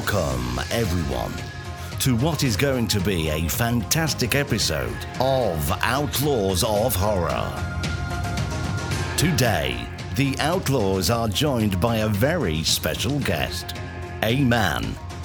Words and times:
Welcome, 0.00 0.58
everyone, 0.70 1.34
to 1.98 2.16
what 2.16 2.42
is 2.42 2.56
going 2.56 2.88
to 2.88 3.00
be 3.00 3.28
a 3.28 3.46
fantastic 3.48 4.34
episode 4.34 4.96
of 5.20 5.70
Outlaws 5.82 6.64
of 6.64 6.96
Horror. 6.96 7.46
Today, 9.18 9.86
the 10.16 10.34
Outlaws 10.38 11.10
are 11.10 11.28
joined 11.28 11.78
by 11.82 11.98
a 11.98 12.08
very 12.08 12.62
special 12.62 13.20
guest, 13.20 13.76
a 14.22 14.42
man 14.42 14.84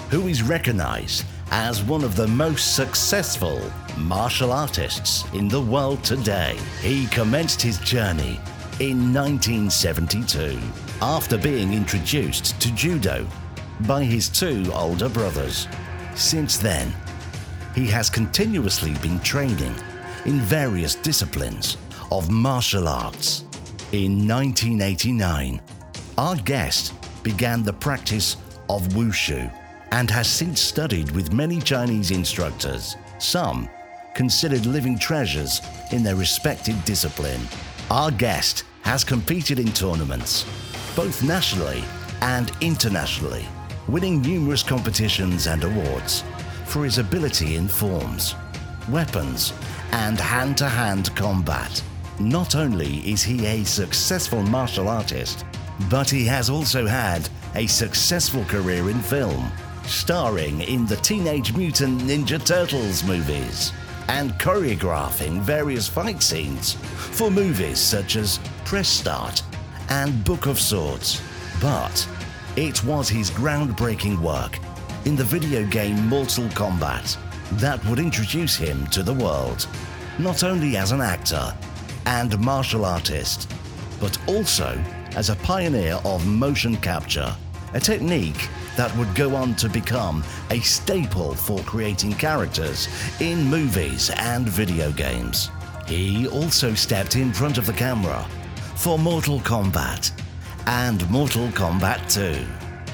who 0.09 0.27
is 0.27 0.43
recognized 0.43 1.23
as 1.51 1.81
one 1.81 2.03
of 2.03 2.17
the 2.17 2.27
most 2.27 2.75
successful 2.75 3.61
martial 3.97 4.51
artists 4.51 5.23
in 5.33 5.47
the 5.47 5.61
world 5.61 6.03
today. 6.03 6.59
He 6.81 7.07
commenced 7.07 7.61
his 7.61 7.79
journey 7.79 8.41
in 8.81 9.13
1972 9.13 10.59
after 11.01 11.37
being 11.37 11.71
introduced 11.71 12.59
to 12.59 12.75
judo 12.75 13.25
by 13.81 14.03
his 14.03 14.29
two 14.29 14.71
older 14.73 15.09
brothers. 15.09 15.67
Since 16.15 16.57
then, 16.57 16.93
he 17.73 17.87
has 17.87 18.09
continuously 18.09 18.93
been 18.95 19.19
training 19.19 19.75
in 20.25 20.39
various 20.39 20.95
disciplines 20.95 21.77
of 22.11 22.31
martial 22.31 22.87
arts. 22.87 23.41
In 23.91 24.27
1989, 24.27 25.61
our 26.17 26.35
guest 26.37 26.93
began 27.23 27.63
the 27.63 27.73
practice 27.73 28.37
of 28.69 28.87
wushu 28.89 29.51
and 29.91 30.09
has 30.09 30.27
since 30.27 30.59
studied 30.59 31.11
with 31.11 31.33
many 31.33 31.59
Chinese 31.59 32.11
instructors, 32.11 32.95
some 33.19 33.69
considered 34.13 34.65
living 34.65 34.97
treasures 34.97 35.61
in 35.91 36.03
their 36.03 36.15
respective 36.15 36.83
discipline. 36.85 37.41
Our 37.91 38.11
guest 38.11 38.63
has 38.81 39.03
competed 39.03 39.59
in 39.59 39.71
tournaments, 39.73 40.45
both 40.95 41.21
nationally 41.21 41.83
and 42.21 42.51
internationally, 42.61 43.45
winning 43.87 44.21
numerous 44.21 44.63
competitions 44.63 45.47
and 45.47 45.63
awards 45.63 46.23
for 46.65 46.83
his 46.83 46.97
ability 46.97 47.55
in 47.55 47.67
forms, 47.67 48.35
weapons, 48.89 49.53
and 49.91 50.19
hand 50.19 50.57
to 50.57 50.67
hand 50.67 51.15
combat. 51.15 51.81
Not 52.19 52.55
only 52.55 52.97
is 53.09 53.23
he 53.23 53.45
a 53.45 53.63
successful 53.63 54.41
martial 54.41 54.87
artist, 54.87 55.45
but 55.89 56.09
he 56.09 56.25
has 56.25 56.49
also 56.49 56.85
had 56.85 57.27
a 57.55 57.67
successful 57.67 58.43
career 58.45 58.89
in 58.89 58.99
film, 58.99 59.51
starring 59.83 60.61
in 60.61 60.85
the 60.85 60.95
Teenage 60.97 61.55
Mutant 61.55 62.01
Ninja 62.01 62.43
Turtles 62.43 63.03
movies 63.03 63.71
and 64.07 64.31
choreographing 64.33 65.41
various 65.41 65.87
fight 65.87 66.21
scenes 66.21 66.73
for 66.73 67.31
movies 67.31 67.79
such 67.79 68.15
as 68.15 68.39
Press 68.63 68.87
Start 68.87 69.41
and 69.89 70.23
Book 70.23 70.45
of 70.45 70.59
Swords. 70.59 71.21
But 71.61 72.07
it 72.55 72.81
was 72.85 73.09
his 73.09 73.29
groundbreaking 73.31 74.17
work 74.19 74.59
in 75.03 75.15
the 75.15 75.23
video 75.23 75.65
game 75.65 76.07
Mortal 76.07 76.45
Kombat 76.49 77.17
that 77.59 77.83
would 77.85 77.99
introduce 77.99 78.55
him 78.55 78.87
to 78.87 79.03
the 79.03 79.13
world, 79.13 79.67
not 80.19 80.43
only 80.43 80.77
as 80.77 80.93
an 80.93 81.01
actor 81.01 81.53
and 82.05 82.39
martial 82.39 82.85
artist, 82.85 83.51
but 83.99 84.17
also 84.29 84.81
as 85.17 85.29
a 85.29 85.35
pioneer 85.37 85.99
of 86.05 86.25
motion 86.25 86.77
capture, 86.77 87.35
a 87.73 87.79
technique 87.79 88.47
that 88.77 88.95
would 88.95 89.13
go 89.15 89.35
on 89.35 89.53
to 89.55 89.67
become 89.67 90.23
a 90.49 90.59
staple 90.61 91.35
for 91.35 91.59
creating 91.63 92.13
characters 92.13 92.87
in 93.19 93.43
movies 93.43 94.11
and 94.15 94.47
video 94.47 94.93
games. 94.93 95.49
He 95.87 96.27
also 96.29 96.73
stepped 96.73 97.17
in 97.17 97.33
front 97.33 97.57
of 97.57 97.65
the 97.65 97.73
camera 97.73 98.25
for 98.75 98.97
Mortal 98.97 99.39
Kombat 99.41 100.11
and 100.67 101.07
Mortal 101.09 101.47
Kombat 101.49 102.11
2, 102.13 102.45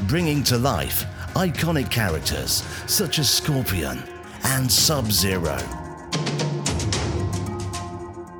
bringing 0.07 0.43
to 0.43 0.57
life 0.57 1.05
iconic 1.35 1.89
characters 1.89 2.63
such 2.87 3.19
as 3.19 3.29
Scorpion 3.29 4.03
and 4.43 4.69
Sub 4.69 5.11
Zero. 5.11 5.57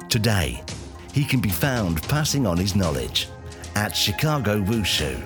Today, 0.09 0.61
he 1.13 1.23
can 1.23 1.39
be 1.39 1.49
found 1.49 2.01
passing 2.03 2.45
on 2.45 2.57
his 2.57 2.75
knowledge 2.75 3.27
at 3.75 3.95
Chicago 3.95 4.59
Wushu 4.59 5.19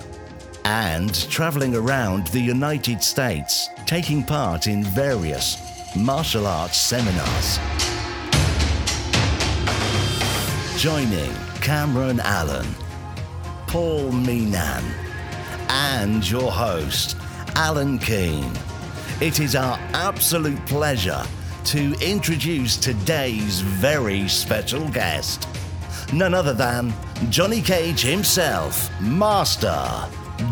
and 0.65 1.13
traveling 1.29 1.75
around 1.75 2.27
the 2.27 2.39
United 2.39 3.03
States, 3.03 3.69
taking 3.85 4.23
part 4.23 4.67
in 4.67 4.83
various 4.83 5.57
martial 5.95 6.45
arts 6.45 6.77
seminars. 6.77 7.59
Joining 10.77 11.33
Cameron 11.61 12.19
Allen, 12.19 12.67
Paul 13.75 14.09
Meenan, 14.11 14.85
and 15.67 16.31
your 16.31 16.49
host, 16.49 17.17
Alan 17.57 17.99
Keane. 17.99 18.53
It 19.19 19.41
is 19.41 19.53
our 19.53 19.77
absolute 19.91 20.65
pleasure 20.65 21.21
to 21.65 21.93
introduce 21.99 22.77
today's 22.77 23.59
very 23.59 24.29
special 24.29 24.87
guest. 24.87 25.49
None 26.13 26.33
other 26.33 26.53
than 26.53 26.93
Johnny 27.29 27.61
Cage 27.61 28.01
himself, 28.01 28.89
Master 29.01 30.07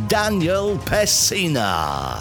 Daniel 0.09 0.78
Pesina. 0.79 2.19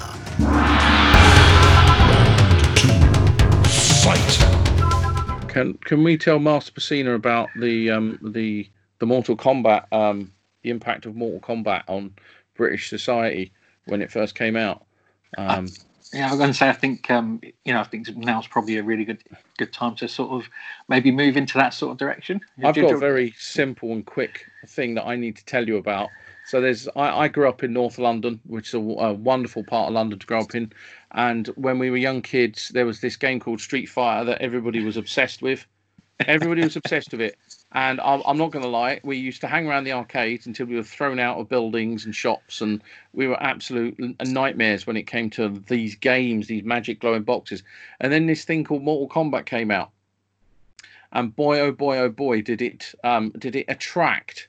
Fight. 4.04 5.48
Can 5.48 5.74
can 5.78 6.04
we 6.04 6.16
tell 6.16 6.38
Master 6.38 6.70
Pesina 6.70 7.16
about 7.16 7.48
the 7.58 7.90
um 7.90 8.20
the 8.22 8.70
the 9.00 9.06
Mortal 9.06 9.36
Kombat 9.36 9.86
um 9.90 10.30
the 10.62 10.70
impact 10.70 11.06
of 11.06 11.14
Mortal 11.16 11.40
Kombat 11.40 11.82
on 11.88 12.14
British 12.54 12.88
society 12.88 13.52
when 13.86 14.02
it 14.02 14.10
first 14.10 14.34
came 14.34 14.56
out? 14.56 14.84
Um, 15.38 15.68
Yeah, 16.12 16.30
I'm 16.30 16.36
going 16.36 16.50
to 16.50 16.54
say 16.54 16.68
I 16.68 16.74
think 16.74 17.10
um, 17.10 17.40
you 17.64 17.72
know 17.72 17.80
I 17.80 17.84
think 17.84 18.14
now's 18.16 18.46
probably 18.46 18.76
a 18.76 18.82
really 18.82 19.04
good 19.04 19.24
good 19.56 19.72
time 19.72 19.94
to 19.96 20.08
sort 20.08 20.30
of 20.30 20.48
maybe 20.88 21.10
move 21.10 21.36
into 21.38 21.56
that 21.56 21.72
sort 21.72 21.92
of 21.92 21.98
direction. 21.98 22.40
I've 22.62 22.74
got 22.74 22.92
a 22.92 22.98
very 22.98 23.34
simple 23.38 23.92
and 23.92 24.04
quick 24.04 24.44
thing 24.66 24.94
that 24.96 25.06
I 25.06 25.16
need 25.16 25.36
to 25.36 25.44
tell 25.46 25.66
you 25.66 25.78
about. 25.78 26.10
So 26.44 26.60
there's 26.60 26.86
I, 26.96 27.20
I 27.20 27.28
grew 27.28 27.48
up 27.48 27.62
in 27.62 27.72
North 27.72 27.98
London, 27.98 28.40
which 28.46 28.68
is 28.68 28.74
a, 28.74 28.78
a 28.78 29.14
wonderful 29.14 29.64
part 29.64 29.88
of 29.88 29.94
London 29.94 30.18
to 30.18 30.26
grow 30.26 30.40
up 30.40 30.54
in. 30.54 30.72
And 31.12 31.46
when 31.48 31.78
we 31.78 31.90
were 31.90 31.96
young 31.96 32.20
kids, 32.20 32.68
there 32.68 32.84
was 32.84 33.00
this 33.00 33.16
game 33.16 33.40
called 33.40 33.60
Street 33.60 33.86
Fighter 33.86 34.26
that 34.26 34.42
everybody 34.42 34.84
was 34.84 34.98
obsessed 34.98 35.40
with. 35.40 35.64
Everybody 36.26 36.62
was 36.62 36.76
obsessed 36.76 37.12
with 37.12 37.22
it. 37.22 37.38
And 37.74 38.00
I'm, 38.02 38.22
I'm 38.26 38.36
not 38.36 38.50
going 38.50 38.64
to 38.64 38.70
lie, 38.70 39.00
we 39.02 39.16
used 39.16 39.40
to 39.40 39.46
hang 39.46 39.66
around 39.66 39.84
the 39.84 39.92
arcades 39.92 40.46
until 40.46 40.66
we 40.66 40.76
were 40.76 40.82
thrown 40.82 41.18
out 41.18 41.38
of 41.38 41.48
buildings 41.48 42.04
and 42.04 42.14
shops, 42.14 42.60
and 42.60 42.82
we 43.14 43.26
were 43.26 43.42
absolute 43.42 43.98
nightmares 44.26 44.86
when 44.86 44.96
it 44.96 45.06
came 45.06 45.30
to 45.30 45.48
these 45.68 45.94
games, 45.94 46.46
these 46.46 46.64
magic 46.64 47.00
glowing 47.00 47.22
boxes. 47.22 47.62
And 48.00 48.12
then 48.12 48.26
this 48.26 48.44
thing 48.44 48.64
called 48.64 48.82
Mortal 48.82 49.08
Kombat 49.08 49.46
came 49.46 49.70
out, 49.70 49.90
and 51.12 51.34
boy, 51.34 51.60
oh 51.60 51.72
boy, 51.72 51.98
oh 51.98 52.10
boy, 52.10 52.42
did 52.42 52.60
it 52.60 52.94
um, 53.04 53.30
did 53.38 53.56
it 53.56 53.66
attract 53.68 54.48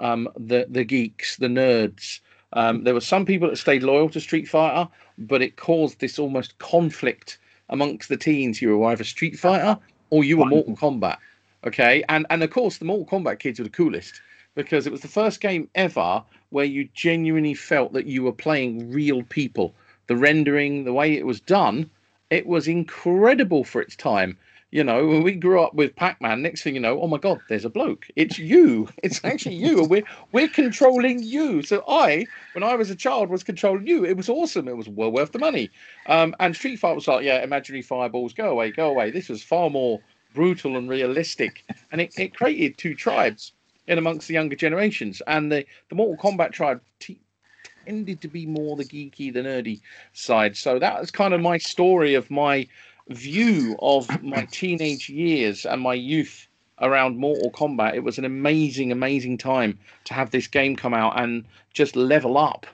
um, 0.00 0.28
the 0.36 0.66
the 0.68 0.84
geeks, 0.84 1.36
the 1.36 1.46
nerds. 1.46 2.20
Um, 2.54 2.84
there 2.84 2.94
were 2.94 3.00
some 3.00 3.24
people 3.24 3.48
that 3.50 3.56
stayed 3.56 3.82
loyal 3.82 4.08
to 4.10 4.20
Street 4.20 4.48
Fighter, 4.48 4.88
but 5.18 5.42
it 5.42 5.56
caused 5.56 6.00
this 6.00 6.18
almost 6.18 6.58
conflict 6.58 7.38
amongst 7.68 8.08
the 8.08 8.16
teens. 8.16 8.60
You 8.60 8.76
were 8.76 8.90
either 8.90 9.04
Street 9.04 9.38
Fighter 9.38 9.78
or 10.10 10.24
you 10.24 10.38
were 10.38 10.46
Mortal 10.46 10.76
Kombat. 10.76 11.18
Okay, 11.66 12.04
and 12.10 12.26
and 12.28 12.42
of 12.42 12.50
course 12.50 12.76
the 12.76 12.84
Mortal 12.84 13.06
Kombat 13.06 13.38
kids 13.38 13.58
were 13.58 13.64
the 13.64 13.70
coolest 13.70 14.20
because 14.54 14.86
it 14.86 14.92
was 14.92 15.00
the 15.00 15.08
first 15.08 15.40
game 15.40 15.68
ever 15.74 16.22
where 16.50 16.64
you 16.64 16.88
genuinely 16.94 17.54
felt 17.54 17.92
that 17.94 18.06
you 18.06 18.22
were 18.22 18.32
playing 18.32 18.92
real 18.92 19.22
people. 19.24 19.74
The 20.06 20.16
rendering, 20.16 20.84
the 20.84 20.92
way 20.92 21.14
it 21.14 21.26
was 21.26 21.40
done, 21.40 21.90
it 22.28 22.46
was 22.46 22.68
incredible 22.68 23.64
for 23.64 23.80
its 23.80 23.96
time. 23.96 24.36
You 24.70 24.84
know, 24.84 25.06
when 25.06 25.22
we 25.22 25.32
grew 25.36 25.62
up 25.62 25.74
with 25.74 25.94
Pac-Man, 25.94 26.42
next 26.42 26.62
thing 26.62 26.74
you 26.74 26.80
know, 26.80 27.00
oh 27.00 27.06
my 27.06 27.16
God, 27.16 27.40
there's 27.48 27.64
a 27.64 27.70
bloke. 27.70 28.08
It's 28.16 28.38
you. 28.38 28.88
It's 29.02 29.24
actually 29.24 29.54
you, 29.54 29.78
and 29.80 29.88
we're 29.88 30.04
we're 30.32 30.48
controlling 30.48 31.22
you. 31.22 31.62
So 31.62 31.82
I, 31.88 32.26
when 32.52 32.64
I 32.64 32.74
was 32.74 32.90
a 32.90 32.96
child, 32.96 33.30
was 33.30 33.44
controlling 33.44 33.86
you. 33.86 34.04
It 34.04 34.16
was 34.16 34.28
awesome. 34.28 34.68
It 34.68 34.76
was 34.76 34.88
well 34.88 35.12
worth 35.12 35.32
the 35.32 35.38
money. 35.38 35.70
Um, 36.06 36.34
and 36.40 36.54
Street 36.54 36.76
Fighter 36.76 36.96
was 36.96 37.08
like, 37.08 37.24
yeah, 37.24 37.42
imaginary 37.42 37.82
fireballs, 37.82 38.34
go 38.34 38.50
away, 38.50 38.70
go 38.70 38.90
away. 38.90 39.10
This 39.10 39.28
was 39.28 39.42
far 39.42 39.70
more 39.70 40.00
brutal 40.34 40.76
and 40.76 40.88
realistic, 40.88 41.64
and 41.92 42.00
it, 42.00 42.18
it 42.18 42.36
created 42.36 42.76
two 42.76 42.94
tribes 42.94 43.52
in 43.86 43.98
amongst 43.98 44.28
the 44.28 44.34
younger 44.34 44.56
generations. 44.56 45.22
And 45.26 45.50
the 45.50 45.64
the 45.88 45.94
Mortal 45.94 46.16
Kombat 46.16 46.52
tribe 46.52 46.80
t- 46.98 47.20
tended 47.86 48.20
to 48.20 48.28
be 48.28 48.46
more 48.46 48.76
the 48.76 48.84
geeky, 48.84 49.32
the 49.32 49.40
nerdy 49.40 49.80
side. 50.12 50.56
So 50.56 50.78
that 50.78 51.00
was 51.00 51.10
kind 51.10 51.34
of 51.34 51.40
my 51.40 51.58
story 51.58 52.14
of 52.14 52.30
my 52.30 52.66
view 53.08 53.76
of 53.80 54.22
my 54.22 54.46
teenage 54.50 55.08
years 55.08 55.66
and 55.66 55.80
my 55.80 55.94
youth 55.94 56.48
around 56.80 57.18
Mortal 57.18 57.50
Kombat. 57.50 57.94
It 57.94 58.04
was 58.04 58.18
an 58.18 58.24
amazing, 58.24 58.90
amazing 58.92 59.38
time 59.38 59.78
to 60.04 60.14
have 60.14 60.30
this 60.30 60.46
game 60.46 60.76
come 60.76 60.94
out 60.94 61.20
and 61.20 61.44
just 61.72 61.96
level 61.96 62.38
up 62.38 62.66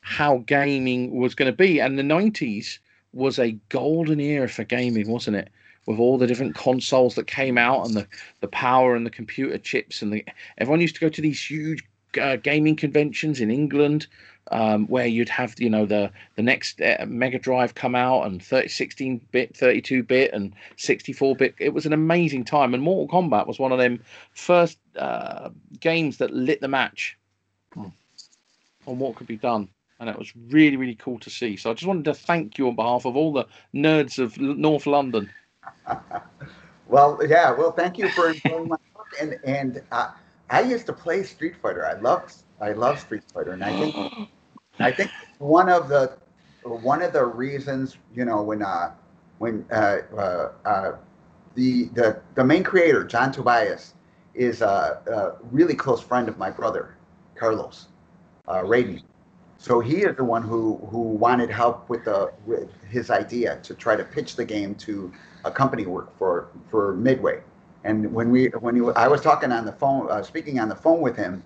how 0.00 0.38
gaming 0.46 1.14
was 1.14 1.34
going 1.34 1.50
to 1.50 1.56
be. 1.56 1.80
And 1.80 1.98
the 1.98 2.02
90s 2.02 2.78
was 3.12 3.38
a 3.38 3.52
golden 3.68 4.20
era 4.20 4.48
for 4.48 4.64
gaming, 4.64 5.08
wasn't 5.08 5.36
it? 5.36 5.50
With 5.88 5.98
all 5.98 6.18
the 6.18 6.26
different 6.26 6.54
consoles 6.54 7.14
that 7.14 7.26
came 7.26 7.56
out 7.56 7.86
and 7.86 7.96
the, 7.96 8.06
the 8.40 8.48
power 8.48 8.94
and 8.94 9.06
the 9.06 9.10
computer 9.10 9.56
chips 9.56 10.02
and 10.02 10.12
the 10.12 10.24
everyone 10.58 10.82
used 10.82 10.96
to 10.96 11.00
go 11.00 11.08
to 11.08 11.22
these 11.22 11.42
huge 11.42 11.82
uh, 12.20 12.36
gaming 12.36 12.76
conventions 12.76 13.40
in 13.40 13.50
England 13.50 14.06
um, 14.50 14.86
where 14.86 15.06
you'd 15.06 15.28
have 15.28 15.54
you 15.58 15.68
know 15.68 15.86
the 15.86 16.10
the 16.36 16.42
next 16.42 16.80
uh, 16.80 17.04
Mega 17.06 17.38
Drive 17.38 17.74
come 17.74 17.94
out 17.94 18.26
and 18.26 18.42
30, 18.42 18.68
16 18.68 19.20
bit, 19.30 19.56
32 19.56 20.02
bit, 20.02 20.32
and 20.32 20.52
64 20.76 21.36
bit. 21.36 21.54
It 21.58 21.74
was 21.74 21.86
an 21.86 21.92
amazing 21.92 22.44
time, 22.44 22.74
and 22.74 22.82
Mortal 22.82 23.20
Kombat 23.20 23.46
was 23.46 23.58
one 23.58 23.72
of 23.72 23.78
them 23.78 24.00
first 24.32 24.78
uh, 24.96 25.50
games 25.80 26.18
that 26.18 26.32
lit 26.32 26.60
the 26.60 26.68
match 26.68 27.16
on 27.76 28.98
what 28.98 29.16
could 29.16 29.26
be 29.26 29.36
done. 29.36 29.68
And 30.00 30.08
it 30.08 30.18
was 30.18 30.32
really, 30.48 30.76
really 30.76 30.94
cool 30.94 31.18
to 31.18 31.30
see. 31.30 31.56
So 31.56 31.70
I 31.70 31.74
just 31.74 31.86
wanted 31.86 32.04
to 32.04 32.14
thank 32.14 32.56
you 32.56 32.68
on 32.68 32.76
behalf 32.76 33.04
of 33.04 33.16
all 33.16 33.32
the 33.32 33.46
nerds 33.74 34.20
of 34.20 34.38
North 34.38 34.86
London. 34.86 35.28
Well, 36.88 37.20
yeah. 37.28 37.50
Well, 37.52 37.72
thank 37.72 37.98
you 37.98 38.08
for 38.08 38.30
enjoying 38.30 38.68
my 38.68 38.76
work. 38.96 39.12
And 39.20 39.38
and 39.44 39.82
uh, 39.92 40.12
I 40.50 40.62
used 40.62 40.86
to 40.86 40.92
play 40.92 41.22
Street 41.22 41.54
Fighter. 41.60 41.86
I 41.86 42.00
love 42.00 42.32
I 42.60 42.72
love 42.72 42.98
Street 42.98 43.22
Fighter, 43.32 43.52
and 43.52 43.62
I 43.62 43.78
think 43.78 43.94
I 44.80 44.90
think 44.90 45.10
one 45.38 45.68
of 45.68 45.88
the 45.88 46.16
one 46.62 47.02
of 47.02 47.12
the 47.12 47.24
reasons 47.24 47.98
you 48.14 48.24
know 48.24 48.42
when 48.42 48.62
uh 48.62 48.94
when 49.38 49.66
uh, 49.70 49.98
uh, 50.16 50.52
uh 50.64 50.92
the 51.54 51.84
the 51.94 52.20
the 52.34 52.44
main 52.44 52.62
creator 52.64 53.04
John 53.04 53.32
Tobias 53.32 53.94
is 54.34 54.62
a, 54.62 55.02
a 55.06 55.44
really 55.50 55.74
close 55.74 56.00
friend 56.00 56.28
of 56.28 56.38
my 56.38 56.50
brother 56.50 56.96
Carlos 57.34 57.88
uh, 58.46 58.62
Raiden. 58.62 59.02
So 59.58 59.80
he 59.80 59.96
is 60.04 60.16
the 60.16 60.24
one 60.24 60.42
who 60.42 60.76
who 60.90 61.00
wanted 61.00 61.50
help 61.50 61.88
with 61.88 62.04
the 62.04 62.32
with 62.46 62.70
his 62.88 63.10
idea 63.10 63.58
to 63.64 63.74
try 63.74 63.96
to 63.96 64.04
pitch 64.04 64.36
the 64.36 64.44
game 64.44 64.74
to 64.76 65.12
a 65.44 65.50
company 65.50 65.84
work 65.84 66.16
for 66.16 66.48
for 66.70 66.94
Midway. 66.94 67.42
And 67.82 68.12
when 68.12 68.30
we 68.30 68.46
when 68.60 68.76
he, 68.76 68.82
I 68.94 69.08
was 69.08 69.20
talking 69.20 69.50
on 69.50 69.64
the 69.64 69.72
phone, 69.72 70.08
uh, 70.10 70.22
speaking 70.22 70.60
on 70.60 70.68
the 70.68 70.76
phone 70.76 71.00
with 71.00 71.16
him, 71.16 71.42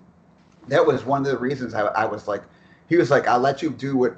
that 0.67 0.85
was 0.85 1.05
one 1.05 1.21
of 1.21 1.31
the 1.31 1.37
reasons 1.37 1.73
I, 1.73 1.81
I 1.81 2.05
was 2.05 2.27
like, 2.27 2.43
he 2.87 2.97
was 2.97 3.09
like, 3.09 3.27
I'll 3.27 3.39
let 3.39 3.63
you 3.63 3.71
do 3.71 3.97
what 3.97 4.17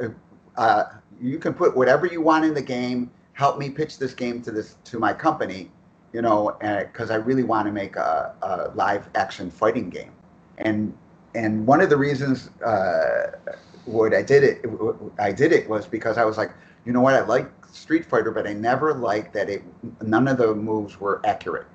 uh, 0.58 0.84
you 1.22 1.40
can 1.40 1.54
put 1.54 1.76
whatever 1.76 2.06
you 2.06 2.22
want 2.22 2.44
in 2.44 2.54
the 2.54 2.62
game. 2.62 3.10
Help 3.34 3.58
me 3.58 3.70
pitch 3.70 3.98
this 3.98 4.14
game 4.14 4.42
to 4.42 4.52
this 4.52 4.76
to 4.86 5.00
my 5.00 5.14
company, 5.14 5.72
you 6.12 6.22
know, 6.22 6.58
because 6.60 7.12
I 7.12 7.16
really 7.16 7.44
want 7.44 7.66
to 7.68 7.72
make 7.72 7.96
a, 7.96 8.34
a 8.42 8.72
live 8.76 9.10
action 9.16 9.50
fighting 9.50 9.90
game. 9.90 10.12
And 10.58 10.94
and 11.34 11.66
one 11.66 11.80
of 11.80 11.90
the 11.90 11.98
reasons 11.98 12.50
uh, 12.62 13.32
what 13.86 14.14
I 14.14 14.22
did 14.22 14.44
it 14.44 14.66
I 15.20 15.32
did 15.32 15.52
it 15.52 15.70
was 15.70 15.86
because 15.88 16.18
I 16.18 16.26
was 16.26 16.38
like, 16.38 16.52
you 16.86 16.94
know 16.94 17.02
what, 17.02 17.14
I 17.14 17.22
like 17.22 17.52
Street 17.72 18.06
Fighter, 18.06 18.32
but 18.32 18.48
I 18.48 18.54
never 18.54 18.94
liked 18.94 19.34
that 19.34 19.50
it 19.50 19.64
none 20.02 20.28
of 20.28 20.38
the 20.38 20.54
moves 20.56 21.00
were 21.00 21.22
accurate. 21.26 21.68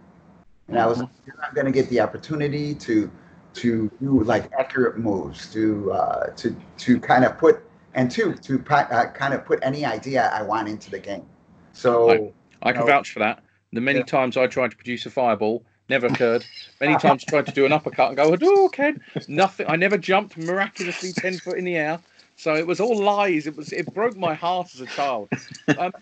And 0.69 0.79
I 0.79 0.87
was 0.87 0.99
like, 1.01 1.09
you're 1.27 1.37
not 1.37 1.55
going 1.55 1.67
to 1.67 1.73
get 1.73 1.89
the 1.89 2.01
opportunity 2.01 2.75
to 2.77 3.11
to 3.55 3.91
do 4.01 4.23
like 4.23 4.51
accurate 4.59 4.99
moves, 4.99 5.53
to 5.53 5.93
uh, 5.93 6.27
to 6.37 6.55
to 6.79 7.01
kind 7.01 7.25
of 7.25 7.37
put 7.39 7.63
and 7.95 8.11
to 8.13 8.35
to 8.35 8.65
uh, 8.71 9.11
kind 9.13 9.35
of 9.35 9.45
put 9.45 9.59
any 9.63 9.85
idea 9.85 10.31
I 10.33 10.43
want 10.43 10.69
into 10.69 10.91
the 10.91 10.99
game. 10.99 11.27
So 11.73 12.33
I 12.63 12.73
can 12.73 12.83
No. 12.83 12.87
vouch 12.87 13.13
for 13.13 13.19
that. 13.21 13.43
The 13.73 13.81
many 13.81 13.99
Yeah. 13.99 14.05
times 14.05 14.37
I 14.37 14.47
tried 14.47 14.71
to 14.71 14.77
produce 14.77 15.07
a 15.07 15.11
fireball, 15.11 15.65
never 15.91 16.07
occurred. 16.07 16.47
Many 16.81 16.97
times 16.97 17.25
tried 17.25 17.45
to 17.47 17.53
do 17.53 17.67
an 17.67 17.73
uppercut 17.73 18.09
and 18.09 18.17
go, 18.17 18.35
oh, 18.43 18.69
Ken, 18.71 18.99
nothing. 19.29 19.67
I 19.69 19.77
never 19.77 19.99
jumped 19.99 20.39
miraculously 20.39 21.13
10 21.13 21.39
foot 21.39 21.59
in 21.59 21.65
the 21.67 21.77
air. 21.77 22.01
So 22.37 22.55
it 22.55 22.67
was 22.67 22.81
all 22.81 22.99
lies. 22.99 23.47
It 23.47 23.55
was 23.55 23.71
it 23.73 23.93
broke 23.93 24.17
my 24.17 24.33
heart 24.33 24.71
as 24.75 24.81
a 24.81 24.87
child. 24.87 25.29
Um, 25.77 25.93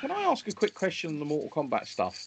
can 0.00 0.10
I 0.10 0.22
ask 0.22 0.48
a 0.48 0.52
quick 0.52 0.74
question 0.74 1.10
on 1.10 1.18
the 1.20 1.24
Mortal 1.24 1.48
Kombat 1.50 1.86
stuff? 1.86 2.26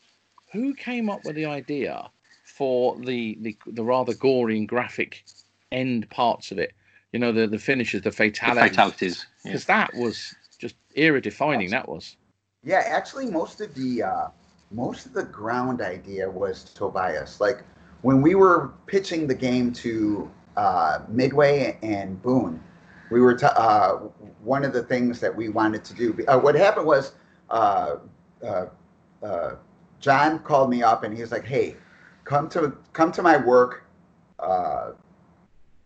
Who 0.53 0.73
came 0.73 1.09
up 1.09 1.25
with 1.25 1.35
the 1.35 1.45
idea 1.45 2.09
for 2.45 2.97
the 2.97 3.37
the, 3.41 3.57
the 3.67 3.83
rather 3.83 4.13
gory 4.13 4.57
and 4.57 4.67
graphic 4.67 5.25
end 5.73 6.09
parts 6.09 6.51
of 6.51 6.57
it? 6.59 6.71
You 7.11 7.19
know, 7.19 7.33
the, 7.33 7.47
the 7.47 7.59
finishes, 7.59 8.01
the 8.03 8.11
The 8.11 8.15
fatalities. 8.15 8.69
fatalities. 8.69 9.25
Yeah. 9.43 9.51
Because 9.51 9.65
that 9.65 9.93
was 9.95 10.33
just 10.57 10.75
era 10.95 11.19
defining, 11.21 11.71
that 11.71 11.89
was. 11.89 12.15
Yeah, 12.63 12.83
actually, 12.85 13.25
most 13.25 13.59
of 13.61 13.73
the 13.73 14.03
uh, 14.03 14.27
most 14.71 15.05
of 15.05 15.13
the 15.13 15.23
ground 15.23 15.81
idea 15.81 16.29
was 16.29 16.63
Tobias. 16.63 17.41
Like 17.41 17.63
when 18.01 18.21
we 18.21 18.35
were 18.35 18.71
pitching 18.85 19.27
the 19.27 19.35
game 19.35 19.73
to 19.73 20.29
uh, 20.57 20.99
Midway 21.07 21.77
and 21.81 22.21
Boon, 22.21 22.61
we 23.09 23.21
were 23.21 23.33
t- 23.33 23.47
uh, 23.47 23.95
one 24.43 24.63
of 24.63 24.73
the 24.73 24.83
things 24.83 25.19
that 25.19 25.35
we 25.35 25.49
wanted 25.49 25.83
to 25.85 25.93
do. 25.93 26.17
Uh, 26.27 26.39
what 26.39 26.55
happened 26.55 26.85
was 26.85 27.13
uh, 27.49 27.97
uh, 28.45 28.65
uh, 29.23 29.55
John 29.99 30.39
called 30.39 30.69
me 30.69 30.83
up 30.83 31.03
and 31.03 31.15
he 31.15 31.21
was 31.21 31.31
like, 31.31 31.45
"Hey, 31.45 31.75
come 32.23 32.47
to 32.49 32.75
come 32.93 33.11
to 33.13 33.21
my 33.21 33.37
work. 33.37 33.83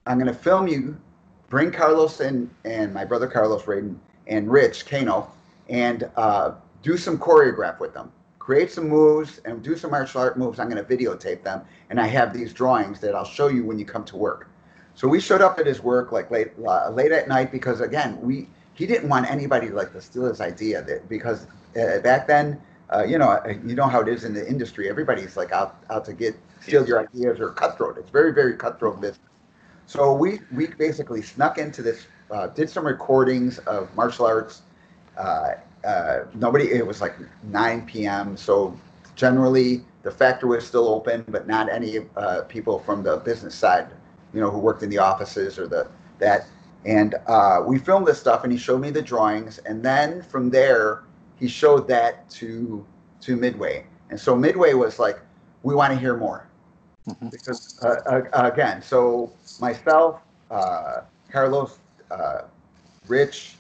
I'm 0.05 0.19
going 0.19 0.27
to 0.27 0.33
film 0.33 0.67
you. 0.67 0.99
Bring 1.49 1.71
Carlos 1.71 2.19
and 2.19 2.49
and 2.65 2.93
my 2.93 3.05
brother 3.05 3.27
Carlos 3.27 3.63
Raiden 3.63 3.95
and 4.27 4.51
Rich 4.51 4.85
Kano." 4.85 5.31
and 5.69 6.09
do 6.81 6.97
some 6.97 7.17
choreograph 7.17 7.79
with 7.79 7.93
them. 7.93 8.11
Create 8.43 8.69
some 8.69 8.89
moves 8.89 9.39
and 9.45 9.63
do 9.63 9.77
some 9.77 9.91
martial 9.91 10.19
art 10.19 10.37
moves. 10.37 10.59
I'm 10.59 10.69
going 10.69 10.83
to 10.83 10.97
videotape 10.97 11.43
them, 11.43 11.61
and 11.89 11.97
I 11.97 12.07
have 12.07 12.33
these 12.33 12.51
drawings 12.51 12.99
that 12.99 13.15
I'll 13.15 13.23
show 13.23 13.47
you 13.47 13.63
when 13.63 13.79
you 13.79 13.85
come 13.85 14.03
to 14.03 14.17
work. 14.17 14.49
So 14.95 15.07
we 15.07 15.21
showed 15.21 15.41
up 15.41 15.59
at 15.59 15.65
his 15.65 15.81
work 15.81 16.11
like 16.11 16.29
late 16.29 16.51
uh, 16.67 16.89
late 16.89 17.13
at 17.13 17.29
night 17.29 17.53
because 17.53 17.79
again 17.79 18.19
we 18.21 18.49
he 18.73 18.85
didn't 18.85 19.07
want 19.07 19.31
anybody 19.31 19.69
like 19.69 19.93
to 19.93 20.01
steal 20.01 20.25
his 20.25 20.41
idea 20.41 20.81
that 20.83 21.07
because 21.07 21.47
uh, 21.79 21.99
back 21.99 22.27
then 22.27 22.61
uh, 22.93 23.05
you 23.05 23.17
know 23.17 23.29
uh, 23.29 23.53
you 23.65 23.75
know 23.75 23.87
how 23.87 24.01
it 24.01 24.09
is 24.09 24.25
in 24.25 24.33
the 24.33 24.45
industry 24.45 24.89
everybody's 24.89 25.37
like 25.37 25.53
out 25.53 25.81
out 25.89 26.03
to 26.03 26.11
get 26.11 26.35
steal 26.59 26.85
your 26.85 26.99
ideas 26.99 27.39
or 27.39 27.51
cutthroat. 27.51 27.97
It's 27.97 28.09
very 28.09 28.33
very 28.33 28.57
cutthroat 28.57 28.99
business. 28.99 29.29
So 29.85 30.13
we 30.13 30.41
we 30.51 30.67
basically 30.67 31.21
snuck 31.21 31.57
into 31.57 31.81
this, 31.81 32.07
uh, 32.29 32.47
did 32.47 32.69
some 32.69 32.85
recordings 32.85 33.59
of 33.59 33.93
martial 33.95 34.25
arts 34.25 34.63
uh, 35.85 36.25
nobody 36.33 36.71
it 36.71 36.85
was 36.85 37.01
like 37.01 37.15
9 37.43 37.85
p.m 37.85 38.37
so 38.37 38.77
generally 39.15 39.83
the 40.03 40.11
factory 40.11 40.49
was 40.49 40.65
still 40.65 40.87
open 40.87 41.23
but 41.29 41.47
not 41.47 41.69
any 41.69 41.99
uh, 42.17 42.41
people 42.43 42.79
from 42.79 43.03
the 43.03 43.17
business 43.17 43.55
side 43.55 43.87
you 44.33 44.41
know 44.41 44.49
who 44.49 44.59
worked 44.59 44.83
in 44.83 44.89
the 44.89 44.97
offices 44.97 45.59
or 45.59 45.67
the 45.67 45.87
that. 46.19 46.45
And 46.85 47.15
uh, 47.27 47.61
we 47.65 47.79
filmed 47.79 48.07
this 48.07 48.19
stuff 48.19 48.43
and 48.43 48.51
he 48.51 48.57
showed 48.57 48.81
me 48.81 48.89
the 48.89 49.01
drawings 49.01 49.59
and 49.59 49.83
then 49.83 50.21
from 50.21 50.49
there 50.49 51.03
he 51.39 51.47
showed 51.47 51.87
that 51.87 52.29
to 52.31 52.85
to 53.21 53.35
midway. 53.37 53.85
And 54.09 54.19
so 54.19 54.35
midway 54.35 54.73
was 54.73 54.99
like 54.99 55.19
we 55.63 55.75
want 55.75 55.93
to 55.93 55.99
hear 55.99 56.17
more. 56.17 56.47
Mhm. 57.07 57.31
because 57.31 57.77
uh, 57.83 58.21
uh, 58.33 58.49
again 58.51 58.81
so 58.81 59.29
myself 59.59 60.21
uh, 60.49 61.01
carlos 61.29 61.79
uh, 62.11 62.43
rich 63.07 63.55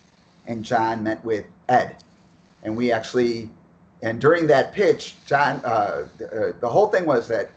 and 0.47 0.63
John 0.63 1.03
met 1.03 1.23
with 1.25 1.45
Ed, 1.67 1.97
and 2.63 2.75
we 2.75 2.91
actually, 2.91 3.49
and 4.01 4.19
during 4.19 4.47
that 4.47 4.73
pitch, 4.73 5.15
John, 5.25 5.61
uh, 5.63 6.07
the, 6.17 6.49
uh, 6.49 6.53
the 6.59 6.69
whole 6.69 6.87
thing 6.87 7.05
was 7.05 7.27
that 7.27 7.51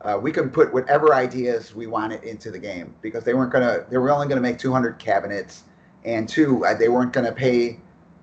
uh, 0.00 0.18
we 0.20 0.32
could 0.32 0.52
put 0.52 0.72
whatever 0.72 1.14
ideas 1.14 1.74
we 1.74 1.86
wanted 1.86 2.24
into 2.24 2.50
the 2.50 2.58
game 2.58 2.94
because 3.02 3.24
they 3.24 3.34
weren't 3.34 3.52
gonna, 3.52 3.84
they 3.90 3.98
were 3.98 4.10
only 4.10 4.26
gonna 4.26 4.40
make 4.40 4.58
200 4.58 4.98
cabinets, 4.98 5.62
and 6.04 6.28
two, 6.28 6.64
uh, 6.64 6.74
they 6.74 6.88
weren't 6.88 7.12
gonna 7.12 7.32
pay, 7.32 7.78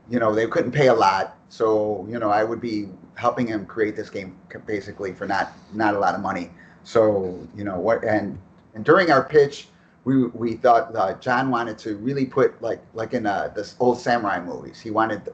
you 0.10 0.20
know, 0.20 0.34
they 0.34 0.48
couldn't 0.48 0.72
pay 0.72 0.88
a 0.88 0.94
lot, 0.94 1.38
so 1.50 2.06
you 2.10 2.20
know, 2.20 2.30
I 2.30 2.44
would 2.44 2.62
be 2.62 2.88
helping 3.16 3.48
him 3.48 3.66
create 3.66 3.96
this 3.96 4.10
game 4.10 4.38
basically 4.66 5.14
for 5.14 5.28
not 5.28 5.52
not 5.74 5.96
a 5.96 6.00
lot 6.00 6.16
of 6.16 6.22
money. 6.22 6.52
So 6.84 7.46
you 7.56 7.64
know 7.64 7.80
what, 7.80 8.04
and 8.04 8.40
and 8.76 8.86
during 8.86 9.12
our 9.12 9.24
pitch, 9.24 9.68
we 10.06 10.28
we 10.28 10.56
thought 10.56 10.96
uh, 10.96 11.16
John 11.16 11.50
wanted 11.50 11.78
to 11.80 11.98
really 11.98 12.26
put 12.26 12.62
like 12.62 12.82
like 12.94 13.14
in 13.14 13.26
uh, 13.26 13.52
this 13.56 13.76
old 13.80 14.00
samurai 14.00 14.40
movies. 14.40 14.80
He 14.80 14.92
wanted 14.92 15.34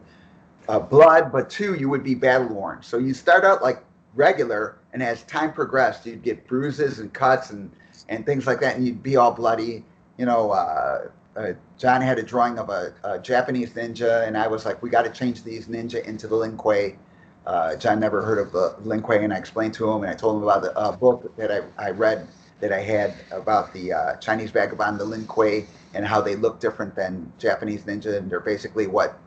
uh, 0.67 0.79
blood, 0.79 1.31
but 1.31 1.49
two, 1.49 1.75
you 1.75 1.89
would 1.89 2.03
be 2.03 2.15
battle 2.15 2.47
worn. 2.47 2.81
So 2.81 2.97
you 2.97 3.13
start 3.13 3.43
out 3.43 3.61
like 3.61 3.83
regular, 4.15 4.77
and 4.93 5.03
as 5.03 5.23
time 5.23 5.53
progressed, 5.53 6.05
you'd 6.05 6.23
get 6.23 6.47
bruises 6.47 6.99
and 6.99 7.13
cuts 7.13 7.49
and 7.51 7.71
and 8.09 8.25
things 8.25 8.45
like 8.45 8.59
that, 8.59 8.75
and 8.75 8.85
you'd 8.85 9.01
be 9.01 9.15
all 9.15 9.31
bloody. 9.31 9.83
You 10.17 10.25
know, 10.25 10.51
uh, 10.51 11.09
uh, 11.35 11.53
John 11.77 12.01
had 12.01 12.19
a 12.19 12.23
drawing 12.23 12.59
of 12.59 12.69
a, 12.69 12.93
a 13.03 13.19
Japanese 13.19 13.71
ninja, 13.71 14.27
and 14.27 14.37
I 14.37 14.47
was 14.47 14.65
like, 14.65 14.81
we 14.81 14.89
got 14.89 15.03
to 15.03 15.09
change 15.11 15.43
these 15.43 15.67
ninja 15.67 16.03
into 16.05 16.27
the 16.27 16.35
Lin 16.35 16.57
Kuei. 16.57 16.97
Uh, 17.45 17.75
John 17.75 17.99
never 17.99 18.21
heard 18.21 18.39
of 18.39 18.51
the 18.51 18.75
Lin 18.83 19.01
Kuei, 19.01 19.23
and 19.23 19.33
I 19.33 19.37
explained 19.37 19.73
to 19.75 19.89
him, 19.89 20.03
and 20.03 20.11
I 20.11 20.15
told 20.15 20.37
him 20.37 20.43
about 20.43 20.61
the 20.61 20.77
uh, 20.77 20.91
book 20.95 21.35
that 21.37 21.51
I, 21.51 21.61
I 21.77 21.89
read 21.91 22.27
that 22.61 22.71
I 22.71 22.79
had 22.79 23.13
about 23.31 23.73
the 23.73 23.91
uh, 23.91 24.15
Chinese 24.17 24.51
vagabond, 24.51 24.99
the 24.99 25.05
Lin 25.05 25.27
Kuei, 25.27 25.65
and 25.93 26.05
how 26.05 26.21
they 26.21 26.35
look 26.35 26.59
different 26.59 26.95
than 26.95 27.31
Japanese 27.37 27.83
ninja, 27.83 28.17
and 28.17 28.29
they're 28.31 28.39
basically 28.39 28.87
what 28.87 29.19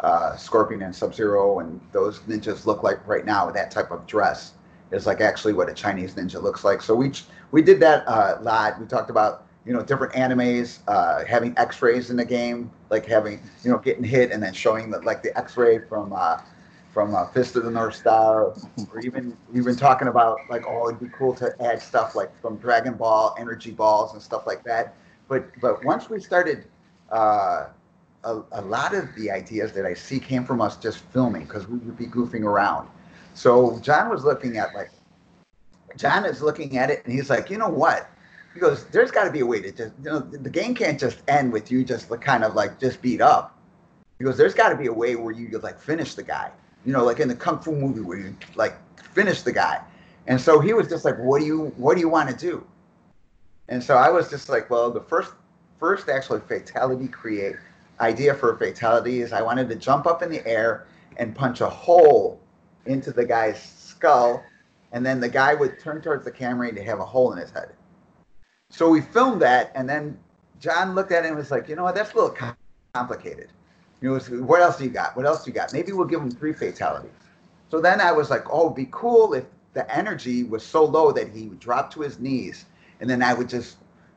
uh, 0.00 0.36
Scorpion 0.36 0.82
and 0.82 0.94
Sub 0.94 1.14
Zero 1.14 1.60
and 1.60 1.80
those 1.92 2.20
ninjas 2.20 2.66
look 2.66 2.82
like 2.82 3.06
right 3.06 3.24
now. 3.24 3.46
With 3.46 3.54
that 3.54 3.70
type 3.70 3.90
of 3.90 4.06
dress 4.06 4.52
is 4.90 5.06
like 5.06 5.20
actually 5.20 5.52
what 5.52 5.68
a 5.68 5.74
Chinese 5.74 6.14
ninja 6.14 6.42
looks 6.42 6.64
like. 6.64 6.82
So 6.82 6.94
we 6.94 7.12
we 7.50 7.62
did 7.62 7.80
that 7.80 8.04
a 8.06 8.40
lot. 8.42 8.80
We 8.80 8.86
talked 8.86 9.10
about 9.10 9.46
you 9.64 9.72
know 9.72 9.82
different 9.82 10.14
animes, 10.14 10.78
uh, 10.88 11.24
having 11.24 11.54
X-rays 11.56 12.10
in 12.10 12.16
the 12.16 12.24
game, 12.24 12.70
like 12.88 13.06
having 13.06 13.40
you 13.62 13.70
know 13.70 13.78
getting 13.78 14.04
hit 14.04 14.32
and 14.32 14.42
then 14.42 14.54
showing 14.54 14.90
the, 14.90 15.00
like 15.00 15.22
the 15.22 15.36
X-ray 15.38 15.80
from. 15.80 16.12
Uh, 16.12 16.40
from 16.92 17.14
uh, 17.14 17.24
Fist 17.28 17.54
of 17.54 17.62
the 17.62 17.70
North 17.70 17.94
Star, 17.94 18.46
or 18.46 19.00
even 19.04 19.36
even 19.54 19.76
talking 19.76 20.08
about 20.08 20.40
like, 20.50 20.64
oh, 20.66 20.88
it'd 20.88 21.00
be 21.00 21.08
cool 21.16 21.32
to 21.36 21.54
add 21.62 21.80
stuff 21.80 22.16
like 22.16 22.36
from 22.40 22.56
Dragon 22.56 22.94
Ball, 22.94 23.32
energy 23.38 23.70
balls, 23.70 24.12
and 24.12 24.20
stuff 24.20 24.44
like 24.44 24.64
that. 24.64 24.96
But 25.28 25.48
but 25.60 25.84
once 25.84 26.10
we 26.10 26.18
started 26.18 26.64
uh, 27.10 27.66
a, 28.24 28.42
a 28.52 28.60
lot 28.62 28.94
of 28.94 29.14
the 29.14 29.30
ideas 29.30 29.72
that 29.72 29.86
I 29.86 29.94
see 29.94 30.20
came 30.20 30.44
from 30.44 30.60
us 30.60 30.76
just 30.76 30.98
filming 30.98 31.44
because 31.44 31.66
we 31.68 31.78
would 31.78 31.96
be 31.96 32.06
goofing 32.06 32.44
around. 32.44 32.88
So 33.34 33.78
John 33.80 34.10
was 34.10 34.24
looking 34.24 34.58
at 34.58 34.74
like, 34.74 34.90
John 35.96 36.24
is 36.24 36.42
looking 36.42 36.76
at 36.78 36.90
it 36.90 37.04
and 37.04 37.12
he's 37.12 37.30
like, 37.30 37.50
you 37.50 37.58
know 37.58 37.68
what? 37.68 38.10
He 38.54 38.60
goes, 38.60 38.84
there's 38.86 39.10
got 39.10 39.24
to 39.24 39.30
be 39.30 39.40
a 39.40 39.46
way 39.46 39.60
to 39.60 39.70
just, 39.70 39.92
you 40.02 40.10
know, 40.10 40.18
the 40.18 40.50
game 40.50 40.74
can't 40.74 40.98
just 40.98 41.22
end 41.28 41.52
with 41.52 41.70
you 41.70 41.84
just 41.84 42.08
kind 42.20 42.44
of 42.44 42.54
like 42.54 42.80
just 42.80 43.00
beat 43.00 43.20
up. 43.20 43.56
He 44.18 44.24
goes, 44.24 44.36
there's 44.36 44.54
got 44.54 44.70
to 44.70 44.76
be 44.76 44.86
a 44.86 44.92
way 44.92 45.16
where 45.16 45.32
you 45.32 45.48
like 45.58 45.78
finish 45.78 46.14
the 46.14 46.22
guy, 46.22 46.50
you 46.84 46.92
know, 46.92 47.04
like 47.04 47.20
in 47.20 47.28
the 47.28 47.34
kung 47.34 47.60
fu 47.60 47.74
movie 47.74 48.00
where 48.00 48.18
you 48.18 48.36
like 48.54 48.74
finish 49.14 49.42
the 49.42 49.52
guy. 49.52 49.80
And 50.26 50.40
so 50.40 50.60
he 50.60 50.74
was 50.74 50.88
just 50.88 51.04
like, 51.04 51.16
what 51.18 51.40
do 51.40 51.46
you, 51.46 51.72
what 51.76 51.94
do 51.94 52.00
you 52.00 52.08
want 52.08 52.28
to 52.28 52.36
do? 52.36 52.66
And 53.68 53.82
so 53.82 53.96
I 53.96 54.10
was 54.10 54.28
just 54.28 54.48
like, 54.48 54.68
well, 54.68 54.90
the 54.90 55.00
first, 55.00 55.32
first 55.78 56.08
actually 56.08 56.40
fatality 56.40 57.08
create 57.08 57.56
idea 58.00 58.34
for 58.34 58.52
a 58.52 58.58
fatality 58.58 59.20
is 59.20 59.32
I 59.32 59.42
wanted 59.42 59.68
to 59.68 59.76
jump 59.76 60.06
up 60.06 60.22
in 60.22 60.30
the 60.30 60.46
air 60.46 60.86
and 61.16 61.34
punch 61.34 61.60
a 61.60 61.68
hole 61.68 62.40
into 62.86 63.12
the 63.12 63.24
guy's 63.24 63.60
skull, 63.62 64.42
and 64.92 65.04
then 65.04 65.20
the 65.20 65.28
guy 65.28 65.54
would 65.54 65.78
turn 65.78 66.00
towards 66.00 66.24
the 66.24 66.30
camera 66.30 66.68
and 66.68 66.78
have 66.78 67.00
a 67.00 67.04
hole 67.04 67.32
in 67.32 67.38
his 67.38 67.50
head. 67.50 67.70
So 68.70 68.88
we 68.88 69.00
filmed 69.00 69.42
that, 69.42 69.72
and 69.74 69.88
then 69.88 70.18
John 70.60 70.94
looked 70.94 71.12
at 71.12 71.24
it 71.24 71.28
and 71.28 71.36
was 71.36 71.50
like, 71.50 71.68
you 71.68 71.76
know 71.76 71.84
what, 71.84 71.94
that's 71.94 72.12
a 72.12 72.16
little 72.16 72.36
complicated. 72.94 73.48
You 74.00 74.10
know, 74.10 74.18
what 74.44 74.62
else 74.62 74.78
do 74.78 74.84
you 74.84 74.90
got? 74.90 75.16
What 75.16 75.26
else 75.26 75.44
do 75.44 75.50
you 75.50 75.54
got? 75.54 75.72
Maybe 75.72 75.92
we'll 75.92 76.06
give 76.06 76.20
him 76.20 76.30
three 76.30 76.52
fatalities. 76.52 77.10
So 77.70 77.80
then 77.80 78.00
I 78.00 78.12
was 78.12 78.30
like, 78.30 78.44
oh, 78.50 78.66
it'd 78.66 78.76
be 78.76 78.88
cool 78.90 79.34
if 79.34 79.44
the 79.74 79.94
energy 79.94 80.44
was 80.44 80.64
so 80.64 80.84
low 80.84 81.12
that 81.12 81.28
he 81.28 81.48
would 81.48 81.60
drop 81.60 81.92
to 81.94 82.00
his 82.00 82.18
knees, 82.18 82.64
and 83.00 83.08
then 83.08 83.22
I 83.22 83.34
would 83.34 83.48
just 83.48 83.76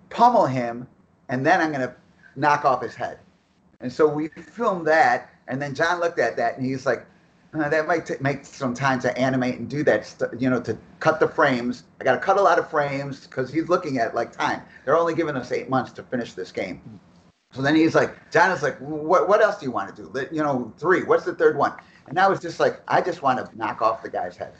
pummel 0.10 0.46
him, 0.46 0.88
and 1.30 1.46
then 1.46 1.62
I'm 1.62 1.72
gonna 1.72 1.96
knock 2.36 2.66
off 2.66 2.82
his 2.82 2.96
head. 2.96 3.20
And 3.84 3.92
so 3.92 4.08
we 4.08 4.30
filmed 4.30 4.88
that, 4.88 5.30
and 5.50 5.62
then 5.62 5.75
John 5.75 6.00
looked 6.00 6.18
at 6.18 6.38
that, 6.38 6.58
and 6.58 6.66
he's 6.66 6.86
like, 6.86 7.06
uh, 7.54 7.68
"That 7.68 7.86
might 7.86 8.06
t- 8.06 8.16
make 8.22 8.46
some 8.46 8.74
time 8.74 8.98
to 9.02 9.16
animate 9.18 9.60
and 9.60 9.70
do 9.70 9.84
that, 9.84 10.06
st- 10.06 10.40
you 10.40 10.50
know, 10.50 10.62
to 10.62 10.78
cut 11.02 11.20
the 11.20 11.28
frames. 11.28 11.84
I 12.00 12.06
got 12.06 12.13
to 12.13 12.20
cut 12.20 12.38
a 12.38 12.42
lot 12.42 12.58
of 12.58 12.70
frames 12.70 13.28
because 13.28 13.52
he's 13.52 13.68
looking 13.68 13.98
at 13.98 14.16
like 14.16 14.32
time. 14.32 14.62
They're 14.86 14.98
only 14.98 15.13
giving 15.13 15.36
us 15.36 15.52
eight 15.52 15.70
months 15.70 15.92
to 15.94 16.04
finish 16.04 16.32
this 16.32 16.50
game." 16.50 16.82
So 17.52 17.62
then 17.62 17.75
he's 17.75 17.94
like, 17.94 18.32
John 18.32 18.52
is 18.52 18.63
like, 18.63 18.78
"What? 18.78 19.28
What 19.28 19.42
else 19.42 19.58
do 19.60 19.66
you 19.66 19.72
want 19.72 19.94
to 19.94 20.02
do? 20.02 20.28
You 20.32 20.44
know, 20.44 20.74
three. 20.78 21.04
What's 21.04 21.25
the 21.25 21.36
third 21.36 21.58
one?" 21.58 21.74
And 22.08 22.18
I 22.18 22.30
was 22.30 22.40
just 22.40 22.62
like, 22.62 22.82
"I 22.88 23.02
just 23.02 23.22
want 23.22 23.46
to 23.46 23.58
knock 23.58 23.82
off 23.82 24.02
the 24.02 24.10
guy's 24.10 24.38
head." 24.38 24.54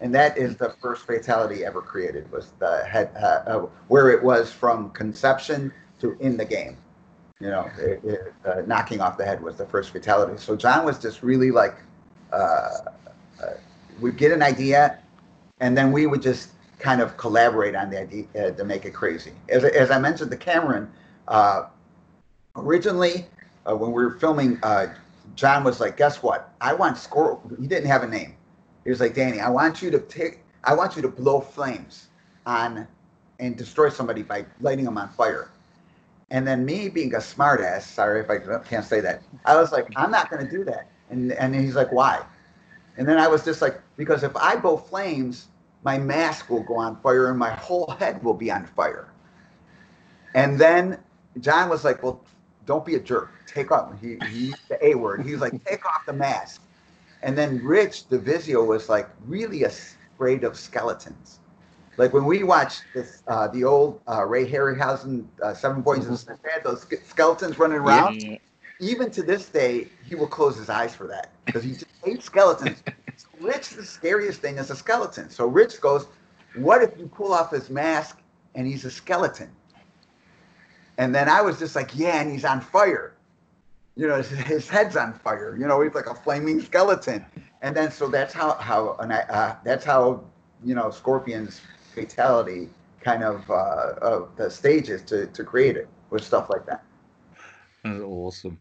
And 0.00 0.14
that 0.14 0.38
is 0.38 0.56
the 0.56 0.70
first 0.80 1.04
fatality 1.04 1.64
ever 1.64 1.82
created 1.82 2.30
was 2.30 2.52
the 2.60 2.84
head, 2.84 3.10
uh, 3.16 3.42
uh, 3.50 3.66
where 3.88 4.10
it 4.10 4.22
was 4.22 4.52
from 4.52 4.90
conception 4.90 5.72
to 5.98 6.16
in 6.20 6.36
the 6.36 6.44
game 6.44 6.76
you 7.44 7.50
know, 7.50 7.70
it, 7.78 8.00
it, 8.04 8.34
uh, 8.46 8.62
knocking 8.66 9.02
off 9.02 9.18
the 9.18 9.24
head 9.24 9.42
was 9.42 9.56
the 9.56 9.66
first 9.66 9.90
fatality. 9.90 10.32
So 10.38 10.56
John 10.56 10.82
was 10.86 10.98
just 10.98 11.22
really 11.22 11.50
like, 11.50 11.76
uh, 12.32 12.36
uh, 12.36 12.78
we'd 14.00 14.16
get 14.16 14.32
an 14.32 14.42
idea, 14.42 14.98
and 15.60 15.76
then 15.76 15.92
we 15.92 16.06
would 16.06 16.22
just 16.22 16.48
kind 16.78 17.02
of 17.02 17.18
collaborate 17.18 17.74
on 17.74 17.90
the 17.90 18.00
idea 18.00 18.24
uh, 18.34 18.50
to 18.52 18.64
make 18.64 18.86
it 18.86 18.94
crazy. 18.94 19.32
As, 19.50 19.62
as 19.62 19.90
I 19.90 19.98
mentioned 19.98 20.30
to 20.30 20.38
Cameron, 20.38 20.90
uh, 21.28 21.66
originally 22.56 23.26
when 23.64 23.92
we 23.92 24.02
were 24.02 24.12
filming, 24.18 24.58
John 25.34 25.64
was 25.64 25.80
like, 25.80 25.98
"Guess 25.98 26.22
what? 26.22 26.54
I 26.62 26.72
want 26.72 26.96
score." 26.96 27.40
He 27.60 27.66
didn't 27.66 27.88
have 27.88 28.02
a 28.02 28.08
name. 28.08 28.34
He 28.84 28.90
was 28.90 29.00
like, 29.00 29.14
"Danny, 29.14 29.40
I 29.40 29.50
want 29.50 29.82
you 29.82 29.90
to 29.90 29.98
take, 29.98 30.40
I 30.64 30.74
want 30.74 30.96
you 30.96 31.02
to 31.02 31.08
blow 31.08 31.40
flames 31.40 32.08
on 32.46 32.86
and 33.38 33.56
destroy 33.56 33.88
somebody 33.88 34.22
by 34.22 34.46
lighting 34.60 34.84
them 34.86 34.96
on 34.96 35.08
fire." 35.10 35.50
And 36.30 36.46
then 36.46 36.64
me 36.64 36.88
being 36.88 37.14
a 37.14 37.18
smartass, 37.18 37.82
sorry 37.82 38.20
if 38.20 38.30
I 38.30 38.38
can't 38.64 38.84
say 38.84 39.00
that, 39.00 39.22
I 39.44 39.56
was 39.56 39.72
like, 39.72 39.88
I'm 39.96 40.10
not 40.10 40.30
going 40.30 40.44
to 40.44 40.50
do 40.50 40.64
that. 40.64 40.88
And 41.10 41.32
and 41.32 41.54
he's 41.54 41.76
like, 41.76 41.92
why? 41.92 42.24
And 42.96 43.06
then 43.08 43.18
I 43.18 43.28
was 43.28 43.44
just 43.44 43.60
like, 43.60 43.80
because 43.96 44.22
if 44.22 44.36
I 44.36 44.56
blow 44.56 44.76
flames, 44.76 45.48
my 45.84 45.98
mask 45.98 46.48
will 46.48 46.62
go 46.62 46.76
on 46.76 46.96
fire 47.00 47.28
and 47.28 47.38
my 47.38 47.50
whole 47.50 47.90
head 47.98 48.22
will 48.22 48.34
be 48.34 48.50
on 48.50 48.66
fire. 48.66 49.08
And 50.34 50.58
then 50.58 50.98
John 51.40 51.68
was 51.68 51.84
like, 51.84 52.02
well, 52.02 52.24
don't 52.66 52.84
be 52.84 52.94
a 52.94 53.00
jerk. 53.00 53.30
Take 53.46 53.70
off. 53.70 53.92
He, 54.00 54.16
he 54.28 54.46
used 54.46 54.68
the 54.68 54.84
A 54.84 54.94
word. 54.94 55.24
He 55.24 55.32
was 55.32 55.40
like, 55.40 55.62
take 55.64 55.84
off 55.86 56.06
the 56.06 56.12
mask. 56.12 56.62
And 57.22 57.36
then 57.36 57.62
Rich, 57.64 58.08
the 58.08 58.18
Divizio, 58.18 58.66
was 58.66 58.88
like 58.88 59.08
really 59.26 59.64
afraid 59.64 60.44
of 60.44 60.56
skeletons. 60.56 61.40
Like 61.96 62.12
when 62.12 62.24
we 62.24 62.42
watch 62.42 62.80
this, 62.92 63.22
uh, 63.28 63.48
the 63.48 63.64
old 63.64 64.00
uh, 64.08 64.24
Ray 64.24 64.50
Harryhausen 64.50 65.26
uh, 65.42 65.54
Seven 65.54 65.82
Points 65.82 66.06
mm-hmm. 66.06 66.30
and 66.30 66.38
had 66.50 66.64
those 66.64 66.86
skeletons 67.04 67.58
running 67.58 67.78
around. 67.78 68.22
Yeah. 68.22 68.38
Even 68.80 69.10
to 69.12 69.22
this 69.22 69.48
day, 69.48 69.88
he 70.04 70.14
will 70.14 70.26
close 70.26 70.56
his 70.56 70.68
eyes 70.68 70.94
for 70.94 71.06
that 71.06 71.30
because 71.44 71.62
he 71.62 71.72
just 71.72 71.86
hates 72.04 72.24
skeletons. 72.24 72.82
so 73.16 73.28
Rich, 73.40 73.70
the 73.70 73.84
scariest 73.84 74.40
thing 74.40 74.58
is 74.58 74.70
a 74.70 74.76
skeleton. 74.76 75.30
So 75.30 75.46
Rich 75.46 75.80
goes, 75.80 76.06
"What 76.56 76.82
if 76.82 76.98
you 76.98 77.06
pull 77.06 77.32
off 77.32 77.52
his 77.52 77.70
mask 77.70 78.18
and 78.56 78.66
he's 78.66 78.84
a 78.84 78.90
skeleton?" 78.90 79.50
And 80.98 81.14
then 81.14 81.28
I 81.28 81.40
was 81.40 81.58
just 81.58 81.76
like, 81.76 81.90
"Yeah, 81.94 82.20
and 82.20 82.32
he's 82.32 82.44
on 82.44 82.60
fire." 82.60 83.14
You 83.96 84.08
know, 84.08 84.16
his, 84.16 84.30
his 84.30 84.68
head's 84.68 84.96
on 84.96 85.12
fire. 85.12 85.56
You 85.56 85.68
know, 85.68 85.80
he's 85.80 85.94
like 85.94 86.06
a 86.06 86.14
flaming 86.14 86.60
skeleton. 86.60 87.24
And 87.62 87.76
then 87.76 87.92
so 87.92 88.08
that's 88.08 88.34
how 88.34 88.54
how 88.54 88.96
and 88.98 89.12
I, 89.12 89.20
uh, 89.20 89.56
that's 89.64 89.84
how 89.84 90.24
you 90.64 90.74
know 90.74 90.90
Scorpion's 90.90 91.60
fatality 91.94 92.68
kind 93.00 93.22
of 93.22 93.48
uh, 93.50 93.94
of 94.00 94.30
the 94.36 94.50
stages 94.50 95.02
to, 95.02 95.26
to 95.28 95.44
create 95.44 95.76
it 95.76 95.88
with 96.10 96.24
stuff 96.24 96.48
like 96.50 96.66
that. 96.66 96.82
That's 97.84 98.00
awesome. 98.00 98.58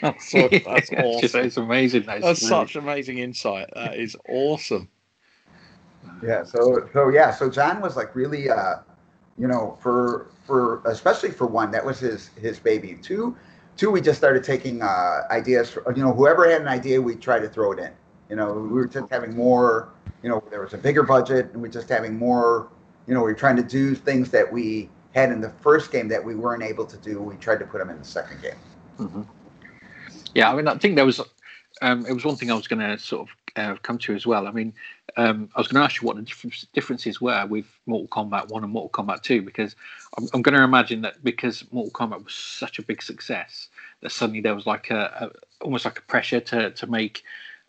That's, 0.00 0.30
so, 0.30 0.48
that's 0.48 0.90
awesome. 0.96 1.40
It's 1.40 1.56
amazing. 1.56 2.04
That's, 2.06 2.22
that's 2.22 2.42
really... 2.42 2.48
such 2.48 2.76
amazing 2.76 3.18
insight. 3.18 3.68
That 3.74 3.96
is 3.96 4.16
awesome. 4.28 4.88
Yeah. 6.22 6.44
So 6.44 6.88
so 6.92 7.08
yeah. 7.08 7.32
So 7.32 7.50
John 7.50 7.80
was 7.80 7.96
like 7.96 8.14
really, 8.14 8.48
uh, 8.48 8.76
you 9.36 9.48
know, 9.48 9.76
for 9.82 10.28
for 10.46 10.80
especially 10.86 11.30
for 11.30 11.46
one 11.46 11.70
that 11.72 11.84
was 11.84 11.98
his 11.98 12.30
his 12.40 12.58
baby. 12.60 12.98
Two, 13.02 13.36
two 13.76 13.90
we 13.90 14.00
just 14.00 14.18
started 14.18 14.44
taking 14.44 14.82
uh, 14.82 15.22
ideas. 15.30 15.70
For, 15.70 15.92
you 15.96 16.04
know, 16.04 16.12
whoever 16.12 16.48
had 16.48 16.60
an 16.60 16.68
idea, 16.68 17.02
we 17.02 17.16
try 17.16 17.40
to 17.40 17.48
throw 17.48 17.72
it 17.72 17.80
in. 17.80 17.90
You 18.28 18.36
know, 18.36 18.52
we 18.52 18.68
were 18.68 18.86
just 18.86 19.10
having 19.10 19.36
more 19.36 19.90
you 20.22 20.32
know, 20.32 20.42
there 20.50 20.60
was 20.60 20.74
a 20.74 20.78
bigger 20.78 21.04
budget 21.04 21.52
and 21.52 21.62
we're 21.62 21.68
just 21.68 21.88
having 21.88 22.18
more, 22.18 22.68
you 23.06 23.14
know, 23.14 23.22
we 23.22 23.30
are 23.30 23.36
trying 23.36 23.54
to 23.56 23.62
do 23.62 23.94
things 23.94 24.30
that 24.30 24.50
we 24.50 24.88
had 25.14 25.30
in 25.30 25.40
the 25.40 25.50
first 25.60 25.92
game 25.92 26.08
that 26.08 26.24
we 26.24 26.34
weren't 26.34 26.64
able 26.64 26.84
to 26.84 26.96
do. 26.96 27.20
We 27.22 27.36
tried 27.36 27.60
to 27.60 27.64
put 27.64 27.78
them 27.78 27.90
in 27.90 27.98
the 27.98 28.04
second 28.04 28.42
game. 28.42 28.56
Mm-hmm. 28.98 29.22
Yeah, 30.34 30.50
I 30.50 30.56
mean, 30.56 30.66
I 30.66 30.76
think 30.76 30.96
there 30.96 31.06
was, 31.06 31.20
um, 31.80 32.04
it 32.06 32.12
was 32.12 32.24
one 32.24 32.34
thing 32.34 32.50
I 32.50 32.54
was 32.54 32.66
going 32.66 32.80
to 32.80 32.98
sort 32.98 33.28
of 33.28 33.36
uh, 33.54 33.76
come 33.82 33.98
to 33.98 34.14
as 34.14 34.26
well. 34.26 34.48
I 34.48 34.50
mean, 34.50 34.74
um, 35.16 35.48
I 35.54 35.60
was 35.60 35.68
going 35.68 35.80
to 35.80 35.84
ask 35.84 36.02
you 36.02 36.06
what 36.06 36.16
the 36.16 36.22
difference, 36.22 36.66
differences 36.72 37.20
were 37.20 37.46
with 37.46 37.66
Mortal 37.86 38.08
Kombat 38.08 38.48
1 38.48 38.64
and 38.64 38.72
Mortal 38.72 38.90
Kombat 38.90 39.22
2, 39.22 39.42
because 39.42 39.76
I'm, 40.18 40.26
I'm 40.34 40.42
going 40.42 40.56
to 40.56 40.62
imagine 40.62 41.02
that 41.02 41.22
because 41.22 41.64
Mortal 41.70 41.92
Kombat 41.92 42.24
was 42.24 42.34
such 42.34 42.78
a 42.78 42.82
big 42.82 43.02
success, 43.02 43.68
that 44.02 44.10
suddenly 44.10 44.40
there 44.40 44.54
was 44.54 44.66
like 44.66 44.90
a, 44.90 45.30
a 45.32 45.64
almost 45.64 45.84
like 45.84 45.98
a 45.98 46.02
pressure 46.02 46.40
to, 46.40 46.72
to 46.72 46.86
make 46.88 47.22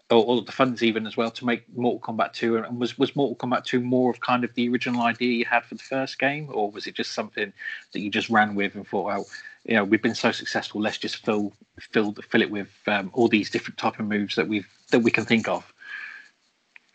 or, 0.10 0.24
or, 0.24 0.42
the 0.42 0.52
funds 0.52 0.84
even 0.84 1.06
as 1.06 1.18
well 1.18 1.30
to 1.32 1.46
make 1.46 1.64
Mortal 1.76 2.00
Kombat 2.00 2.34
2 2.34 2.58
and 2.58 2.80
was 2.80 2.98
was 2.98 3.16
Mortal 3.16 3.36
Kombat 3.36 3.66
2 3.66 3.82
more 3.82 4.10
of 4.10 4.22
kind 4.22 4.44
of 4.44 4.54
the 4.54 4.70
original 4.70 5.02
idea 5.02 5.34
you 5.34 5.46
had 5.46 5.66
for 5.66 5.76
the 5.76 5.84
first 5.84 6.20
game 6.20 6.50
or 6.52 6.72
was 6.72 6.88
it 6.88 6.96
just 6.96 7.14
something 7.14 7.52
that 7.94 8.00
you 8.00 8.10
just 8.10 8.30
ran 8.30 8.56
with 8.56 8.76
and 8.76 8.88
thought 8.88 9.06
well 9.06 9.26
you 9.66 9.76
know 9.76 9.84
we've 9.84 10.02
been 10.02 10.16
so 10.16 10.32
successful 10.32 10.82
let's 10.82 10.98
just 10.98 11.18
fill 11.26 11.52
fill 11.80 12.14
fill 12.30 12.42
it 12.42 12.52
with 12.52 12.70
um, 12.88 13.10
all 13.14 13.28
these 13.28 13.50
different 13.50 13.78
type 13.78 14.00
of 14.00 14.06
moves 14.06 14.36
that 14.36 14.48
we've 14.48 14.68
that 14.92 15.00
we 15.00 15.12
can 15.12 15.26
think 15.26 15.48
of 15.48 15.74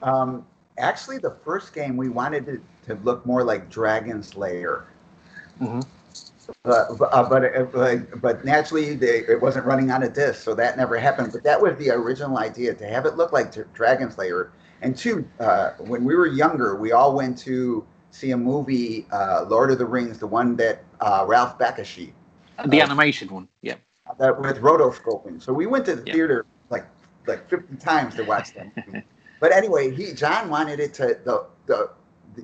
um, 0.00 0.45
actually 0.78 1.19
the 1.19 1.37
first 1.45 1.75
game 1.75 1.97
we 1.97 2.09
wanted 2.09 2.49
it 2.49 2.61
to 2.87 2.95
look 3.04 3.25
more 3.26 3.45
like 3.45 3.69
Dragon's 3.69 4.37
Lair 4.37 4.87
mm-hmm. 5.61 5.81
Uh, 6.64 6.94
but 6.94 7.12
uh, 7.12 7.23
but, 7.25 7.44
uh, 7.75 7.97
but 8.21 8.44
naturally 8.44 8.94
they, 8.94 9.18
it 9.21 9.40
wasn't 9.40 9.64
running 9.64 9.90
on 9.90 10.04
a 10.04 10.09
disc, 10.09 10.42
so 10.42 10.54
that 10.54 10.76
never 10.76 10.99
happened. 10.99 11.32
But 11.32 11.42
that 11.42 11.61
was 11.61 11.76
the 11.78 11.90
original 11.90 12.38
idea 12.38 12.75
to 12.75 12.87
have 12.87 13.04
it 13.06 13.16
look 13.16 13.32
like 13.32 13.52
Dragon's 13.75 14.16
Lair. 14.16 14.52
And 14.80 14.97
two, 14.97 15.28
uh, 15.40 15.71
when 15.78 16.04
we 16.04 16.14
were 16.14 16.26
younger, 16.26 16.76
we 16.76 16.92
all 16.92 17.14
went 17.14 17.38
to 17.38 17.85
see 18.11 18.30
a 18.32 18.37
movie, 18.37 19.06
uh, 19.12 19.44
Lord 19.49 19.71
of 19.71 19.78
the 19.78 19.87
Rings, 19.87 20.18
the 20.18 20.26
one 20.26 20.56
that 20.56 20.85
uh, 21.00 21.25
Ralph 21.26 21.59
Bakshi, 21.59 22.12
the 22.66 22.80
animation 22.80 23.28
one, 23.28 23.49
yeah, 23.62 23.76
that 24.18 24.40
with 24.40 24.59
rotoscoping. 24.59 25.42
So 25.42 25.52
we 25.52 25.66
went 25.66 25.85
to 25.87 25.97
the 25.97 26.02
theater 26.02 26.47
like 26.71 26.87
like 27.26 27.49
50 27.49 27.76
times 27.76 28.14
to 28.16 28.25
watch 28.25 28.54
that 28.54 28.71
movie. 28.87 29.02
but 29.40 29.52
anyway, 29.52 29.94
he 29.94 30.12
John 30.12 30.49
wanted 30.49 30.80
it 30.80 30.94
to 30.94 31.18
the 31.25 31.47
the 31.66 31.90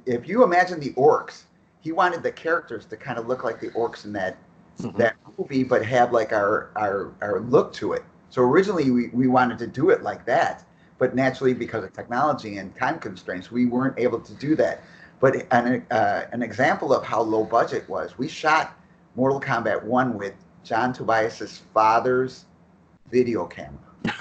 if 0.07 0.29
you 0.29 0.43
imagine 0.45 0.81
the 0.81 0.93
orcs 0.95 1.45
he 1.81 1.93
wanted 1.93 2.23
the 2.23 2.33
characters 2.33 2.85
to 2.87 2.97
kind 2.97 3.19
of 3.19 3.27
look 3.27 3.45
like 3.45 3.61
the 3.61 3.71
orcs 3.71 4.05
in 4.05 4.13
that 4.15 4.37
mm-hmm. 4.79 4.97
that 4.99 5.17
movie, 5.39 5.65
but 5.65 5.85
have 5.85 6.13
like 6.13 6.33
our 6.33 6.71
our 6.77 7.13
our 7.21 7.41
look 7.41 7.73
to 7.75 7.93
it. 7.93 8.05
So 8.31 8.43
originally 8.43 8.91
we, 8.91 9.09
we 9.09 9.27
wanted 9.27 9.59
to 9.59 9.67
do 9.67 9.91
it 9.91 10.03
like 10.03 10.27
that, 10.27 10.65
but 10.99 11.15
naturally 11.15 11.55
because 11.55 11.85
of 11.85 11.93
technology 11.93 12.59
and 12.59 12.75
time 12.77 12.99
constraints, 12.99 13.51
we 13.51 13.67
weren't 13.67 13.99
able 13.99 14.21
to 14.21 14.35
do 14.35 14.55
that. 14.57 14.83
But 15.21 15.47
an 15.53 15.85
uh, 15.91 16.27
an 16.33 16.43
example 16.43 16.93
of 16.93 17.05
how 17.05 17.23
low 17.23 17.45
budget 17.45 17.89
was, 17.89 18.19
we 18.19 18.29
shot 18.29 18.79
Mortal 19.17 19.41
Kombat 19.41 19.83
One 19.83 20.17
with 20.17 20.35
John 20.65 20.93
Tobias's 20.93 21.63
father's 21.75 22.45
video 23.11 23.47
camera. 23.47 24.15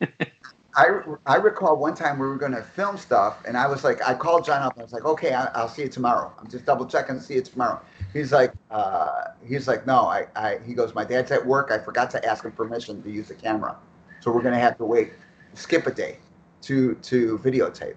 I, 0.76 1.00
I 1.26 1.36
recall 1.36 1.76
one 1.76 1.94
time 1.94 2.18
we 2.18 2.26
were 2.26 2.36
going 2.36 2.52
to 2.52 2.62
film 2.62 2.98
stuff, 2.98 3.42
and 3.46 3.56
I 3.56 3.66
was 3.68 3.84
like, 3.84 4.02
I 4.02 4.14
called 4.14 4.44
John 4.44 4.62
up, 4.62 4.72
and 4.72 4.82
I 4.82 4.84
was 4.84 4.92
like, 4.92 5.04
okay, 5.04 5.32
I, 5.32 5.62
will 5.62 5.68
see 5.68 5.82
you 5.82 5.88
tomorrow. 5.88 6.32
I'm 6.38 6.50
just 6.50 6.64
double 6.64 6.84
checking 6.84 7.16
to 7.16 7.22
see 7.22 7.34
you 7.34 7.42
tomorrow. 7.42 7.80
He's 8.12 8.32
like, 8.32 8.52
uh, 8.72 9.28
he's 9.46 9.68
like, 9.68 9.86
no, 9.86 10.00
I, 10.00 10.26
I, 10.34 10.58
he 10.66 10.74
goes, 10.74 10.94
my 10.94 11.04
dad's 11.04 11.30
at 11.30 11.44
work. 11.44 11.70
I 11.70 11.78
forgot 11.78 12.10
to 12.12 12.24
ask 12.24 12.44
him 12.44 12.52
permission 12.52 13.02
to 13.02 13.10
use 13.10 13.28
the 13.28 13.34
camera, 13.34 13.76
so 14.20 14.32
we're 14.32 14.42
going 14.42 14.54
to 14.54 14.60
have 14.60 14.76
to 14.78 14.84
wait, 14.84 15.12
skip 15.54 15.86
a 15.86 15.92
day, 15.92 16.18
to 16.62 16.94
to 16.96 17.38
videotape. 17.38 17.96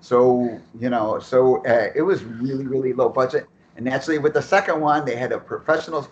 So 0.00 0.60
you 0.78 0.90
know, 0.90 1.20
so 1.20 1.64
uh, 1.64 1.90
it 1.94 2.02
was 2.02 2.24
really 2.24 2.66
really 2.66 2.92
low 2.92 3.08
budget, 3.08 3.46
and 3.76 3.84
naturally 3.84 4.18
with 4.18 4.34
the 4.34 4.42
second 4.42 4.80
one, 4.80 5.04
they 5.04 5.16
had 5.16 5.30
a 5.30 5.38
professional. 5.38 6.08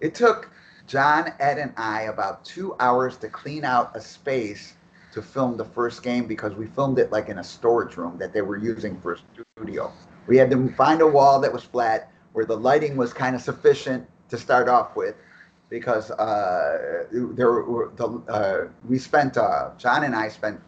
It 0.00 0.16
took 0.16 0.50
John, 0.88 1.32
Ed, 1.38 1.58
and 1.58 1.72
I 1.76 2.02
about 2.02 2.44
two 2.44 2.74
hours 2.80 3.16
to 3.18 3.28
clean 3.28 3.64
out 3.64 3.92
a 3.94 4.00
space 4.00 4.74
to 5.14 5.22
film 5.22 5.56
the 5.56 5.64
first 5.64 6.02
game 6.02 6.26
because 6.26 6.54
we 6.54 6.66
filmed 6.66 6.98
it 6.98 7.10
like 7.12 7.28
in 7.28 7.38
a 7.38 7.44
storage 7.44 7.96
room 7.96 8.18
that 8.18 8.32
they 8.32 8.42
were 8.42 8.56
using 8.56 9.00
for 9.00 9.14
a 9.14 9.18
studio. 9.56 9.92
We 10.26 10.36
had 10.36 10.50
to 10.50 10.68
find 10.74 11.00
a 11.00 11.06
wall 11.06 11.40
that 11.40 11.52
was 11.52 11.62
flat 11.62 12.12
where 12.32 12.44
the 12.44 12.56
lighting 12.56 12.96
was 12.96 13.12
kind 13.12 13.36
of 13.36 13.42
sufficient 13.42 14.06
to 14.28 14.36
start 14.36 14.68
off 14.68 14.96
with 14.96 15.14
because 15.70 16.10
uh, 16.10 17.04
there 17.12 17.52
were 17.52 17.92
the, 17.96 18.06
uh, 18.28 18.68
we 18.88 18.98
spent 18.98 19.36
uh, 19.36 19.70
John 19.78 20.04
and 20.04 20.14
I 20.14 20.28
spent 20.28 20.60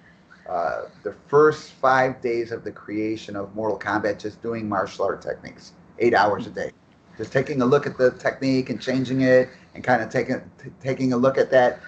uh, 0.48 0.82
the 1.02 1.14
first 1.26 1.72
five 1.72 2.20
days 2.20 2.52
of 2.52 2.62
the 2.62 2.70
creation 2.70 3.34
of 3.34 3.54
Mortal 3.54 3.78
Kombat 3.78 4.20
just 4.20 4.40
doing 4.42 4.68
martial 4.68 5.04
art 5.04 5.20
techniques, 5.20 5.72
eight 5.98 6.14
hours 6.14 6.46
a 6.46 6.50
day, 6.50 6.70
just 7.18 7.32
taking 7.32 7.62
a 7.62 7.66
look 7.66 7.86
at 7.86 7.98
the 7.98 8.12
technique 8.12 8.70
and 8.70 8.80
changing 8.80 9.22
it 9.22 9.48
and 9.74 9.82
kind 9.82 10.02
of 10.02 10.08
taking 10.08 10.40
t- 10.62 10.70
taking 10.80 11.12
a 11.12 11.16
look 11.16 11.36
at 11.36 11.50
that. 11.50 11.80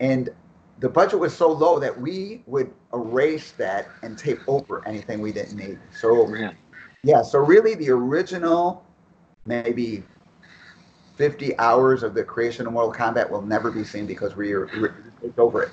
And 0.00 0.30
the 0.80 0.88
budget 0.88 1.20
was 1.20 1.36
so 1.36 1.50
low 1.50 1.78
that 1.78 1.98
we 1.98 2.42
would 2.46 2.72
erase 2.94 3.52
that 3.52 3.88
and 4.02 4.18
tape 4.18 4.40
over 4.48 4.86
anything 4.86 5.20
we 5.20 5.30
didn't 5.30 5.56
need. 5.56 5.78
So 5.98 6.26
Really? 6.26 6.56
yeah, 7.02 7.22
so 7.22 7.38
really 7.38 7.74
the 7.74 7.90
original 7.90 8.84
maybe 9.46 10.02
50 11.16 11.58
hours 11.58 12.02
of 12.02 12.14
the 12.14 12.24
creation 12.24 12.66
of 12.66 12.72
Mortal 12.72 12.92
Kombat 12.92 13.28
will 13.28 13.42
never 13.42 13.70
be 13.70 13.84
seen 13.84 14.06
because 14.06 14.36
we 14.36 14.52
are 14.52 14.68
over 15.36 15.62
it. 15.64 15.70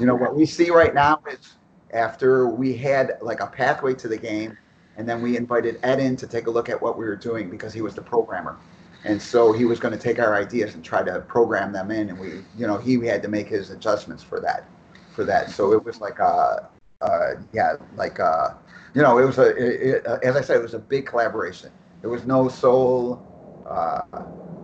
You 0.00 0.06
know 0.06 0.16
what 0.16 0.34
we 0.34 0.46
see 0.46 0.70
right 0.70 0.94
now 0.94 1.20
is 1.30 1.54
after 1.92 2.48
we 2.48 2.76
had 2.76 3.18
like 3.22 3.40
a 3.40 3.46
pathway 3.46 3.94
to 3.94 4.08
the 4.08 4.16
game, 4.16 4.58
and 4.96 5.08
then 5.08 5.22
we 5.22 5.36
invited 5.36 5.78
Ed 5.84 6.00
in 6.00 6.16
to 6.16 6.26
take 6.26 6.48
a 6.48 6.50
look 6.50 6.68
at 6.68 6.80
what 6.82 6.98
we 6.98 7.04
were 7.04 7.16
doing 7.16 7.48
because 7.50 7.72
he 7.72 7.82
was 7.82 7.94
the 7.94 8.02
programmer 8.02 8.56
and 9.04 9.20
so 9.20 9.52
he 9.52 9.64
was 9.64 9.78
going 9.78 9.92
to 9.92 10.00
take 10.00 10.18
our 10.18 10.34
ideas 10.34 10.74
and 10.74 10.84
try 10.84 11.02
to 11.02 11.20
program 11.20 11.72
them 11.72 11.90
in 11.90 12.10
and 12.10 12.18
we 12.18 12.28
you 12.56 12.66
know 12.66 12.78
he 12.78 12.94
had 13.06 13.22
to 13.22 13.28
make 13.28 13.48
his 13.48 13.70
adjustments 13.70 14.22
for 14.22 14.40
that 14.40 14.68
for 15.12 15.24
that. 15.24 15.50
So 15.50 15.72
it 15.72 15.84
was 15.84 16.00
like 16.00 16.18
a 16.18 16.68
uh, 17.00 17.34
yeah 17.52 17.76
like 17.96 18.18
uh 18.20 18.50
you 18.94 19.02
know 19.02 19.18
it 19.18 19.24
was 19.24 19.38
a 19.38 19.48
it, 19.56 20.04
it, 20.04 20.06
as 20.24 20.36
i 20.36 20.40
said 20.40 20.56
it 20.56 20.62
was 20.62 20.74
a 20.74 20.78
big 20.78 21.06
collaboration. 21.06 21.70
There 22.00 22.10
was 22.10 22.26
no 22.26 22.48
soul 22.48 23.22
uh 23.66 24.02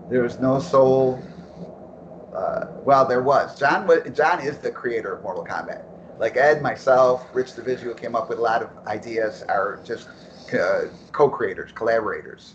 there 0.08 0.22
was 0.22 0.38
no 0.40 0.58
soul 0.58 1.22
uh, 2.32 2.66
well 2.84 3.06
there 3.06 3.22
was. 3.22 3.58
John 3.58 3.88
john 4.12 4.40
is 4.40 4.58
the 4.58 4.70
creator 4.70 5.14
of 5.14 5.22
mortal 5.22 5.44
kombat. 5.44 5.82
Like 6.18 6.36
ed 6.36 6.62
myself 6.62 7.28
rich 7.32 7.52
Divizio 7.52 7.96
came 7.96 8.14
up 8.16 8.28
with 8.28 8.38
a 8.38 8.42
lot 8.42 8.62
of 8.62 8.70
ideas 8.86 9.42
are 9.48 9.80
just 9.84 10.08
uh, 10.52 10.86
co-creators 11.12 11.70
collaborators. 11.72 12.54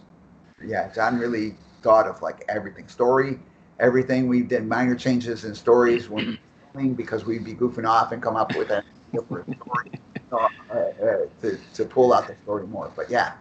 Yeah 0.64 0.92
john 0.94 1.18
really 1.18 1.56
thought 1.82 2.08
of 2.08 2.22
like 2.22 2.44
everything 2.50 2.88
story, 2.88 3.40
everything. 3.80 4.28
We 4.28 4.42
did 4.42 4.68
minor 4.68 4.96
changes 4.96 5.46
in 5.46 5.56
stories 5.56 6.10
when 6.10 6.38
because 6.96 7.26
we'd 7.26 7.44
be 7.44 7.54
goofing 7.54 7.88
off 7.88 8.12
and 8.12 8.22
come 8.22 8.36
up 8.36 8.56
with 8.56 8.70
a 8.70 8.84
different 9.12 9.58
story 9.58 9.92
uh, 10.32 10.48
uh, 10.72 11.18
to, 11.42 11.60
to 11.74 11.86
pull 11.86 12.14
out 12.14 12.28
the 12.28 12.36
story 12.44 12.68
more. 12.68 12.92
But 12.96 13.10
yeah, 13.10 13.34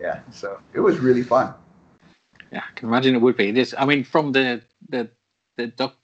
yeah. 0.00 0.20
So 0.30 0.58
it 0.74 0.80
was 0.80 0.98
really 0.98 1.22
fun. 1.22 1.54
Yeah, 2.50 2.62
I 2.68 2.72
can 2.74 2.88
imagine 2.88 3.14
it 3.14 3.22
would 3.22 3.36
be. 3.36 3.50
This, 3.50 3.74
I 3.76 3.84
mean, 3.84 4.04
from 4.04 4.32
the 4.32 4.62
the 4.88 5.08
the 5.56 5.68
doc, 5.68 5.96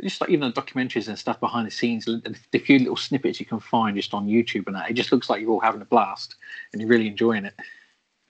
just 0.00 0.20
like 0.20 0.30
even 0.30 0.52
the 0.52 0.60
documentaries 0.60 1.08
and 1.08 1.18
stuff 1.18 1.40
behind 1.40 1.66
the 1.66 1.70
scenes, 1.70 2.06
the, 2.06 2.34
the 2.52 2.58
few 2.58 2.78
little 2.78 2.96
snippets 2.96 3.40
you 3.40 3.46
can 3.46 3.60
find 3.60 3.96
just 3.96 4.14
on 4.14 4.26
YouTube 4.26 4.66
and 4.66 4.76
that, 4.76 4.90
it 4.90 4.94
just 4.94 5.12
looks 5.12 5.28
like 5.28 5.40
you're 5.40 5.50
all 5.50 5.60
having 5.60 5.82
a 5.82 5.86
blast 5.86 6.36
and 6.72 6.80
you're 6.80 6.88
really 6.88 7.08
enjoying 7.08 7.44
it. 7.44 7.54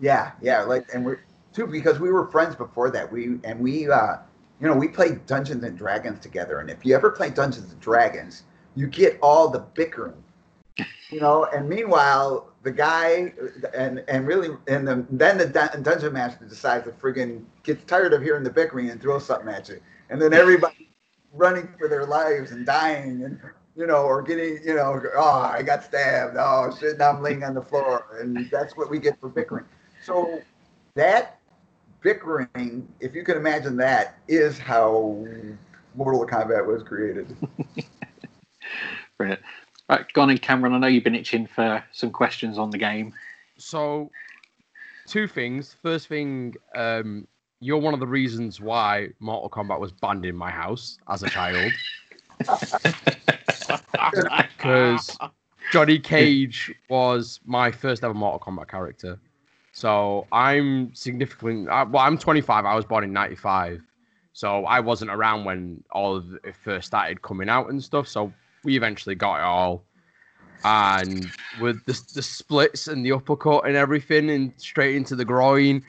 Yeah, 0.00 0.32
yeah. 0.42 0.62
Like, 0.62 0.86
and 0.92 1.04
we're 1.04 1.20
too 1.54 1.66
because 1.66 2.00
we 2.00 2.10
were 2.10 2.26
friends 2.30 2.54
before 2.54 2.90
that. 2.90 3.10
We 3.10 3.38
and 3.44 3.60
we, 3.60 3.88
uh, 3.88 4.16
you 4.60 4.66
know, 4.66 4.74
we 4.74 4.88
played 4.88 5.24
Dungeons 5.26 5.64
and 5.64 5.78
Dragons 5.78 6.20
together. 6.20 6.58
And 6.58 6.68
if 6.68 6.84
you 6.84 6.94
ever 6.94 7.10
play 7.10 7.30
Dungeons 7.30 7.72
and 7.72 7.80
Dragons, 7.80 8.42
you 8.74 8.86
get 8.86 9.18
all 9.22 9.48
the 9.48 9.60
bickering, 9.60 10.22
you 11.10 11.20
know. 11.20 11.46
And 11.54 11.68
meanwhile, 11.68 12.52
the 12.62 12.72
guy 12.72 13.32
and 13.74 14.04
and 14.08 14.26
really 14.26 14.50
and 14.66 14.86
the, 14.86 15.06
then 15.10 15.38
the 15.38 15.46
dungeon 15.46 16.12
master 16.12 16.44
decides 16.44 16.84
to 16.84 16.90
friggin' 16.90 17.44
gets 17.62 17.84
tired 17.84 18.12
of 18.12 18.22
hearing 18.22 18.44
the 18.44 18.50
bickering 18.50 18.90
and 18.90 19.00
throws 19.00 19.26
something 19.26 19.48
at 19.48 19.68
you, 19.68 19.80
and 20.10 20.20
then 20.20 20.34
everybody 20.34 20.90
running 21.32 21.68
for 21.78 21.88
their 21.88 22.06
lives 22.06 22.52
and 22.52 22.64
dying 22.66 23.22
and 23.24 23.40
you 23.76 23.86
know, 23.86 24.04
or 24.04 24.22
getting, 24.22 24.60
you 24.64 24.74
know, 24.74 25.02
oh, 25.16 25.40
I 25.40 25.62
got 25.62 25.82
stabbed. 25.82 26.36
Oh, 26.38 26.74
shit, 26.78 26.98
now 26.98 27.10
I'm 27.10 27.22
laying 27.22 27.42
on 27.42 27.54
the 27.54 27.62
floor. 27.62 28.06
And 28.20 28.48
that's 28.50 28.76
what 28.76 28.90
we 28.90 28.98
get 28.98 29.18
for 29.20 29.28
bickering. 29.28 29.64
So 30.04 30.40
that 30.94 31.40
bickering, 32.04 32.86
if 33.00 33.14
you 33.14 33.24
can 33.24 33.36
imagine 33.36 33.76
that, 33.78 34.18
is 34.28 34.58
how 34.58 35.26
Mortal 35.96 36.26
Kombat 36.26 36.64
was 36.64 36.84
created. 36.84 37.34
Brilliant. 39.18 39.40
Right, 39.88 40.12
Gon 40.12 40.30
and 40.30 40.40
Cameron, 40.40 40.74
I 40.74 40.78
know 40.78 40.86
you've 40.86 41.04
been 41.04 41.14
itching 41.14 41.46
for 41.46 41.82
some 41.92 42.10
questions 42.10 42.58
on 42.58 42.70
the 42.70 42.78
game. 42.78 43.12
So, 43.58 44.10
two 45.06 45.26
things. 45.26 45.76
First 45.82 46.08
thing, 46.08 46.54
um, 46.74 47.26
you're 47.60 47.78
one 47.78 47.94
of 47.94 48.00
the 48.00 48.06
reasons 48.06 48.60
why 48.60 49.08
Mortal 49.18 49.50
Kombat 49.50 49.80
was 49.80 49.92
banned 49.92 50.24
in 50.24 50.36
my 50.36 50.50
house 50.50 50.98
as 51.08 51.22
a 51.22 51.28
child. 51.28 51.72
Because 54.56 55.16
Johnny 55.72 55.98
Cage 55.98 56.72
was 56.88 57.40
my 57.44 57.70
first 57.70 58.04
ever 58.04 58.14
Mortal 58.14 58.40
Kombat 58.40 58.68
character. 58.68 59.18
So 59.74 60.28
I'm 60.30 60.94
significantly, 60.94 61.68
uh, 61.68 61.84
well, 61.86 62.04
I'm 62.04 62.16
25. 62.16 62.64
I 62.64 62.76
was 62.76 62.84
born 62.84 63.02
in 63.02 63.12
95. 63.12 63.82
So 64.32 64.64
I 64.66 64.78
wasn't 64.78 65.10
around 65.10 65.44
when 65.44 65.82
all 65.90 66.14
of 66.14 66.32
it 66.44 66.54
first 66.54 66.86
started 66.86 67.22
coming 67.22 67.48
out 67.48 67.68
and 67.68 67.82
stuff. 67.82 68.06
So 68.06 68.32
we 68.62 68.76
eventually 68.76 69.16
got 69.16 69.40
it 69.40 69.42
all. 69.42 69.84
And 70.64 71.28
with 71.60 71.84
the, 71.86 72.00
the 72.14 72.22
splits 72.22 72.86
and 72.86 73.04
the 73.04 73.10
uppercut 73.10 73.66
and 73.66 73.74
everything 73.74 74.30
and 74.30 74.52
straight 74.58 74.94
into 74.94 75.16
the 75.16 75.24
groin, 75.24 75.82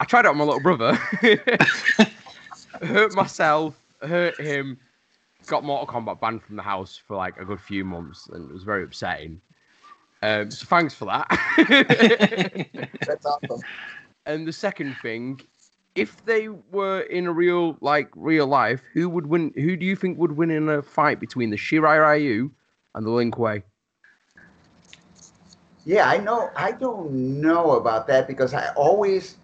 I 0.00 0.04
tried 0.04 0.24
it 0.24 0.28
on 0.28 0.38
my 0.38 0.44
little 0.44 0.60
brother. 0.60 0.94
hurt 2.82 3.14
myself, 3.14 3.80
hurt 4.00 4.40
him, 4.40 4.78
got 5.46 5.62
Mortal 5.62 5.86
Kombat 5.86 6.20
banned 6.20 6.42
from 6.42 6.56
the 6.56 6.62
house 6.62 7.00
for 7.06 7.16
like 7.16 7.38
a 7.38 7.44
good 7.44 7.60
few 7.60 7.84
months. 7.84 8.28
And 8.32 8.50
it 8.50 8.52
was 8.52 8.64
very 8.64 8.82
upsetting. 8.82 9.40
Um, 10.22 10.50
so 10.50 10.66
thanks 10.66 10.94
for 10.94 11.06
that. 11.06 11.26
That's 13.06 13.26
awesome. 13.26 13.60
And 14.24 14.46
the 14.46 14.52
second 14.52 14.96
thing, 15.02 15.40
if 15.96 16.24
they 16.24 16.48
were 16.48 17.00
in 17.00 17.26
a 17.26 17.32
real 17.32 17.76
like 17.80 18.08
real 18.14 18.46
life, 18.46 18.80
who 18.94 19.08
would 19.08 19.26
win? 19.26 19.52
Who 19.56 19.76
do 19.76 19.84
you 19.84 19.96
think 19.96 20.16
would 20.16 20.36
win 20.36 20.52
in 20.52 20.68
a 20.68 20.80
fight 20.80 21.18
between 21.18 21.50
the 21.50 21.56
Shirai 21.56 22.00
Ryu 22.00 22.50
and 22.94 23.04
the 23.04 23.10
Lin 23.10 23.32
Kuei? 23.32 23.64
Yeah, 25.84 26.08
I 26.08 26.18
know. 26.18 26.50
I 26.54 26.70
don't 26.70 27.40
know 27.40 27.72
about 27.72 28.06
that 28.06 28.28
because 28.28 28.54
I 28.54 28.72
always, 28.74 29.38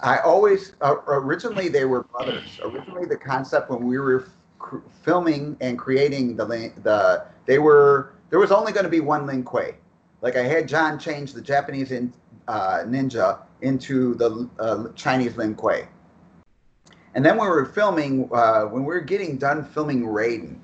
I 0.00 0.18
always 0.20 0.72
uh, 0.80 0.96
originally 1.06 1.68
they 1.68 1.84
were 1.84 2.04
brothers. 2.04 2.58
Originally, 2.62 3.04
the 3.04 3.18
concept 3.18 3.68
when 3.68 3.86
we 3.86 3.98
were 3.98 4.28
cr- 4.58 4.78
filming 5.02 5.58
and 5.60 5.78
creating 5.78 6.36
the 6.36 6.46
the 6.82 7.26
they 7.44 7.58
were 7.58 8.14
there 8.30 8.38
was 8.38 8.52
only 8.52 8.72
going 8.72 8.84
to 8.84 8.90
be 8.90 9.00
one 9.00 9.26
Lin 9.26 9.44
Kuei. 9.44 9.74
Like 10.20 10.36
I 10.36 10.42
had 10.42 10.68
John 10.68 10.98
change 10.98 11.32
the 11.32 11.40
Japanese 11.40 11.92
in, 11.92 12.12
uh, 12.48 12.84
ninja 12.86 13.38
into 13.62 14.14
the 14.14 14.48
uh, 14.58 14.88
Chinese 14.94 15.36
Lin 15.36 15.54
Kuei. 15.54 15.88
And 17.14 17.24
then 17.24 17.36
when 17.36 17.48
we 17.48 17.54
were 17.54 17.66
filming, 17.66 18.28
uh, 18.32 18.64
when 18.64 18.82
we 18.84 18.94
were 18.94 19.00
getting 19.00 19.38
done 19.38 19.64
filming 19.64 20.04
Raiden, 20.04 20.58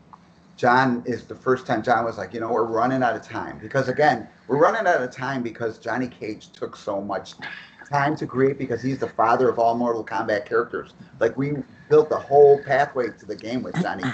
John 0.56 1.02
is 1.06 1.24
the 1.24 1.34
first 1.34 1.66
time 1.66 1.82
John 1.82 2.04
was 2.04 2.16
like, 2.16 2.32
you 2.32 2.40
know, 2.40 2.52
we're 2.52 2.64
running 2.64 3.02
out 3.02 3.16
of 3.16 3.22
time. 3.22 3.58
Because 3.58 3.88
again, 3.88 4.28
we're 4.46 4.58
running 4.60 4.86
out 4.86 5.02
of 5.02 5.10
time 5.10 5.42
because 5.42 5.78
Johnny 5.78 6.06
Cage 6.06 6.52
took 6.52 6.76
so 6.76 7.00
much 7.00 7.34
time 7.90 8.16
to 8.16 8.26
create 8.26 8.58
because 8.58 8.82
he's 8.82 8.98
the 8.98 9.08
father 9.08 9.48
of 9.48 9.58
all 9.58 9.74
Mortal 9.74 10.04
Kombat 10.04 10.46
characters. 10.46 10.94
Like 11.18 11.36
we 11.36 11.54
built 11.88 12.08
the 12.08 12.18
whole 12.18 12.62
pathway 12.62 13.08
to 13.18 13.26
the 13.26 13.36
game 13.36 13.62
with 13.62 13.80
Johnny. 13.82 14.04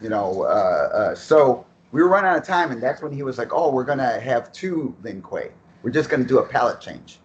You 0.00 0.08
know, 0.08 0.44
uh, 0.44 0.46
uh, 0.94 1.14
so 1.14 1.66
we 1.92 2.02
were 2.02 2.08
running 2.08 2.30
out 2.30 2.38
of 2.38 2.46
time, 2.46 2.70
and 2.70 2.82
that's 2.82 3.02
when 3.02 3.12
he 3.12 3.22
was 3.22 3.38
like, 3.38 3.52
"Oh, 3.52 3.70
we're 3.70 3.84
gonna 3.84 4.20
have 4.20 4.52
two 4.52 4.94
Lin 5.02 5.22
Kuei. 5.22 5.50
We're 5.82 5.90
just 5.90 6.08
gonna 6.08 6.24
do 6.24 6.38
a 6.38 6.46
palette 6.46 6.80
change." 6.80 7.20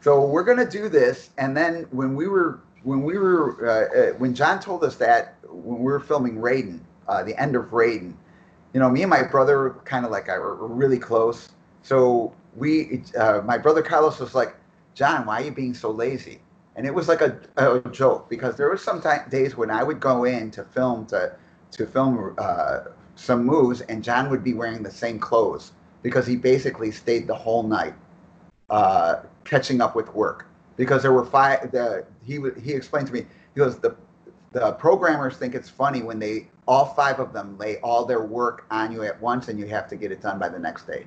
So 0.00 0.24
we're 0.26 0.44
gonna 0.44 0.68
do 0.68 0.88
this, 0.88 1.30
and 1.38 1.56
then 1.56 1.86
when 1.90 2.14
we 2.14 2.28
were 2.28 2.60
when 2.82 3.02
we 3.02 3.18
were 3.18 3.66
uh, 3.66 3.98
uh, 3.98 4.12
when 4.18 4.34
John 4.34 4.60
told 4.60 4.84
us 4.84 4.96
that 4.96 5.36
when 5.48 5.78
we 5.78 5.84
were 5.84 6.00
filming 6.00 6.36
Raiden, 6.36 6.80
uh, 7.08 7.22
the 7.22 7.40
end 7.40 7.56
of 7.56 7.66
Raiden, 7.66 8.14
you 8.72 8.80
know, 8.80 8.90
me 8.90 9.02
and 9.02 9.10
my 9.10 9.22
brother 9.22 9.76
kind 9.84 10.04
of 10.04 10.10
like 10.10 10.28
I 10.28 10.38
were, 10.38 10.66
really 10.66 10.98
close. 10.98 11.50
So 11.82 12.34
we, 12.56 13.02
uh, 13.18 13.40
my 13.44 13.56
brother 13.56 13.82
Carlos 13.82 14.18
was 14.18 14.34
like, 14.34 14.56
John, 14.94 15.26
why 15.26 15.40
are 15.40 15.44
you 15.44 15.52
being 15.52 15.74
so 15.74 15.90
lazy? 15.90 16.40
And 16.76 16.86
it 16.86 16.92
was 16.92 17.08
like 17.08 17.20
a, 17.20 17.38
a 17.56 17.80
joke 17.90 18.28
because 18.28 18.56
there 18.56 18.68
were 18.68 18.76
some 18.76 19.00
time, 19.00 19.28
days 19.30 19.56
when 19.56 19.70
I 19.70 19.84
would 19.84 20.00
go 20.00 20.24
in 20.24 20.50
to 20.52 20.64
film 20.64 21.06
to 21.06 21.36
to 21.72 21.86
film 21.86 22.34
uh, 22.38 22.80
some 23.16 23.44
moves, 23.44 23.80
and 23.82 24.02
John 24.02 24.30
would 24.30 24.42
be 24.44 24.54
wearing 24.54 24.82
the 24.82 24.90
same 24.90 25.18
clothes 25.18 25.72
because 26.02 26.26
he 26.26 26.36
basically 26.36 26.90
stayed 26.90 27.26
the 27.26 27.34
whole 27.34 27.62
night 27.62 27.94
uh, 28.70 29.22
catching 29.44 29.80
up 29.80 29.94
with 29.94 30.12
work 30.14 30.46
because 30.76 31.02
there 31.02 31.12
were 31.12 31.24
five. 31.24 31.70
The 31.70 32.04
he 32.24 32.40
he 32.62 32.72
explained 32.72 33.06
to 33.08 33.12
me 33.12 33.26
he 33.54 33.58
goes 33.58 33.78
the 33.78 33.96
the 34.52 34.72
programmers 34.72 35.36
think 35.36 35.54
it's 35.54 35.68
funny 35.68 36.02
when 36.02 36.18
they 36.18 36.48
all 36.66 36.86
five 36.94 37.18
of 37.18 37.32
them 37.32 37.58
lay 37.58 37.78
all 37.78 38.04
their 38.04 38.22
work 38.22 38.64
on 38.70 38.92
you 38.92 39.02
at 39.02 39.20
once 39.20 39.48
and 39.48 39.58
you 39.58 39.66
have 39.66 39.88
to 39.88 39.96
get 39.96 40.12
it 40.12 40.22
done 40.22 40.38
by 40.38 40.48
the 40.48 40.58
next 40.58 40.86
day. 40.86 41.06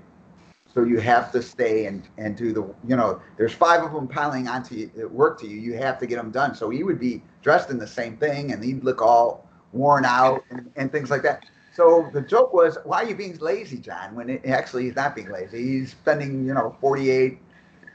So 0.73 0.83
you 0.83 0.99
have 0.99 1.31
to 1.31 1.41
stay 1.41 1.85
and 1.85 2.03
and 2.17 2.35
do 2.35 2.53
the 2.53 2.61
you 2.87 2.95
know 2.95 3.21
there's 3.37 3.53
five 3.53 3.83
of 3.83 3.93
them 3.93 4.07
piling 4.07 4.47
onto 4.47 4.75
you, 4.75 5.09
work 5.09 5.39
to 5.41 5.47
you. 5.47 5.57
You 5.57 5.73
have 5.77 5.97
to 5.99 6.05
get 6.05 6.17
them 6.17 6.31
done. 6.31 6.55
So 6.55 6.69
he 6.69 6.83
would 6.83 6.99
be 6.99 7.21
dressed 7.41 7.69
in 7.69 7.79
the 7.79 7.87
same 7.87 8.17
thing 8.17 8.51
and 8.51 8.63
he'd 8.63 8.83
look 8.83 9.01
all 9.01 9.47
worn 9.73 10.05
out 10.05 10.43
and, 10.49 10.71
and 10.75 10.91
things 10.91 11.09
like 11.09 11.23
that. 11.23 11.45
So 11.77 12.09
the 12.11 12.21
joke 12.21 12.53
was, 12.53 12.79
why 12.85 13.03
are 13.03 13.07
you 13.07 13.13
being 13.13 13.37
lazy, 13.37 13.77
John? 13.77 14.15
When 14.15 14.31
it, 14.31 14.45
actually 14.47 14.85
he's 14.85 14.95
not 14.95 15.15
being 15.15 15.29
lazy. 15.29 15.61
He's 15.61 15.91
spending 15.91 16.43
you 16.43 16.55
know 16.55 16.75
48 16.81 17.37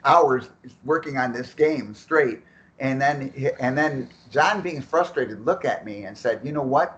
hours 0.05 0.47
working 0.85 1.17
on 1.17 1.33
this 1.33 1.53
game 1.53 1.93
straight. 1.93 2.43
And 2.79 3.01
then 3.01 3.33
and 3.59 3.77
then 3.77 4.07
John 4.31 4.61
being 4.61 4.81
frustrated 4.81 5.45
looked 5.45 5.65
at 5.65 5.83
me 5.83 6.05
and 6.05 6.17
said, 6.17 6.39
"You 6.45 6.53
know 6.53 6.61
what? 6.61 6.97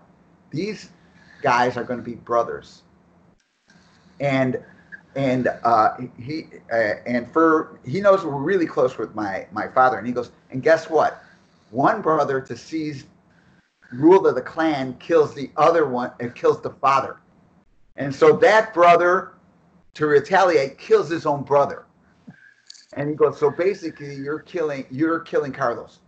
These 0.51 0.91
guys 1.41 1.75
are 1.75 1.83
going 1.83 1.97
to 1.97 2.05
be 2.05 2.13
brothers." 2.17 2.83
And 4.19 4.63
and 5.15 5.47
uh, 5.63 5.97
he 6.19 6.45
uh, 6.71 6.97
and 7.07 7.33
for 7.33 7.79
he 7.83 7.99
knows 7.99 8.23
we're 8.23 8.35
really 8.35 8.67
close 8.67 8.95
with 8.95 9.15
my 9.15 9.47
my 9.51 9.67
father, 9.69 9.97
and 9.97 10.05
he 10.05 10.13
goes, 10.13 10.29
and 10.51 10.61
guess 10.61 10.87
what? 10.87 11.23
One 11.71 12.03
brother 12.03 12.39
to 12.41 12.55
seize 12.55 13.05
rule 13.97 14.27
of 14.27 14.35
the 14.35 14.41
clan 14.41 14.95
kills 14.99 15.33
the 15.33 15.51
other 15.57 15.87
one 15.87 16.11
and 16.19 16.33
kills 16.35 16.61
the 16.61 16.71
father, 16.71 17.17
and 17.95 18.13
so 18.13 18.35
that 18.37 18.73
brother 18.73 19.35
to 19.95 20.07
retaliate 20.07 20.77
kills 20.77 21.09
his 21.09 21.25
own 21.25 21.43
brother. 21.43 21.85
And 22.93 23.09
he 23.09 23.15
goes, 23.15 23.39
so 23.39 23.49
basically, 23.49 24.15
you're 24.15 24.39
killing 24.39 24.85
you're 24.89 25.19
killing 25.19 25.51
Carlos. 25.51 25.99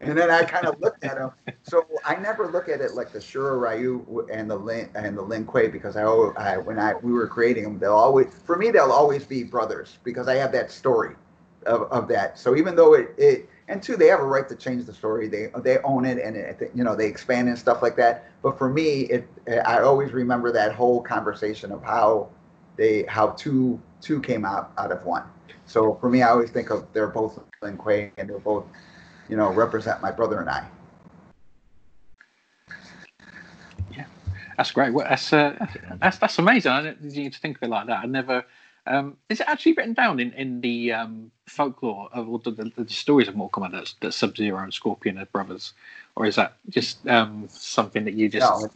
And 0.00 0.18
then 0.18 0.30
I 0.30 0.42
kind 0.42 0.66
of 0.66 0.78
looked 0.80 1.04
at 1.04 1.16
him. 1.16 1.30
So 1.62 1.86
I 2.04 2.16
never 2.16 2.50
look 2.50 2.68
at 2.68 2.80
it 2.80 2.92
like 2.92 3.12
the 3.12 3.18
Shirai 3.18 3.78
Ryu 3.78 4.26
and 4.30 4.50
the 4.50 4.56
Lin 4.56 4.90
and 4.94 5.16
the 5.16 5.22
Lin 5.22 5.46
Kuei 5.46 5.68
because 5.68 5.96
I, 5.96 6.02
I 6.02 6.58
when 6.58 6.78
I 6.78 6.94
we 6.94 7.12
were 7.12 7.26
creating 7.26 7.64
them, 7.64 7.78
they'll 7.78 7.92
always 7.92 8.26
for 8.44 8.56
me 8.56 8.70
they'll 8.70 8.92
always 8.92 9.24
be 9.24 9.44
brothers 9.44 9.98
because 10.04 10.28
I 10.28 10.34
have 10.34 10.52
that 10.52 10.70
story 10.70 11.14
of, 11.66 11.82
of 11.90 12.08
that. 12.08 12.38
So 12.38 12.56
even 12.56 12.76
though 12.76 12.94
it, 12.94 13.14
it 13.16 13.48
and 13.68 13.82
two 13.82 13.96
they 13.96 14.08
have 14.08 14.20
a 14.20 14.24
right 14.24 14.48
to 14.48 14.56
change 14.56 14.84
the 14.84 14.92
story, 14.92 15.28
they 15.28 15.48
they 15.62 15.78
own 15.78 16.04
it 16.04 16.18
and 16.18 16.36
it, 16.36 16.70
you 16.74 16.84
know 16.84 16.94
they 16.94 17.06
expand 17.06 17.48
and 17.48 17.58
stuff 17.58 17.82
like 17.82 17.96
that. 17.96 18.26
But 18.42 18.58
for 18.58 18.68
me, 18.68 19.02
it 19.02 19.28
I 19.66 19.80
always 19.80 20.12
remember 20.12 20.52
that 20.52 20.72
whole 20.72 21.02
conversation 21.02 21.72
of 21.72 21.82
how 21.82 22.28
they 22.76 23.04
how 23.04 23.28
two 23.30 23.80
two 24.00 24.20
came 24.20 24.44
out 24.44 24.72
out 24.76 24.92
of 24.92 25.04
one. 25.04 25.24
So 25.66 25.94
for 26.00 26.10
me, 26.10 26.22
I 26.22 26.30
always 26.30 26.50
think 26.50 26.70
of 26.70 26.86
they're 26.92 27.06
both 27.06 27.40
Lin 27.62 27.78
Kuei 27.78 28.12
and 28.18 28.28
they're 28.28 28.38
both, 28.38 28.66
you 29.28 29.36
know, 29.36 29.50
represent 29.50 30.02
my 30.02 30.10
brother 30.10 30.40
and 30.40 30.50
I. 30.50 30.66
Yeah, 33.96 34.04
that's 34.58 34.72
great. 34.72 34.92
Well, 34.92 35.06
that's 35.08 35.32
uh, 35.32 35.66
that's 36.00 36.18
that's 36.18 36.38
amazing. 36.38 36.72
I 36.72 36.82
didn't 36.82 37.34
think 37.36 37.56
of 37.56 37.62
it 37.62 37.70
like 37.70 37.86
that. 37.86 38.00
I 38.00 38.06
never. 38.06 38.44
Um, 38.86 39.16
is 39.30 39.40
it 39.40 39.48
actually 39.48 39.72
written 39.72 39.94
down 39.94 40.20
in 40.20 40.32
in 40.32 40.60
the 40.60 40.92
um, 40.92 41.30
folklore 41.46 42.08
of 42.12 42.42
the, 42.44 42.50
the, 42.50 42.72
the, 42.76 42.92
stories 42.92 43.28
of 43.28 43.34
Mortal 43.34 43.62
Kombat 43.62 43.72
that, 43.72 43.94
that 44.00 44.12
Sub 44.12 44.36
Zero 44.36 44.62
and 44.62 44.74
Scorpion 44.74 45.18
are 45.18 45.26
brothers, 45.26 45.72
or 46.16 46.26
is 46.26 46.36
that 46.36 46.56
just 46.68 47.06
um, 47.08 47.46
something 47.48 48.04
that 48.04 48.14
you 48.14 48.28
just? 48.28 48.70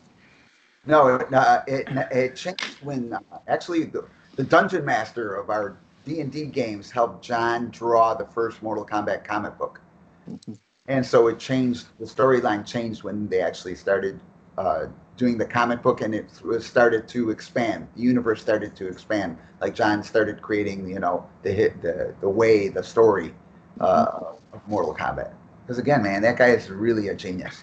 No, 0.87 1.07
no, 1.07 1.17
it, 1.17 1.35
uh, 1.35 1.63
it, 1.67 1.89
it 2.11 2.37
changed 2.37 2.65
when 2.83 3.13
uh, 3.13 3.21
actually 3.49 3.85
the, 3.85 4.07
the 4.37 4.45
dungeon 4.45 4.85
master 4.85 5.35
of 5.35 5.51
our 5.51 5.77
D&D 6.07 6.47
games 6.47 6.91
helped 6.91 7.23
John 7.23 7.69
draw 7.71 8.15
the 8.15 8.25
first 8.27 8.63
Mortal 8.63 8.87
Kombat 8.87 9.25
comic 9.25 9.59
book. 9.59 9.81
Mm-hmm. 10.29 10.55
And 10.89 11.05
so 11.05 11.27
it 11.29 11.39
changed, 11.39 11.87
the 11.99 12.07
storyline 12.07 12.67
changed 12.67 13.03
when 13.03 13.29
they 13.29 13.43
actually 13.43 13.75
started 13.75 14.19
uh, 14.57 14.87
doing 15.19 15.37
the 15.37 15.45
comic 15.45 15.83
book 15.83 16.01
and 16.01 16.15
it 16.15 16.27
was 16.45 16.65
started 16.65 17.07
to 17.09 17.31
expand. 17.31 17.87
The 17.97 18.03
universe 18.03 18.41
started 18.41 18.75
to 18.77 18.89
expand. 18.89 19.37
Like 19.61 19.75
John 19.75 20.03
started 20.03 20.41
creating, 20.41 20.89
you 20.89 21.01
know, 21.01 21.27
the 21.43 21.53
hit, 21.53 21.83
the, 21.83 22.15
the 22.21 22.29
way, 22.29 22.69
the 22.69 22.83
story 22.83 23.35
uh, 23.81 24.07
of 24.53 24.67
Mortal 24.69 24.95
Kombat. 24.95 25.33
Because 25.67 25.79
again, 25.79 26.03
man, 26.03 26.23
that 26.23 26.39
guy 26.39 26.49
is 26.51 26.71
really 26.71 27.09
a 27.09 27.15
genius. 27.15 27.63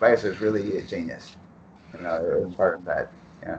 Vice 0.00 0.24
is 0.24 0.40
really 0.40 0.78
a 0.78 0.82
genius. 0.82 1.36
You 1.94 2.02
know, 2.02 2.52
part 2.56 2.74
of 2.74 2.84
that, 2.86 3.12
yeah. 3.42 3.58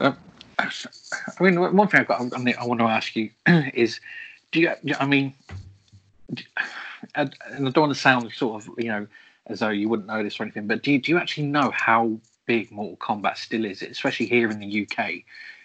Uh, 0.00 0.12
I 0.58 1.42
mean, 1.42 1.60
one 1.60 1.86
thing 1.86 2.00
I've 2.00 2.08
got, 2.08 2.20
I 2.20 2.66
want 2.66 2.80
to 2.80 2.86
ask 2.86 3.14
you 3.14 3.30
is, 3.46 4.00
do 4.50 4.60
you? 4.60 4.74
I 4.98 5.06
mean, 5.06 5.34
and 7.14 7.34
I 7.54 7.58
don't 7.58 7.76
want 7.76 7.94
to 7.94 7.98
sound 7.98 8.32
sort 8.32 8.62
of, 8.62 8.70
you 8.78 8.88
know, 8.88 9.06
as 9.46 9.60
though 9.60 9.70
you 9.70 9.88
wouldn't 9.88 10.08
know 10.08 10.22
this 10.22 10.38
or 10.38 10.44
anything, 10.44 10.66
but 10.66 10.82
do 10.82 10.92
you, 10.92 11.00
do 11.00 11.12
you 11.12 11.18
actually 11.18 11.46
know 11.46 11.70
how 11.70 12.18
big 12.46 12.70
Mortal 12.70 12.96
Kombat 12.96 13.36
still 13.36 13.64
is, 13.64 13.82
especially 13.82 14.26
here 14.26 14.50
in 14.50 14.60
the 14.60 14.86
UK? 14.86 15.10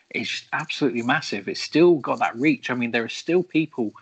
It's 0.09 0.45
absolutely 0.53 1.01
massive. 1.01 1.47
It's 1.47 1.61
still 1.61 1.95
got 1.95 2.19
that 2.19 2.35
reach. 2.35 2.69
I 2.69 2.73
mean, 2.75 2.91
there 2.91 3.03
are 3.03 3.09
still 3.09 3.43
people 3.43 3.93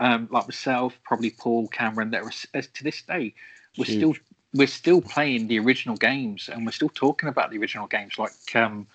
um, 0.00 0.28
like 0.30 0.46
myself, 0.46 0.98
probably 1.04 1.30
Paul, 1.30 1.68
Cameron, 1.68 2.10
that 2.10 2.22
are 2.22 2.62
to 2.62 2.84
this 2.84 3.02
day, 3.02 3.34
we're 3.76 3.84
Huge. 3.84 3.96
still 3.96 4.14
we're 4.54 4.66
still 4.66 5.02
playing 5.02 5.46
the 5.46 5.58
original 5.58 5.96
games 5.96 6.48
and 6.48 6.64
we're 6.64 6.72
still 6.72 6.88
talking 6.88 7.28
about 7.28 7.50
the 7.50 7.58
original 7.58 7.86
games 7.86 8.18
like 8.18 8.32
um, 8.54 8.86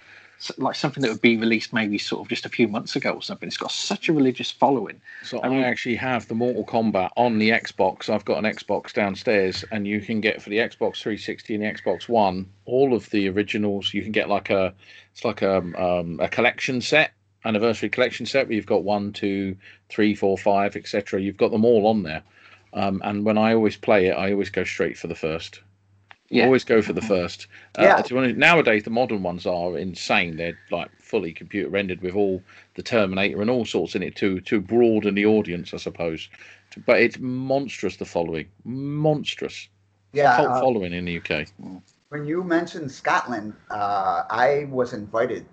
like 0.57 0.75
something 0.75 1.01
that 1.01 1.09
would 1.11 1.21
be 1.21 1.37
released 1.37 1.73
maybe 1.73 1.97
sort 1.97 2.21
of 2.21 2.27
just 2.27 2.45
a 2.45 2.49
few 2.49 2.67
months 2.67 2.95
ago 2.95 3.11
or 3.11 3.21
something. 3.21 3.47
It's 3.47 3.57
got 3.57 3.71
such 3.71 4.09
a 4.09 4.13
religious 4.13 4.51
following. 4.51 5.01
So 5.23 5.41
I, 5.41 5.49
mean, 5.49 5.59
I 5.59 5.67
actually 5.67 5.95
have 5.95 6.27
the 6.27 6.35
Mortal 6.35 6.65
Kombat 6.65 7.11
on 7.15 7.37
the 7.39 7.49
Xbox. 7.51 8.09
I've 8.09 8.25
got 8.25 8.43
an 8.43 8.51
Xbox 8.51 8.93
downstairs, 8.93 9.63
and 9.71 9.87
you 9.87 10.01
can 10.01 10.21
get 10.21 10.41
for 10.41 10.49
the 10.49 10.57
Xbox 10.57 11.01
360 11.01 11.55
and 11.55 11.63
the 11.63 11.67
Xbox 11.67 12.09
One 12.09 12.47
all 12.65 12.93
of 12.93 13.09
the 13.09 13.29
originals. 13.29 13.93
You 13.93 14.01
can 14.01 14.11
get 14.11 14.29
like 14.29 14.49
a 14.49 14.73
it's 15.11 15.25
like 15.25 15.41
a 15.41 15.57
um, 15.57 16.19
a 16.21 16.27
collection 16.27 16.81
set, 16.81 17.11
anniversary 17.45 17.89
collection 17.89 18.25
set 18.25 18.47
where 18.47 18.55
you've 18.55 18.65
got 18.65 18.83
one, 18.83 19.13
two, 19.13 19.55
three, 19.89 20.15
four, 20.15 20.37
five, 20.37 20.75
etc. 20.75 21.21
You've 21.21 21.37
got 21.37 21.51
them 21.51 21.65
all 21.65 21.87
on 21.87 22.03
there. 22.03 22.23
Um, 22.73 23.01
and 23.05 23.23
when 23.23 23.37
I 23.37 23.53
always 23.53 23.77
play 23.77 24.07
it, 24.07 24.13
I 24.13 24.31
always 24.31 24.49
go 24.49 24.63
straight 24.63 24.97
for 24.97 25.07
the 25.07 25.15
first. 25.15 25.61
Yeah. 26.29 26.45
Always 26.45 26.63
go 26.63 26.81
for 26.81 26.93
the 26.93 27.01
first. 27.01 27.47
Uh, 27.77 28.01
yeah. 28.11 28.31
nowadays, 28.31 28.83
the 28.83 28.89
modern 28.89 29.23
ones 29.23 29.45
are 29.45 29.77
insane. 29.77 30.37
They're 30.37 30.57
like 30.71 30.89
fully 30.99 31.31
computer 31.31 31.69
rendered 31.69 32.01
with 32.01 32.15
all 32.15 32.41
the 32.75 32.81
Terminator 32.81 33.41
and 33.41 33.51
all 33.51 33.65
sorts 33.65 33.93
in 33.93 34.01
it 34.01 34.15
to 34.15 34.39
to 34.41 34.59
broaden 34.59 35.15
the 35.15 35.25
audience, 35.25 35.73
I 35.73 35.77
suppose. 35.77 36.29
But 36.85 37.01
it's 37.01 37.19
monstrous. 37.19 37.97
The 37.97 38.05
following, 38.05 38.47
monstrous. 38.63 39.67
Yeah, 40.13 40.35
cult 40.37 40.49
uh, 40.49 40.59
following 40.59 40.93
in 40.93 41.05
the 41.05 41.17
UK. 41.17 41.47
When 42.09 42.25
you 42.25 42.43
mentioned 42.43 42.91
Scotland, 42.91 43.53
uh, 43.69 44.23
I 44.29 44.67
was 44.69 44.93
invited 44.93 45.45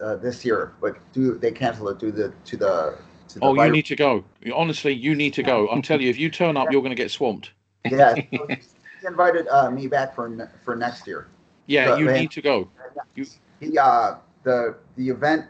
uh, 0.00 0.16
this 0.16 0.44
year, 0.44 0.72
but 0.80 0.96
do 1.12 1.36
they 1.36 1.50
canceled 1.50 1.90
it 1.90 1.98
due 1.98 2.12
the 2.12 2.32
to 2.46 2.56
the 2.56 2.98
to 3.28 3.38
the 3.38 3.44
oh, 3.44 3.54
virus. 3.54 3.66
you 3.66 3.72
need 3.72 3.86
to 3.86 3.96
go. 3.96 4.24
Honestly, 4.54 4.92
you 4.92 5.14
need 5.14 5.34
to 5.34 5.42
go. 5.42 5.68
I'm 5.68 5.82
telling 5.82 6.02
you, 6.02 6.10
if 6.10 6.18
you 6.18 6.30
turn 6.30 6.56
up, 6.56 6.70
you're 6.70 6.82
going 6.82 6.90
to 6.90 7.02
get 7.02 7.10
swamped. 7.10 7.50
Yeah, 7.84 8.14
invited 9.04 9.46
uh, 9.48 9.70
me 9.70 9.86
back 9.86 10.14
for 10.14 10.50
for 10.64 10.76
next 10.76 11.06
year. 11.06 11.28
Yeah, 11.66 11.86
so, 11.86 11.96
you 11.96 12.12
need 12.12 12.30
to 12.32 12.42
go. 12.42 12.70
You... 13.14 13.26
He 13.60 13.78
uh 13.78 14.16
the 14.42 14.76
the 14.96 15.08
event 15.08 15.46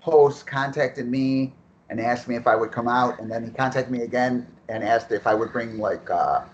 host 0.00 0.46
contacted 0.46 1.06
me 1.06 1.54
and 1.90 2.00
asked 2.00 2.26
me 2.26 2.36
if 2.36 2.46
I 2.46 2.56
would 2.56 2.72
come 2.72 2.88
out, 2.88 3.20
and 3.20 3.30
then 3.30 3.44
he 3.44 3.50
contacted 3.50 3.92
me 3.92 4.02
again 4.02 4.46
and 4.68 4.82
asked 4.82 5.12
if 5.12 5.26
I 5.26 5.34
would 5.34 5.52
bring 5.52 5.78
like 5.78 6.10
uh, 6.10 6.44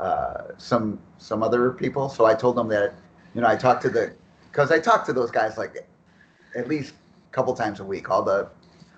uh, 0.00 0.42
some 0.56 0.98
some 1.18 1.42
other 1.42 1.72
people. 1.72 2.08
So 2.08 2.24
I 2.24 2.34
told 2.34 2.56
them 2.56 2.68
that 2.68 2.94
you 3.34 3.40
know 3.40 3.46
I 3.46 3.56
talked 3.56 3.82
to 3.82 3.90
the 3.90 4.14
because 4.50 4.72
I 4.72 4.78
talked 4.78 5.06
to 5.06 5.12
those 5.12 5.30
guys 5.30 5.58
like 5.58 5.86
at 6.56 6.68
least 6.68 6.94
a 7.30 7.32
couple 7.34 7.54
times 7.54 7.80
a 7.80 7.84
week. 7.84 8.10
All 8.10 8.22
the 8.22 8.48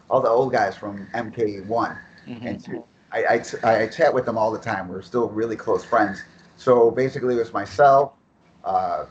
all 0.09 0.21
the 0.21 0.29
old 0.29 0.53
guys 0.53 0.77
from 0.77 1.07
MK1 1.15 1.67
mm-hmm. 1.67 2.47
and 2.47 2.65
two. 2.65 2.85
I, 3.13 3.43
I, 3.65 3.83
I 3.83 3.87
chat 3.89 4.15
with 4.15 4.25
them 4.25 4.39
all 4.39 4.53
the 4.53 4.59
time. 4.59 4.89
We're 4.89 5.03
still 5.03 5.29
really 5.29 5.57
close 5.57 5.85
friends. 5.85 6.23
So 6.61 6.91
basically, 6.91 7.37
it 7.37 7.39
was 7.39 7.55
myself, 7.55 8.13
uh, 8.65 9.07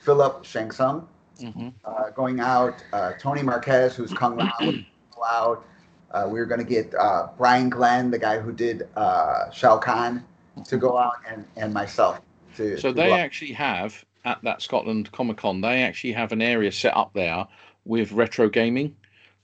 Philip 0.00 0.46
Shang 0.46 0.70
Tsung, 0.70 1.06
mm-hmm. 1.38 1.68
uh, 1.84 2.08
going 2.10 2.40
out, 2.40 2.82
uh, 2.90 3.12
Tony 3.20 3.42
Marquez, 3.42 3.94
who's 3.94 4.14
Kung 4.14 4.36
Lao, 4.38 4.72
out. 5.30 5.66
Uh, 6.10 6.26
we 6.26 6.38
were 6.38 6.46
going 6.46 6.60
to 6.60 6.64
get 6.64 6.94
uh, 6.94 7.28
Brian 7.36 7.68
Glynn, 7.68 8.10
the 8.10 8.18
guy 8.18 8.38
who 8.38 8.50
did 8.50 8.88
uh, 8.96 9.50
Shao 9.50 9.76
Kahn, 9.76 10.24
to 10.64 10.78
go 10.78 10.96
out 10.96 11.16
and, 11.28 11.44
and 11.56 11.74
myself 11.74 12.22
to. 12.56 12.78
So 12.78 12.88
to 12.88 12.94
they 12.94 13.12
actually 13.12 13.52
have 13.52 14.02
at 14.24 14.42
that 14.44 14.62
Scotland 14.62 15.12
Comic 15.12 15.36
Con, 15.36 15.60
they 15.60 15.82
actually 15.82 16.12
have 16.12 16.32
an 16.32 16.40
area 16.40 16.72
set 16.72 16.96
up 16.96 17.12
there 17.12 17.46
with 17.84 18.10
retro 18.12 18.48
gaming. 18.48 18.96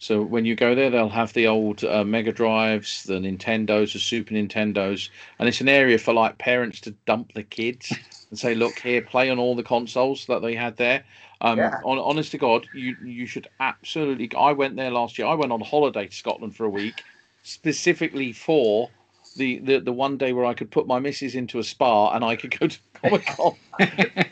So 0.03 0.21
when 0.21 0.45
you 0.45 0.57
go 0.57 0.75
there, 0.75 0.91
they'll 0.91 1.09
have 1.11 1.33
the 1.33 1.47
old 1.47 1.85
uh, 1.85 2.03
Mega 2.03 2.33
Drives, 2.33 3.05
the 3.05 3.21
Nintendos, 3.21 3.93
the 3.93 4.01
Super 4.01 4.35
Nintendos, 4.35 5.11
and 5.38 5.49
it's 5.49 5.61
an 5.61 5.69
area 5.69 5.97
for 5.97 6.12
like 6.12 6.38
parents 6.38 6.81
to 6.81 6.91
dump 7.07 7.35
the 7.35 7.45
kids 7.45 7.93
and 8.29 8.37
say, 8.37 8.57
"Look 8.57 8.81
here, 8.81 9.01
play 9.01 9.31
on 9.31 9.38
all 9.38 9.55
the 9.55 9.62
consoles 9.62 10.27
that 10.27 10.43
they 10.43 10.57
had 10.57 10.77
there." 10.77 11.05
Um, 11.41 11.61
Yeah. 11.61 11.79
on, 11.85 12.01
honest 12.01 12.33
to 12.33 12.38
God, 12.38 12.67
you 12.73 12.97
you 13.01 13.27
should 13.27 13.47
absolutely. 13.61 14.29
I 14.37 14.51
went 14.55 14.75
there 14.75 14.91
last 14.91 15.19
year. 15.19 15.29
I 15.29 15.35
went 15.35 15.53
on 15.53 15.61
holiday 15.61 16.09
to 16.09 16.17
Scotland 16.17 16.57
for 16.57 16.65
a 16.65 16.71
week, 16.71 17.05
specifically 17.45 18.33
for 18.33 18.91
the, 19.37 19.61
the 19.61 19.79
the 19.79 19.93
one 19.93 20.17
day 20.19 20.33
where 20.33 20.47
I 20.47 20.55
could 20.55 20.73
put 20.73 20.88
my 20.88 20.99
missus 20.99 21.37
into 21.37 21.61
a 21.61 21.62
spa 21.62 22.12
and 22.12 22.25
I 22.25 22.35
could 22.35 22.59
go 22.59 22.67
to 22.67 22.79
Comic 22.95 23.27
Con 23.27 23.55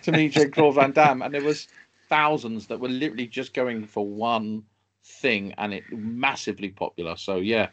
to 0.02 0.10
meet 0.10 0.32
Jean 0.32 0.50
Claude 0.50 0.74
Van 0.74 0.90
Damme, 0.90 1.22
and 1.22 1.32
there 1.32 1.42
was 1.42 1.68
thousands 2.08 2.66
that 2.66 2.80
were 2.80 2.88
literally 2.88 3.28
just 3.28 3.54
going 3.54 3.86
for 3.86 4.04
one 4.04 4.64
thing, 5.04 5.52
and 5.58 5.72
it 5.74 5.84
massively 5.92 6.70
popular. 6.70 7.16
So 7.16 7.36
yeah, 7.36 7.68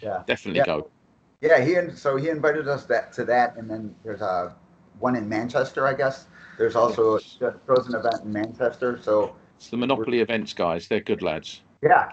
Yeah. 0.00 0.22
definitely 0.26 0.58
Yeah. 0.60 0.66
go. 0.66 0.90
Yeah, 1.40 1.60
he 1.60 1.74
and 1.74 1.96
so 1.96 2.16
he 2.16 2.28
invited 2.30 2.66
us 2.68 2.84
that 2.86 3.12
to 3.14 3.24
that, 3.26 3.56
and 3.56 3.70
then 3.70 3.94
there's 4.04 4.22
a 4.22 4.54
one 4.98 5.16
in 5.16 5.28
Manchester, 5.28 5.86
I 5.86 5.94
guess. 5.94 6.26
There's 6.58 6.74
also 6.76 7.16
a 7.16 7.52
frozen 7.66 7.94
event 7.94 8.22
in 8.24 8.32
Manchester. 8.32 8.98
So 9.02 9.36
It's 9.56 9.68
the 9.68 9.76
Monopoly 9.76 10.20
events 10.20 10.52
guys. 10.54 10.88
They're 10.88 11.00
good 11.00 11.22
lads. 11.22 11.60
yeah, 11.82 12.12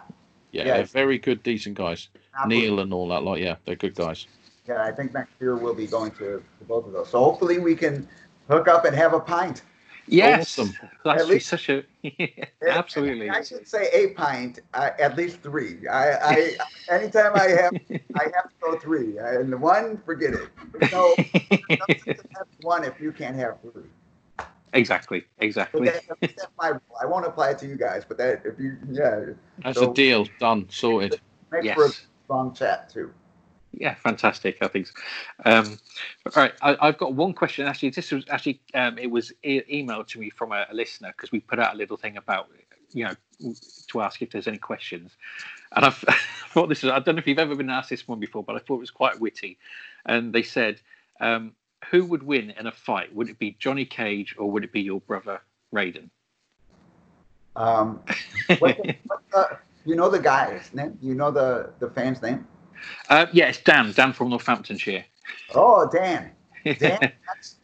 Yeah, 0.51 0.65
Yeah. 0.65 0.73
they're 0.77 0.85
very 0.85 1.17
good, 1.17 1.41
decent 1.43 1.75
guys. 1.75 2.09
Neil 2.45 2.79
and 2.79 2.93
all 2.93 3.07
that 3.09 3.23
lot. 3.23 3.39
Yeah, 3.39 3.55
they're 3.65 3.75
good 3.75 3.95
guys. 3.95 4.27
Yeah, 4.67 4.83
I 4.83 4.91
think 4.91 5.13
next 5.13 5.31
year 5.39 5.55
we'll 5.55 5.73
be 5.73 5.87
going 5.87 6.11
to, 6.11 6.43
to 6.59 6.65
both 6.67 6.85
of 6.85 6.93
those. 6.93 7.09
So 7.09 7.19
hopefully 7.23 7.59
we 7.59 7.75
can 7.75 8.07
hook 8.49 8.67
up 8.67 8.85
and 8.85 8.95
have 8.95 9.13
a 9.13 9.19
pint. 9.19 9.63
Yes, 10.07 10.59
Awesome. 10.59 10.73
that's 11.05 11.21
At 11.21 11.27
least- 11.27 11.47
such 11.47 11.69
a 11.69 11.83
absolutely. 12.67 13.29
I 13.29 13.41
should 13.43 13.67
say 13.67 13.87
a 13.93 14.09
pint, 14.09 14.59
uh, 14.73 14.89
at 14.99 15.15
least 15.15 15.41
three. 15.41 15.87
I, 15.87 16.11
I 16.15 16.57
anytime 16.91 17.31
I 17.35 17.47
have, 17.49 17.73
I 18.15 18.23
have 18.35 18.49
to 18.49 18.55
go 18.61 18.77
three. 18.77 19.17
And 19.17 19.51
the 19.51 19.57
one, 19.57 20.01
forget 20.05 20.33
it. 20.33 20.49
There's 20.73 20.91
no, 20.91 21.15
there's 21.17 21.61
no 21.69 21.85
sense 21.87 22.07
in 22.07 22.15
having 22.35 22.53
one 22.61 22.83
if 22.83 22.99
you 22.99 23.11
can't 23.13 23.35
have 23.37 23.57
three. 23.61 23.83
Exactly, 24.73 25.23
exactly. 25.39 25.87
that, 25.87 26.03
that's 26.19 26.47
my 26.59 26.69
rule. 26.69 26.81
I 27.01 27.05
won't 27.05 27.25
apply 27.27 27.51
it 27.51 27.59
to 27.59 27.67
you 27.67 27.75
guys, 27.77 28.03
but 28.07 28.17
that 28.17 28.41
if 28.43 28.59
you, 28.59 28.75
yeah, 28.91 29.21
That's 29.63 29.79
So- 29.79 29.91
a 29.91 29.93
deal. 29.93 30.27
Done. 30.39 30.67
Sorted. 30.69 31.21
makes 31.51 31.65
Yes. 31.65 31.75
for 31.75 31.85
a 31.85 32.35
long 32.35 32.53
chat 32.53 32.89
too. 32.89 33.13
Yeah, 33.73 33.95
fantastic. 33.95 34.57
I 34.61 34.67
think. 34.67 34.87
So. 34.87 34.93
Um, 35.45 35.79
all 36.27 36.43
right, 36.43 36.53
I, 36.61 36.77
I've 36.79 36.97
got 36.97 37.13
one 37.13 37.33
question. 37.33 37.67
Actually, 37.67 37.89
this 37.89 38.11
was 38.11 38.23
actually 38.29 38.61
um, 38.73 38.97
it 38.97 39.09
was 39.09 39.31
e- 39.43 39.61
emailed 39.71 40.07
to 40.07 40.19
me 40.19 40.29
from 40.29 40.51
a, 40.51 40.65
a 40.69 40.73
listener 40.73 41.13
because 41.15 41.31
we 41.31 41.39
put 41.39 41.59
out 41.59 41.73
a 41.73 41.77
little 41.77 41.97
thing 41.97 42.17
about 42.17 42.49
you 42.91 43.05
know 43.05 43.53
to 43.87 44.01
ask 44.01 44.21
if 44.21 44.31
there's 44.31 44.47
any 44.47 44.59
questions, 44.59 45.11
and 45.75 45.85
I 45.85 45.89
thought 45.89 46.69
this 46.69 46.83
is 46.83 46.91
I 46.91 46.99
don't 46.99 47.15
know 47.15 47.19
if 47.19 47.27
you've 47.27 47.39
ever 47.39 47.55
been 47.55 47.69
asked 47.69 47.89
this 47.89 48.07
one 48.07 48.19
before, 48.19 48.43
but 48.43 48.55
I 48.55 48.59
thought 48.59 48.75
it 48.75 48.81
was 48.81 48.91
quite 48.91 49.19
witty, 49.19 49.57
and 50.05 50.33
they 50.33 50.43
said, 50.43 50.79
um, 51.19 51.53
who 51.89 52.05
would 52.05 52.23
win 52.23 52.51
in 52.51 52.67
a 52.67 52.71
fight? 52.71 53.13
Would 53.15 53.29
it 53.29 53.39
be 53.39 53.55
Johnny 53.59 53.85
Cage 53.85 54.35
or 54.37 54.49
would 54.51 54.63
it 54.63 54.71
be 54.71 54.81
your 54.81 55.01
brother 55.01 55.41
Raiden? 55.73 56.09
Um, 57.55 58.01
what 58.59 58.79
what 59.31 59.61
you 59.85 59.95
know 59.95 60.09
the 60.09 60.19
guy's 60.19 60.73
name? 60.73 60.97
You 61.01 61.15
know 61.15 61.31
the 61.31 61.71
the 61.79 61.89
fan's 61.89 62.21
name? 62.21 62.47
Uh, 63.09 63.25
yeah, 63.31 63.49
it's 63.49 63.59
Dan. 63.61 63.91
Dan 63.91 64.13
from 64.13 64.29
Northamptonshire. 64.29 65.05
Oh, 65.55 65.89
Dan. 65.89 66.31
Dan, 66.79 67.11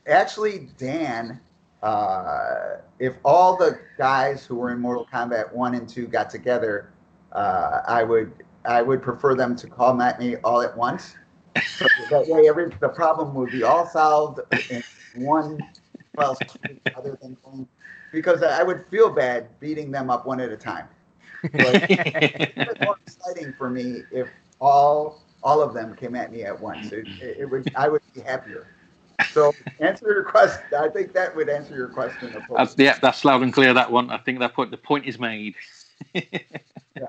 actually, 0.08 0.70
Dan. 0.78 1.40
Uh, 1.82 2.78
if 3.00 3.14
all 3.24 3.56
the 3.56 3.80
guys 3.98 4.46
who 4.46 4.56
were 4.56 4.72
in 4.72 4.80
Mortal 4.80 5.08
Kombat 5.12 5.54
one 5.54 5.76
and 5.76 5.88
two 5.88 6.08
got 6.08 6.30
together, 6.30 6.92
uh, 7.32 7.82
I 7.88 8.04
would 8.04 8.34
I 8.66 8.82
would 8.82 9.02
prefer 9.02 9.36
them 9.36 9.56
to 9.56 9.68
call 9.68 10.02
at 10.02 10.20
me 10.20 10.36
all 10.38 10.62
at 10.62 10.76
once. 10.76 11.16
So 11.78 11.88
that 12.10 12.28
way, 12.28 12.50
every 12.50 12.70
the 12.82 12.90
problem 12.90 13.34
would 13.36 13.52
be 13.52 13.64
all 13.64 13.88
solved 13.88 14.42
in 14.70 14.84
one 15.16 15.58
swoop, 16.18 16.90
other 16.98 17.18
than 17.22 17.38
because 18.12 18.44
I 18.44 18.64
would 18.64 18.86
feel 18.90 19.10
bad 19.10 19.48
beating 19.60 19.92
them 19.92 20.10
up 20.10 20.26
one 20.26 20.40
at 20.40 20.52
a 20.52 20.58
time. 20.58 20.88
Like, 21.54 21.86
it's 21.90 22.82
more 22.82 22.98
exciting 23.06 23.54
for 23.58 23.70
me 23.70 24.04
if 24.12 24.28
all 24.60 25.22
all 25.42 25.62
of 25.62 25.74
them 25.74 25.96
came 25.96 26.16
at 26.16 26.32
me 26.32 26.44
at 26.44 26.60
once. 26.60 26.92
It, 26.92 27.08
it, 27.22 27.38
it 27.42 27.46
would 27.46 27.70
I 27.76 27.88
would 27.90 28.02
be 28.14 28.22
happier. 28.22 28.68
So 29.34 29.56
answer 29.80 30.08
your 30.08 30.24
question. 30.24 30.62
I 30.78 30.90
think 30.90 31.14
that 31.14 31.36
would 31.36 31.50
answer 31.50 31.76
your 31.76 31.90
question. 31.90 32.34
That's, 32.56 32.76
yeah, 32.78 32.98
that's 33.02 33.24
loud 33.24 33.44
and 33.44 33.54
clear. 33.54 33.74
That 33.74 33.92
one. 33.92 34.10
I 34.10 34.18
think 34.18 34.40
that 34.40 34.54
point. 34.54 34.72
The 34.72 34.78
point 34.78 35.06
is 35.06 35.20
made. 35.20 35.56
Yeah. 36.14 36.24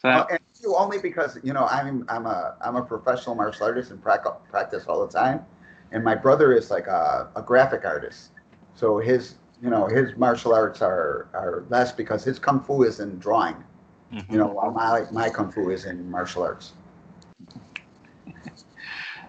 So, 0.00 0.08
Uh, 0.10 0.26
and 0.30 0.38
you 0.62 0.76
only 0.76 0.98
because 0.98 1.38
you 1.42 1.52
know 1.52 1.66
I'm 1.66 2.04
I'm 2.08 2.26
a 2.26 2.54
I'm 2.60 2.76
a 2.76 2.82
professional 2.82 3.34
martial 3.34 3.66
artist 3.66 3.90
and 3.90 4.00
prac- 4.00 4.48
practice 4.48 4.86
all 4.86 5.04
the 5.04 5.12
time, 5.12 5.44
and 5.90 6.04
my 6.04 6.14
brother 6.14 6.52
is 6.52 6.70
like 6.70 6.86
a, 6.86 7.28
a 7.34 7.42
graphic 7.42 7.84
artist, 7.84 8.30
so 8.74 8.98
his 8.98 9.34
you 9.60 9.70
know 9.70 9.86
his 9.88 10.16
martial 10.16 10.54
arts 10.54 10.82
are 10.82 11.26
are 11.34 11.64
less 11.68 11.90
because 11.90 12.22
his 12.22 12.38
kung 12.38 12.60
fu 12.60 12.84
is 12.84 13.00
in 13.00 13.18
drawing, 13.18 13.56
mhm. 14.12 14.30
you 14.30 14.38
know, 14.38 14.46
while 14.46 14.70
my 14.70 15.04
my 15.10 15.28
kung 15.28 15.50
fu 15.50 15.70
is 15.70 15.84
in 15.84 16.10
martial 16.10 16.42
arts. 16.42 16.72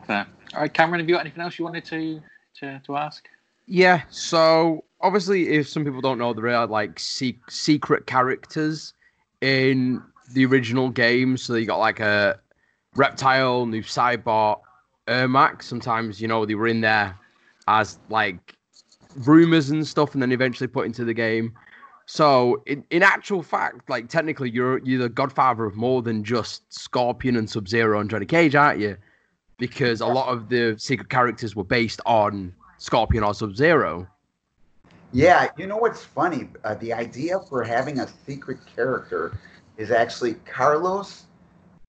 So, 0.07 0.15
all 0.15 0.61
right, 0.61 0.73
Cameron, 0.73 0.99
have 0.99 1.07
you 1.07 1.15
got 1.15 1.21
anything 1.21 1.41
else 1.41 1.59
you 1.59 1.65
wanted 1.65 1.85
to 1.85 2.21
to, 2.59 2.81
to 2.85 2.95
ask? 2.97 3.27
Yeah, 3.67 4.01
so 4.09 4.83
obviously, 5.01 5.49
if 5.49 5.69
some 5.69 5.85
people 5.85 6.01
don't 6.01 6.17
know, 6.17 6.33
there 6.33 6.47
are 6.47 6.65
like 6.65 6.99
se- 6.99 7.39
secret 7.47 8.07
characters 8.07 8.93
in 9.41 10.01
the 10.33 10.45
original 10.45 10.89
game. 10.89 11.37
So 11.37 11.53
you 11.53 11.67
got 11.67 11.77
like 11.77 11.99
a 11.99 12.39
reptile, 12.95 13.65
Noob 13.67 13.85
Saibot, 13.85 14.61
Ermac. 15.07 15.61
Sometimes 15.61 16.19
you 16.19 16.27
know 16.27 16.45
they 16.45 16.55
were 16.55 16.67
in 16.67 16.81
there 16.81 17.15
as 17.67 17.99
like 18.09 18.55
rumors 19.17 19.69
and 19.69 19.85
stuff, 19.85 20.13
and 20.13 20.21
then 20.23 20.31
eventually 20.31 20.67
put 20.67 20.87
into 20.87 21.05
the 21.05 21.13
game. 21.13 21.53
So 22.11 22.63
in, 22.65 22.83
in 22.89 23.03
actual 23.03 23.43
fact, 23.43 23.87
like 23.87 24.09
technically, 24.09 24.49
you're 24.49 24.79
you're 24.79 25.03
the 25.03 25.09
godfather 25.09 25.65
of 25.65 25.75
more 25.75 26.01
than 26.01 26.23
just 26.23 26.63
Scorpion 26.73 27.35
and 27.35 27.47
Sub 27.47 27.67
Zero 27.67 27.99
and 27.99 28.09
Johnny 28.09 28.25
Cage, 28.25 28.55
aren't 28.55 28.79
you? 28.79 28.97
Because 29.59 30.01
a 30.01 30.07
lot 30.07 30.29
of 30.29 30.49
the 30.49 30.75
secret 30.79 31.09
characters 31.09 31.55
were 31.55 31.63
based 31.63 32.01
on 32.07 32.51
Scorpion 32.79 33.23
or 33.23 33.35
Sub 33.35 33.55
Zero. 33.55 34.07
Yeah, 35.13 35.49
you 35.55 35.67
know 35.67 35.77
what's 35.77 36.03
funny? 36.03 36.49
Uh, 36.63 36.73
the 36.73 36.93
idea 36.93 37.41
for 37.47 37.63
having 37.63 37.99
a 37.99 38.07
secret 38.25 38.57
character 38.75 39.37
is 39.77 39.91
actually 39.91 40.33
Carlos, 40.51 41.25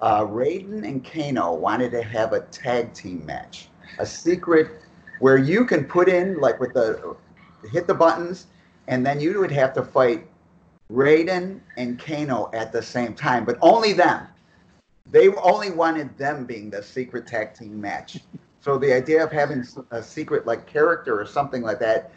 uh, 0.01 0.21
Raiden, 0.27 0.87
and 0.87 1.03
Kano 1.03 1.55
wanted 1.55 1.93
to 1.93 2.03
have 2.03 2.35
a 2.35 2.41
tag 2.41 2.93
team 2.93 3.25
match, 3.25 3.71
a 3.99 4.05
secret 4.05 4.83
where 5.21 5.39
you 5.39 5.65
can 5.65 5.87
put 5.87 6.11
in 6.11 6.39
like 6.41 6.61
with 6.61 6.75
the 6.75 7.17
hit 7.73 7.87
the 7.87 7.95
buttons, 7.95 8.49
and 8.91 9.07
then 9.07 9.21
you 9.21 9.39
would 9.39 9.53
have 9.53 9.73
to 9.75 9.83
fight 9.83 10.27
Raiden 10.93 11.61
and 11.77 11.99
Kano 11.99 12.51
at 12.53 12.73
the 12.73 12.83
same 12.83 13.15
time, 13.15 13.45
but 13.45 13.57
only 13.63 13.93
them. 13.93 14.27
They 15.07 15.29
only 15.29 15.71
wanted 15.71 16.19
them 16.19 16.45
being 16.45 16.71
the 16.71 16.83
secret 16.83 17.27
tag 17.27 17.55
team 17.55 17.81
match. 17.81 18.19
So 18.61 18.79
the 18.79 18.93
idea 18.93 19.25
of 19.25 19.33
having 19.33 19.65
a 19.93 20.03
secret 20.03 20.45
like 20.45 20.67
character 20.67 21.19
or 21.19 21.25
something 21.25 21.63
like 21.63 21.79
that 21.79 22.13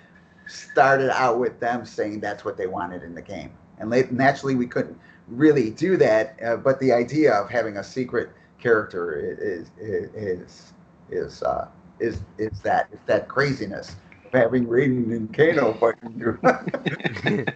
started 0.47 1.09
out 1.11 1.39
with 1.39 1.59
them 1.59 1.85
saying 1.85 2.19
that's 2.19 2.43
what 2.43 2.57
they 2.57 2.67
wanted 2.67 3.03
in 3.03 3.15
the 3.15 3.21
game. 3.21 3.51
And 3.77 3.89
late, 3.89 4.11
naturally, 4.11 4.55
we 4.55 4.67
couldn't 4.67 4.99
really 5.27 5.69
do 5.69 5.95
that. 5.97 6.37
Uh, 6.43 6.57
but 6.57 6.79
the 6.79 6.91
idea 6.91 7.33
of 7.33 7.49
having 7.49 7.77
a 7.77 7.83
secret 7.83 8.29
character 8.59 9.13
is 9.39 9.69
is 9.79 10.09
is 10.15 10.73
is 11.09 11.43
uh, 11.43 11.67
is, 11.99 12.19
is 12.37 12.59
that 12.61 12.89
is 12.91 12.99
that 13.05 13.27
craziness 13.27 13.95
having 14.33 14.65
Raiden 14.65 15.15
and 15.15 15.33
Kano 15.33 15.73
fighting 15.73 16.19
you. 16.19 17.45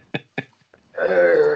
Uh, 0.98 1.54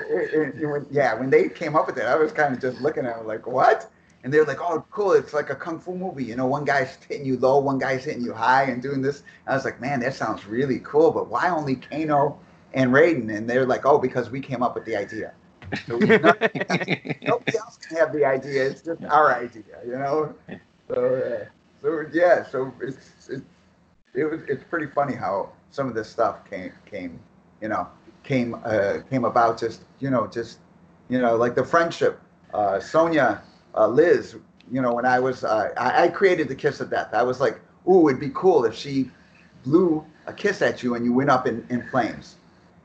yeah, 0.92 1.14
when 1.14 1.28
they 1.28 1.48
came 1.48 1.74
up 1.74 1.88
with 1.88 1.98
it, 1.98 2.04
I 2.04 2.14
was 2.14 2.30
kind 2.30 2.54
of 2.54 2.60
just 2.60 2.80
looking 2.80 3.04
at 3.04 3.18
it 3.18 3.26
like, 3.26 3.44
what? 3.44 3.90
And 4.22 4.32
they're 4.32 4.44
like, 4.44 4.60
oh, 4.60 4.84
cool. 4.92 5.12
It's 5.12 5.34
like 5.34 5.50
a 5.50 5.56
kung 5.56 5.80
fu 5.80 5.96
movie. 5.96 6.24
You 6.24 6.36
know, 6.36 6.46
one 6.46 6.64
guy's 6.64 6.96
hitting 7.08 7.26
you 7.26 7.36
low, 7.36 7.58
one 7.58 7.78
guy's 7.78 8.04
hitting 8.04 8.22
you 8.22 8.32
high 8.32 8.64
and 8.64 8.80
doing 8.80 9.02
this. 9.02 9.24
I 9.48 9.54
was 9.54 9.64
like, 9.64 9.80
man, 9.80 9.98
that 10.00 10.14
sounds 10.14 10.46
really 10.46 10.78
cool. 10.84 11.10
But 11.10 11.28
why 11.28 11.50
only 11.50 11.74
Kano 11.74 12.38
and 12.72 12.92
Raiden? 12.92 13.36
And 13.36 13.50
they're 13.50 13.66
like, 13.66 13.84
oh, 13.84 13.98
because 13.98 14.30
we 14.30 14.40
came 14.40 14.62
up 14.62 14.76
with 14.76 14.84
the 14.84 14.94
idea. 14.94 15.32
So 15.86 15.96
nobody 15.98 17.58
else 17.58 17.78
can 17.78 17.96
have 17.96 18.12
the 18.12 18.24
idea. 18.24 18.64
It's 18.66 18.82
just 18.82 19.02
our 19.04 19.34
idea, 19.34 19.64
you 19.84 19.98
know? 19.98 20.34
So, 20.88 20.94
uh, 20.94 21.46
so 21.82 22.04
yeah, 22.12 22.46
so 22.46 22.72
it's, 22.80 23.28
it's, 23.28 23.42
it 24.14 24.24
was, 24.24 24.42
it's 24.48 24.64
pretty 24.64 24.86
funny 24.86 25.14
how 25.14 25.52
some 25.70 25.88
of 25.88 25.94
this 25.94 26.08
stuff 26.08 26.48
came, 26.48 26.72
came, 26.86 27.18
you 27.60 27.68
know, 27.68 27.88
came, 28.22 28.54
uh, 28.64 28.98
came 29.10 29.24
about 29.24 29.58
just, 29.58 29.82
you 30.00 30.10
know, 30.10 30.26
just, 30.26 30.58
you 31.08 31.20
know, 31.20 31.36
like 31.36 31.54
the 31.54 31.64
friendship, 31.64 32.20
uh, 32.54 32.78
Sonya, 32.78 33.42
uh, 33.74 33.86
Liz, 33.86 34.36
you 34.70 34.80
know, 34.80 34.92
when 34.94 35.06
I 35.06 35.18
was, 35.18 35.44
uh, 35.44 35.70
I, 35.76 36.04
I 36.04 36.08
created 36.08 36.48
the 36.48 36.54
Kiss 36.54 36.80
of 36.80 36.90
Death. 36.90 37.10
I 37.12 37.22
was 37.22 37.40
like 37.40 37.60
ooh, 37.88 38.08
it'd 38.08 38.20
be 38.20 38.30
cool 38.34 38.64
if 38.64 38.74
she 38.74 39.10
blew 39.64 40.04
a 40.26 40.32
kiss 40.32 40.62
at 40.62 40.82
you 40.82 40.94
and 40.94 41.04
you 41.04 41.12
went 41.12 41.30
up 41.30 41.46
in, 41.46 41.66
in 41.70 41.82
flames. 41.88 42.36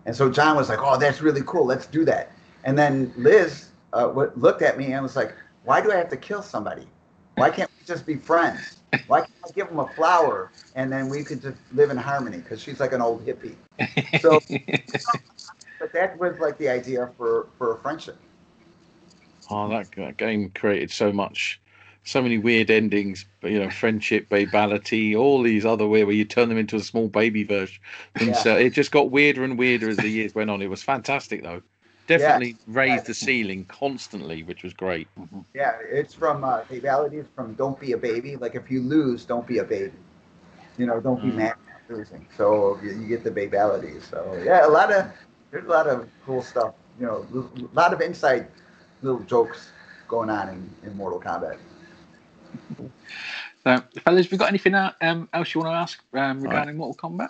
And 0.06 0.16
so 0.16 0.30
John 0.30 0.56
was 0.56 0.70
like, 0.70 0.80
oh, 0.82 0.98
that's 0.98 1.22
really 1.22 1.42
cool. 1.46 1.66
Let's 1.66 1.86
do 1.86 2.06
that. 2.06 2.32
And 2.64 2.78
then 2.78 3.14
Liz 3.18 3.70
uh, 3.94 4.08
looked 4.36 4.62
at 4.62 4.78
me 4.78 4.94
and 4.94 5.04
was 5.04 5.16
like, 5.16 5.34
why 5.64 5.82
do 5.82 5.92
I 5.92 5.96
have 5.96 6.10
to 6.10 6.18
kill 6.18 6.42
somebody? 6.42 6.88
Why 7.38 7.52
can't 7.52 7.70
we 7.70 7.86
just 7.86 8.06
be 8.06 8.16
friends? 8.16 8.78
Why 9.08 9.20
can't 9.20 9.32
I 9.46 9.52
give 9.52 9.70
them 9.70 9.80
a 9.80 9.88
flower 9.90 10.52
and 10.76 10.92
then 10.92 11.08
we 11.08 11.24
could 11.24 11.42
just 11.42 11.58
live 11.74 11.92
in 11.92 11.98
harmony? 11.98 12.38
Because 12.38 12.60
she's 12.62 12.80
like 12.80 12.94
an 12.94 13.02
old 13.02 13.26
hippie. 13.26 13.56
So, 14.20 14.42
but 15.80 15.94
that 15.94 16.18
was 16.18 16.40
like 16.40 16.58
the 16.58 16.68
idea 16.68 17.12
for 17.16 17.48
for 17.60 17.76
a 17.76 17.78
friendship. 17.78 18.18
Oh, 19.52 19.70
that, 19.70 19.92
that 19.96 20.18
game 20.18 20.50
created 20.50 20.92
so 20.92 21.12
much, 21.14 21.62
so 22.04 22.22
many 22.24 22.40
weird 22.40 22.72
endings. 22.72 23.26
But 23.40 23.52
you 23.52 23.60
know, 23.60 23.70
friendship, 23.70 24.30
babality, 24.30 25.16
all 25.16 25.44
these 25.44 25.64
other 25.64 25.88
weird 25.88 26.08
where 26.08 26.16
you 26.16 26.26
turn 26.26 26.50
them 26.50 26.58
into 26.58 26.76
a 26.76 26.82
small 26.82 27.08
baby 27.08 27.44
version. 27.44 27.80
And 28.20 28.30
Yeah. 28.30 28.34
so 28.34 28.58
it 28.58 28.72
just 28.72 28.92
got 28.92 29.12
weirder 29.12 29.44
and 29.44 29.60
weirder 29.60 29.90
as 29.90 30.00
the 30.00 30.10
years 30.10 30.34
went 30.34 30.50
on. 30.50 30.64
It 30.64 30.72
was 30.72 30.82
fantastic 30.82 31.44
though. 31.44 31.62
Definitely 32.08 32.56
raised 32.68 33.06
the 33.06 33.14
ceiling 33.14 33.66
constantly, 33.66 34.44
which 34.44 34.64
was 34.64 34.74
great. 34.74 35.08
Yeah, 35.54 35.74
it's 35.82 36.14
from 36.14 36.44
uh, 36.44 36.62
babalities 36.64 37.26
from 37.36 37.54
"Don't 37.56 37.80
be 37.80 37.92
a 37.92 37.98
baby." 37.98 38.36
Like 38.38 38.56
if 38.56 38.72
you 38.72 38.82
lose, 38.82 39.26
don't 39.26 39.46
be 39.46 39.58
a 39.60 39.64
baby. 39.64 39.94
You 40.78 40.86
know, 40.86 41.00
don't 41.00 41.22
be 41.22 41.30
Mm. 41.30 41.36
mad 41.36 41.56
at 41.74 41.96
losing. 41.96 42.26
So 42.38 42.80
you, 42.84 42.92
you 42.92 43.08
get 43.08 43.24
the 43.24 43.32
babalities. 43.32 44.04
So 44.10 44.40
yeah, 44.46 44.66
a 44.66 44.70
lot 44.70 44.92
of 44.92 45.08
there's 45.52 45.66
a 45.66 45.70
lot 45.70 45.88
of 45.88 46.08
cool 46.26 46.42
stuff. 46.42 46.74
You 47.00 47.08
know, 47.08 47.28
a 47.34 47.76
lot 47.76 47.94
of 47.94 48.02
inside 48.02 48.48
little 49.02 49.20
jokes 49.22 49.70
going 50.08 50.30
on 50.30 50.50
in, 50.50 50.70
in 50.90 50.96
Mortal 50.98 51.20
Kombat. 51.20 51.58
So, 53.64 53.82
fellas, 54.04 54.26
have 54.26 54.32
you 54.32 54.38
got 54.38 54.50
anything 54.50 54.76
uh, 54.76 54.94
um, 55.02 55.30
else 55.34 55.54
you 55.54 55.62
want 55.62 55.74
to 55.74 55.78
ask 55.78 56.04
um, 56.14 56.42
regarding 56.42 56.78
Mortal 56.78 57.10
Kombat? 57.10 57.30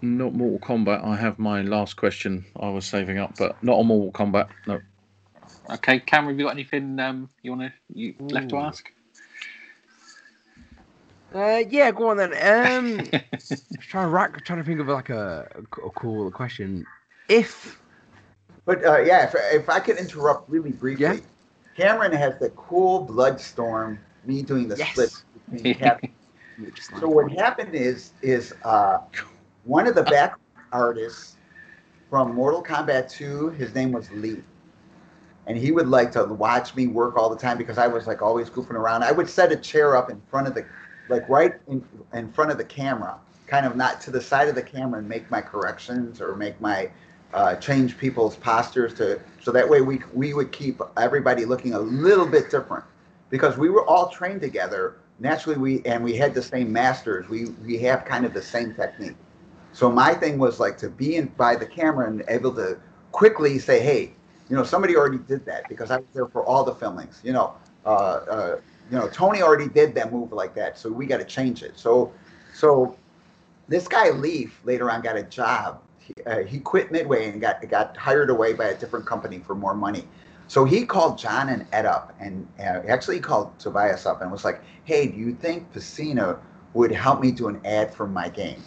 Not 0.00 0.34
Mortal 0.34 0.60
Kombat. 0.60 1.04
I 1.04 1.16
have 1.16 1.38
my 1.38 1.62
last 1.62 1.96
question 1.96 2.44
I 2.60 2.68
was 2.70 2.86
saving 2.86 3.18
up, 3.18 3.34
but 3.36 3.62
not 3.62 3.78
on 3.78 3.86
Mortal 3.86 4.12
Kombat. 4.12 4.48
No. 4.66 4.80
Okay, 5.70 6.00
Cameron, 6.00 6.34
have 6.34 6.40
you 6.40 6.46
got 6.46 6.54
anything 6.54 6.98
um, 7.00 7.28
you 7.42 7.50
want 7.52 7.62
to 7.62 7.72
you 7.92 8.14
left 8.20 8.50
to 8.50 8.58
ask? 8.58 8.90
Uh, 11.34 11.62
yeah, 11.68 11.90
go 11.90 12.08
on 12.08 12.16
then. 12.16 12.32
Um, 12.32 13.10
just 13.48 13.66
trying 13.80 14.06
to 14.06 14.10
rack, 14.10 14.44
trying 14.44 14.60
to 14.60 14.64
think 14.64 14.80
of 14.80 14.88
like 14.88 15.10
a 15.10 15.46
cool 15.94 16.30
question. 16.30 16.86
If 17.28 17.78
But 18.64 18.84
uh, 18.84 18.98
yeah, 18.98 19.24
if, 19.26 19.34
if 19.62 19.68
I 19.68 19.80
could 19.80 19.96
interrupt 19.96 20.48
really 20.48 20.72
briefly, 20.72 21.04
Yeah. 21.04 21.16
Cameron 21.76 22.12
has 22.12 22.38
the 22.38 22.50
cool 22.50 23.06
Bloodstorm. 23.06 23.98
Me 24.24 24.42
doing 24.42 24.68
the 24.68 24.76
Yes. 24.76 24.92
split 24.92 25.10
between 25.50 25.74
So 26.98 27.08
what 27.08 27.30
happened 27.32 27.74
is 27.74 28.12
is 28.20 28.52
uh, 28.64 28.98
one 29.68 29.86
of 29.86 29.94
the 29.94 30.02
back 30.02 30.38
artists 30.72 31.36
from 32.08 32.34
Mortal 32.34 32.62
Kombat 32.62 33.10
2, 33.10 33.50
his 33.50 33.74
name 33.74 33.92
was 33.92 34.10
Lee. 34.12 34.42
And 35.46 35.58
he 35.58 35.72
would 35.72 35.88
like 35.88 36.10
to 36.12 36.24
watch 36.24 36.74
me 36.74 36.86
work 36.86 37.18
all 37.18 37.28
the 37.28 37.36
time 37.36 37.58
because 37.58 37.76
I 37.76 37.86
was 37.86 38.06
like 38.06 38.22
always 38.22 38.48
goofing 38.48 38.72
around. 38.72 39.04
I 39.04 39.12
would 39.12 39.28
set 39.28 39.52
a 39.52 39.56
chair 39.56 39.94
up 39.94 40.08
in 40.08 40.22
front 40.30 40.48
of 40.48 40.54
the 40.54 40.64
like 41.10 41.28
right 41.28 41.54
in, 41.68 41.84
in 42.14 42.32
front 42.32 42.50
of 42.50 42.56
the 42.56 42.64
camera, 42.64 43.18
kind 43.46 43.66
of 43.66 43.76
not 43.76 44.00
to 44.02 44.10
the 44.10 44.20
side 44.20 44.48
of 44.48 44.54
the 44.54 44.62
camera 44.62 45.00
and 45.00 45.08
make 45.08 45.30
my 45.30 45.42
corrections 45.42 46.20
or 46.20 46.34
make 46.34 46.58
my 46.62 46.90
uh, 47.34 47.54
change 47.56 47.98
people's 47.98 48.36
postures 48.36 48.94
to 48.94 49.20
so 49.42 49.52
that 49.52 49.68
way 49.68 49.82
we 49.82 50.00
we 50.14 50.32
would 50.32 50.50
keep 50.50 50.80
everybody 50.96 51.44
looking 51.44 51.74
a 51.74 51.78
little 51.78 52.26
bit 52.26 52.50
different 52.50 52.84
because 53.28 53.58
we 53.58 53.68
were 53.68 53.86
all 53.86 54.08
trained 54.08 54.40
together 54.40 54.96
naturally 55.18 55.58
we 55.58 55.82
and 55.84 56.02
we 56.02 56.16
had 56.16 56.32
the 56.32 56.42
same 56.42 56.72
masters 56.72 57.28
we 57.28 57.46
we 57.66 57.76
have 57.76 58.06
kind 58.06 58.24
of 58.24 58.32
the 58.32 58.40
same 58.40 58.74
technique 58.74 59.14
so 59.72 59.90
my 59.90 60.14
thing 60.14 60.38
was 60.38 60.58
like 60.58 60.76
to 60.78 60.88
be 60.88 61.16
in 61.16 61.26
by 61.36 61.54
the 61.54 61.66
camera 61.66 62.06
and 62.06 62.24
able 62.28 62.54
to 62.54 62.78
quickly 63.12 63.58
say 63.58 63.80
hey 63.80 64.12
you 64.48 64.56
know 64.56 64.64
somebody 64.64 64.96
already 64.96 65.18
did 65.18 65.44
that 65.44 65.68
because 65.68 65.90
i 65.90 65.96
was 65.96 66.06
there 66.14 66.26
for 66.26 66.44
all 66.44 66.64
the 66.64 66.74
filmings 66.74 67.22
you 67.22 67.32
know 67.32 67.54
uh, 67.84 67.88
uh, 67.88 68.60
you 68.90 68.98
know 68.98 69.08
tony 69.08 69.42
already 69.42 69.68
did 69.68 69.94
that 69.94 70.12
move 70.12 70.32
like 70.32 70.54
that 70.54 70.78
so 70.78 70.90
we 70.90 71.06
got 71.06 71.18
to 71.18 71.24
change 71.24 71.62
it. 71.62 71.78
So 71.78 72.12
so 72.54 72.96
this 73.68 73.86
guy 73.86 74.10
leaf 74.10 74.60
later 74.64 74.90
on 74.90 75.00
got 75.02 75.16
a 75.16 75.22
job. 75.22 75.80
He, 75.98 76.14
uh, 76.24 76.44
he 76.44 76.58
quit 76.58 76.90
midway 76.90 77.28
and 77.28 77.40
got 77.40 77.66
got 77.68 77.96
hired 77.96 78.30
away 78.30 78.52
by 78.54 78.66
a 78.66 78.76
different 78.76 79.06
company 79.06 79.38
for 79.38 79.54
more 79.54 79.74
money. 79.74 80.04
So 80.48 80.64
he 80.64 80.86
called 80.86 81.18
John 81.18 81.50
and 81.50 81.66
Ed 81.72 81.84
up, 81.84 82.14
and 82.18 82.48
uh, 82.58 82.80
actually 82.88 83.16
he 83.16 83.20
called 83.20 83.58
Tobias 83.58 84.06
up 84.06 84.22
and 84.22 84.32
was 84.32 84.44
like, 84.44 84.62
"Hey, 84.84 85.06
do 85.06 85.18
you 85.18 85.34
think 85.34 85.70
Pesina 85.72 86.38
would 86.74 86.90
help 86.90 87.20
me 87.20 87.30
do 87.30 87.48
an 87.48 87.60
ad 87.64 87.94
for 87.94 88.06
my 88.06 88.28
game?" 88.28 88.62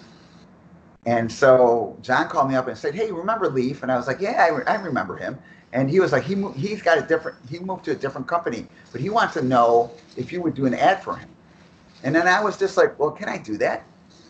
And 1.05 1.31
so 1.31 1.97
John 2.01 2.29
called 2.29 2.49
me 2.49 2.55
up 2.55 2.67
and 2.67 2.77
said, 2.77 2.93
"Hey, 2.95 3.11
remember 3.11 3.49
Leaf?" 3.49 3.83
And 3.83 3.91
I 3.91 3.97
was 3.97 4.07
like, 4.07 4.21
"Yeah, 4.21 4.43
I, 4.43 4.49
re- 4.49 4.65
I 4.67 4.75
remember 4.75 5.17
him." 5.17 5.37
And 5.73 5.89
he 5.89 5.99
was 5.99 6.11
like, 6.11 6.23
"He 6.23 6.35
mo- 6.35 6.53
he's 6.53 6.81
got 6.81 6.97
a 6.97 7.01
different. 7.01 7.37
He 7.49 7.59
moved 7.59 7.85
to 7.85 7.91
a 7.91 7.95
different 7.95 8.27
company, 8.27 8.67
but 8.91 9.01
he 9.01 9.09
wants 9.09 9.33
to 9.35 9.41
know 9.41 9.91
if 10.15 10.31
you 10.31 10.41
would 10.41 10.53
do 10.53 10.65
an 10.65 10.73
ad 10.75 11.03
for 11.03 11.15
him." 11.15 11.29
And 12.03 12.15
then 12.15 12.27
I 12.27 12.43
was 12.43 12.57
just 12.57 12.77
like, 12.77 12.99
"Well, 12.99 13.11
can 13.11 13.29
I 13.29 13.37
do 13.37 13.57
that?" 13.57 13.83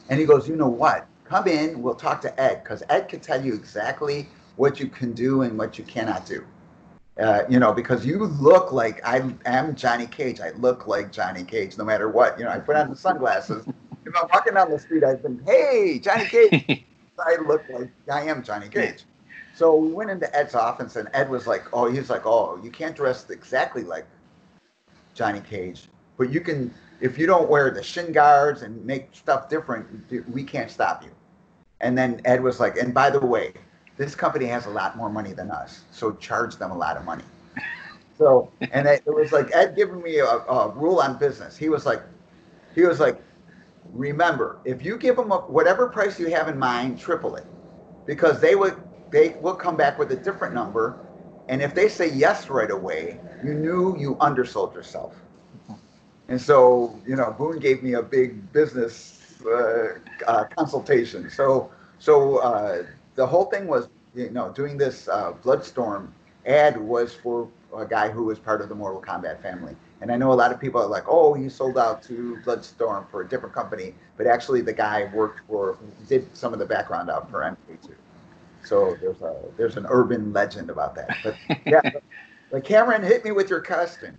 And 0.10 0.20
he 0.20 0.26
goes, 0.26 0.48
"You 0.48 0.56
know 0.56 0.70
what? 0.70 1.08
Come 1.26 1.48
in. 1.48 1.82
We'll 1.82 1.96
talk 1.96 2.22
to 2.22 2.42
Ed 2.42 2.64
because 2.64 2.84
Ed 2.90 3.10
can 3.10 3.20
tell 3.20 3.44
you 3.44 3.54
exactly 3.54 4.28
what 4.56 4.80
you 4.80 4.88
can 4.88 5.14
do 5.14 5.42
and 5.42 5.58
what 5.58 5.78
you 5.78 5.84
cannot 5.84 6.26
do." 6.26 6.46
uh, 7.20 7.44
you 7.50 7.60
know, 7.60 7.74
because 7.74 8.06
you 8.06 8.26
look 8.26 8.72
like 8.72 9.06
I 9.06 9.34
am 9.46 9.76
Johnny 9.76 10.08
Cage. 10.08 10.40
I 10.40 10.52
look 10.52 10.88
like 10.88 11.12
Johnny 11.12 11.44
Cage 11.44 11.78
no 11.78 11.84
matter 11.84 12.10
what. 12.10 12.38
You 12.40 12.46
know, 12.46 12.52
I 12.52 12.60
put 12.60 12.76
on 12.76 12.90
the 12.90 12.96
sunglasses. 12.96 13.66
If 14.06 14.14
I'm 14.16 14.28
walking 14.34 14.54
down 14.54 14.72
the 14.72 14.80
street, 14.80 15.04
I've 15.04 15.22
been, 15.22 15.42
hey, 15.46 16.00
Johnny 16.00 16.26
Cage. 16.26 16.86
I 17.20 17.38
look 17.42 17.64
like 17.70 17.90
I 18.12 18.22
am 18.24 18.44
Johnny 18.44 18.68
Cage. 18.68 19.04
So 19.54 19.76
we 19.76 19.92
went 19.92 20.10
into 20.10 20.34
Ed's 20.36 20.56
office, 20.56 20.96
and 20.96 21.08
Ed 21.14 21.30
was 21.30 21.46
like, 21.46 21.64
oh, 21.74 21.92
he's 21.92 22.10
like, 22.10 22.26
oh, 22.26 22.60
you 22.64 22.72
can't 22.72 22.96
dress 22.96 23.30
exactly 23.30 23.84
like 23.84 24.06
Johnny 25.14 25.42
Cage, 25.42 25.88
but 26.18 26.32
you 26.32 26.42
can, 26.42 26.74
if 27.00 27.18
you 27.18 27.28
don't 27.28 27.50
wear 27.50 27.70
the 27.70 27.84
shin 27.84 28.12
guards 28.12 28.62
and 28.64 28.84
make 28.86 29.10
stuff 29.14 29.50
different, 29.50 29.88
we 30.32 30.44
can't 30.44 30.72
stop 30.72 31.04
you. 31.04 31.12
And 31.82 31.98
then 31.98 32.22
Ed 32.26 32.42
was 32.42 32.60
like, 32.60 32.78
and 32.78 32.94
by 32.94 33.10
the 33.10 33.20
way, 33.20 33.54
this 33.98 34.16
company 34.16 34.46
has 34.46 34.66
a 34.66 34.70
lot 34.70 34.98
more 34.98 35.10
money 35.10 35.34
than 35.34 35.52
us, 35.52 35.82
so 35.92 36.14
charge 36.14 36.56
them 36.56 36.72
a 36.72 36.78
lot 36.78 36.98
of 36.98 37.06
money. 37.06 37.24
So, 38.18 38.52
and 38.60 38.88
it, 38.88 39.02
it 39.08 39.10
was 39.10 39.32
like 39.32 39.50
Ed 39.52 39.76
giving 39.76 40.00
me 40.00 40.20
a, 40.20 40.28
a 40.28 40.70
rule 40.70 41.00
on 41.00 41.18
business. 41.18 41.58
He 41.58 41.70
was 41.70 41.88
like, 41.88 42.04
he 42.76 42.84
was 42.84 43.00
like, 43.00 43.20
remember, 43.94 44.58
if 44.66 44.84
you 44.84 44.98
give 44.98 45.16
them 45.16 45.32
a, 45.32 45.38
whatever 45.38 45.88
price 45.88 46.20
you 46.20 46.30
have 46.32 46.48
in 46.48 46.58
mind, 46.58 47.00
triple 47.00 47.36
it, 47.36 47.46
because 48.06 48.40
they 48.40 48.56
would 48.56 48.76
they 49.12 49.36
will 49.42 49.56
come 49.56 49.76
back 49.76 50.00
with 50.00 50.12
a 50.12 50.16
different 50.16 50.54
number, 50.54 50.98
and 51.48 51.62
if 51.62 51.74
they 51.76 51.90
say 51.90 52.10
yes 52.10 52.50
right 52.50 52.72
away, 52.72 53.20
you 53.44 53.54
knew 53.54 53.98
you 53.98 54.18
undersold 54.20 54.74
yourself. 54.74 55.16
And 56.30 56.40
so, 56.40 56.98
you 57.06 57.16
know, 57.16 57.36
Boon 57.38 57.60
gave 57.60 57.84
me 57.84 57.94
a 57.94 58.02
big 58.02 58.52
business 58.54 59.20
uh, 59.46 60.00
uh, 60.28 60.46
consultation. 60.56 61.30
So, 61.30 61.72
so 62.00 62.38
uh, 62.38 62.84
the 63.16 63.26
whole 63.26 63.46
thing 63.46 63.68
was, 63.68 63.90
you 64.16 64.30
know, 64.30 64.52
doing 64.52 64.78
this 64.78 65.10
uh, 65.10 65.34
Bloodstorm 65.44 66.14
ad 66.46 66.80
was 66.80 67.14
for 67.14 67.50
a 67.76 67.86
guy 67.86 68.10
who 68.10 68.24
was 68.24 68.40
part 68.40 68.62
of 68.62 68.70
the 68.70 68.76
Mortal 68.76 69.02
Kombat 69.02 69.42
family. 69.42 69.76
And 70.02 70.12
I 70.12 70.18
know 70.18 70.32
a 70.32 70.34
lot 70.34 70.52
of 70.52 70.60
people 70.60 70.82
are 70.82 70.88
like, 70.88 71.04
oh, 71.08 71.34
he 71.34 71.48
sold 71.48 71.78
out 71.78 72.02
to 72.04 72.40
Bloodstorm 72.44 73.06
for 73.12 73.22
a 73.22 73.28
different 73.28 73.54
company, 73.54 73.94
but 74.18 74.26
actually 74.26 74.62
the 74.62 74.74
guy 74.74 75.10
worked 75.14 75.42
for, 75.48 75.78
did 76.08 76.36
some 76.36 76.54
of 76.54 76.60
the 76.60 76.66
background 76.66 77.10
out 77.10 77.30
for 77.30 77.42
MK2. 77.42 77.94
So 78.64 78.98
there's 79.02 79.22
a 79.22 79.36
there's 79.58 79.78
an 79.78 79.86
urban 79.90 80.34
legend 80.34 80.70
about 80.70 80.96
that. 80.96 81.18
But 81.24 81.36
yeah, 81.66 81.82
like 82.52 82.64
Cameron, 82.64 83.04
hit 83.04 83.26
me 83.26 83.32
with 83.32 83.50
your 83.50 83.62
question. 83.62 84.18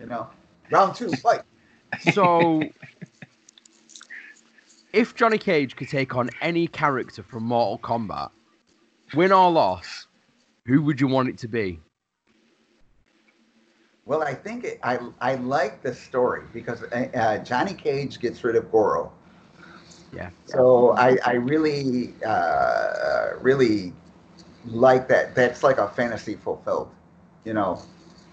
You 0.00 0.06
know, 0.06 0.28
round 0.70 0.96
two, 0.96 1.10
fight. 1.10 1.42
so, 2.12 2.62
if 4.92 5.14
Johnny 5.14 5.38
Cage 5.38 5.76
could 5.76 5.88
take 5.88 6.16
on 6.16 6.30
any 6.40 6.66
character 6.66 7.22
from 7.22 7.44
Mortal 7.44 7.78
Kombat, 7.78 8.30
win 9.14 9.30
or 9.30 9.50
loss, 9.50 10.08
who 10.66 10.82
would 10.82 11.00
you 11.00 11.06
want 11.06 11.28
it 11.28 11.38
to 11.38 11.48
be? 11.48 11.80
Well, 14.06 14.22
I 14.22 14.34
think 14.34 14.64
it, 14.64 14.80
I 14.82 14.98
I 15.20 15.36
like 15.36 15.82
the 15.82 15.94
story 15.94 16.42
because 16.52 16.82
uh, 16.82 17.08
uh, 17.14 17.38
Johnny 17.38 17.72
Cage 17.72 18.20
gets 18.20 18.44
rid 18.44 18.54
of 18.56 18.70
Goro. 18.70 19.10
Yeah. 20.12 20.30
So 20.44 20.90
I 20.90 21.16
I 21.24 21.32
really 21.34 22.12
uh, 22.24 23.30
really 23.40 23.94
like 24.66 25.08
that. 25.08 25.34
That's 25.34 25.62
like 25.62 25.78
a 25.78 25.88
fantasy 25.88 26.34
fulfilled, 26.34 26.90
you 27.44 27.54
know. 27.54 27.80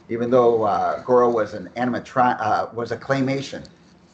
Even 0.10 0.30
though 0.30 0.64
uh, 0.64 1.02
Goro 1.04 1.30
was 1.30 1.54
an 1.54 1.70
animatron 1.78 2.36
uh, 2.42 2.68
was 2.74 2.92
a 2.92 2.98
claymation, 2.98 3.66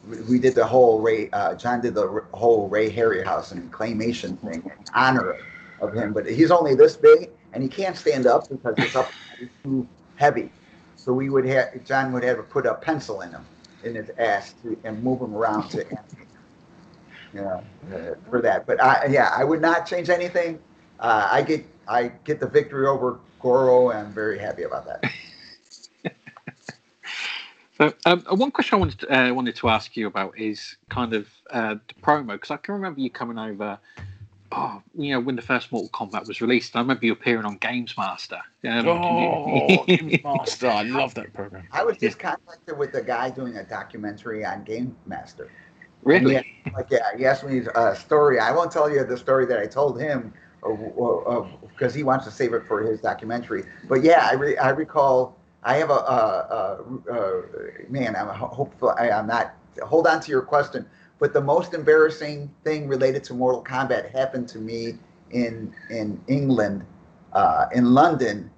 we, 0.08 0.20
we 0.22 0.38
did 0.38 0.54
the 0.54 0.64
whole 0.64 1.00
Ray. 1.00 1.28
Uh, 1.30 1.56
John 1.56 1.80
did 1.80 1.94
the 1.94 2.24
whole 2.32 2.68
Ray 2.68 2.88
Harryhausen 2.88 3.52
and 3.52 3.72
claymation 3.72 4.38
thing 4.38 4.62
in 4.62 4.84
honor 4.94 5.38
of 5.80 5.92
him. 5.92 6.12
But 6.12 6.26
he's 6.26 6.52
only 6.52 6.76
this 6.76 6.96
big, 6.96 7.30
and 7.52 7.64
he 7.64 7.68
can't 7.68 7.96
stand 7.96 8.26
up 8.26 8.48
because 8.48 8.76
his 8.78 8.94
up 8.94 9.10
is 9.40 9.48
too 9.64 9.88
heavy. 10.14 10.52
So 11.08 11.14
we 11.14 11.30
would 11.30 11.46
have 11.46 11.82
John 11.86 12.12
would 12.12 12.22
have 12.22 12.36
to 12.36 12.42
put 12.42 12.66
a 12.66 12.74
pencil 12.74 13.22
in 13.22 13.30
him 13.30 13.46
in 13.82 13.94
his 13.94 14.10
ass 14.18 14.52
to, 14.62 14.78
and 14.84 15.02
move 15.02 15.22
him 15.22 15.34
around 15.34 15.70
to 15.70 15.78
animate. 15.86 16.28
you 17.32 17.40
know, 17.40 17.64
uh, 17.94 18.14
for 18.28 18.42
that. 18.42 18.66
But 18.66 18.82
I, 18.82 19.06
yeah, 19.06 19.32
I 19.34 19.42
would 19.42 19.62
not 19.62 19.86
change 19.86 20.10
anything. 20.10 20.60
Uh, 21.00 21.26
I 21.32 21.40
get 21.40 21.66
I 21.88 22.08
get 22.24 22.40
the 22.40 22.46
victory 22.46 22.86
over 22.86 23.20
Goro, 23.40 23.88
and 23.88 24.08
I'm 24.08 24.14
very 24.14 24.38
happy 24.38 24.64
about 24.64 24.84
that. 24.84 25.02
So, 27.78 27.94
um, 28.06 28.24
one 28.30 28.50
question 28.50 28.76
I 28.76 28.80
wanted 28.80 29.00
to, 29.00 29.30
uh, 29.30 29.32
wanted 29.32 29.56
to 29.56 29.68
ask 29.68 29.96
you 29.96 30.08
about 30.08 30.38
is 30.38 30.76
kind 30.90 31.14
of 31.14 31.28
uh, 31.50 31.76
the 31.86 31.94
promo 32.02 32.32
because 32.32 32.50
I 32.50 32.58
can 32.58 32.74
remember 32.74 33.00
you 33.00 33.10
coming 33.10 33.38
over. 33.38 33.78
Oh, 34.50 34.82
you 34.96 35.12
know 35.12 35.20
when 35.20 35.36
the 35.36 35.42
first 35.42 35.70
Mortal 35.70 35.90
Kombat 35.90 36.26
was 36.26 36.40
released, 36.40 36.74
I 36.74 36.80
remember 36.80 37.04
you 37.04 37.12
appearing 37.12 37.44
on 37.44 37.58
Games 37.58 37.94
Master. 37.98 38.40
Um, 38.64 38.88
Oh, 38.88 39.84
Games 39.86 40.22
Master! 40.24 40.68
I 40.68 40.82
love 40.82 41.14
that 41.14 41.34
program. 41.34 41.66
I 41.70 41.84
was 41.84 41.98
just 41.98 42.18
contacted 42.18 42.78
with 42.78 42.94
a 42.94 43.02
guy 43.02 43.28
doing 43.30 43.56
a 43.58 43.64
documentary 43.64 44.44
on 44.44 44.64
Game 44.64 44.96
Master. 45.06 45.50
really? 46.02 46.34
Yeah, 46.34 46.42
like 46.74 46.86
yeah, 46.90 47.16
he 47.16 47.26
asked 47.26 47.44
me 47.44 47.62
a 47.74 47.94
story. 47.94 48.40
I 48.40 48.52
won't 48.52 48.72
tell 48.72 48.90
you 48.90 49.04
the 49.04 49.18
story 49.18 49.44
that 49.46 49.58
I 49.58 49.66
told 49.66 50.00
him, 50.00 50.32
because 50.62 51.94
he 51.94 52.02
wants 52.02 52.24
to 52.24 52.30
save 52.30 52.54
it 52.54 52.66
for 52.66 52.80
his 52.82 53.00
documentary. 53.00 53.64
But 53.88 54.02
yeah, 54.02 54.28
I 54.30 54.34
re- 54.34 54.58
I 54.58 54.70
recall. 54.70 55.36
I 55.64 55.74
have 55.74 55.90
a, 55.90 55.94
uh, 55.94 56.78
uh, 57.08 57.12
uh, 57.12 57.42
man. 57.90 58.14
I'm 58.16 58.28
hopeful. 58.28 58.94
I, 58.96 59.10
I'm 59.10 59.26
not. 59.26 59.54
Hold 59.82 60.06
on 60.06 60.20
to 60.20 60.30
your 60.30 60.42
question. 60.42 60.86
But 61.18 61.32
the 61.32 61.40
most 61.40 61.74
embarrassing 61.74 62.50
thing 62.64 62.86
related 62.86 63.24
to 63.24 63.34
Mortal 63.34 63.62
Kombat 63.64 64.10
happened 64.12 64.48
to 64.48 64.58
me 64.58 64.98
in 65.30 65.74
in 65.90 66.20
England, 66.28 66.84
uh, 67.32 67.66
in 67.72 67.92
London, 67.92 68.50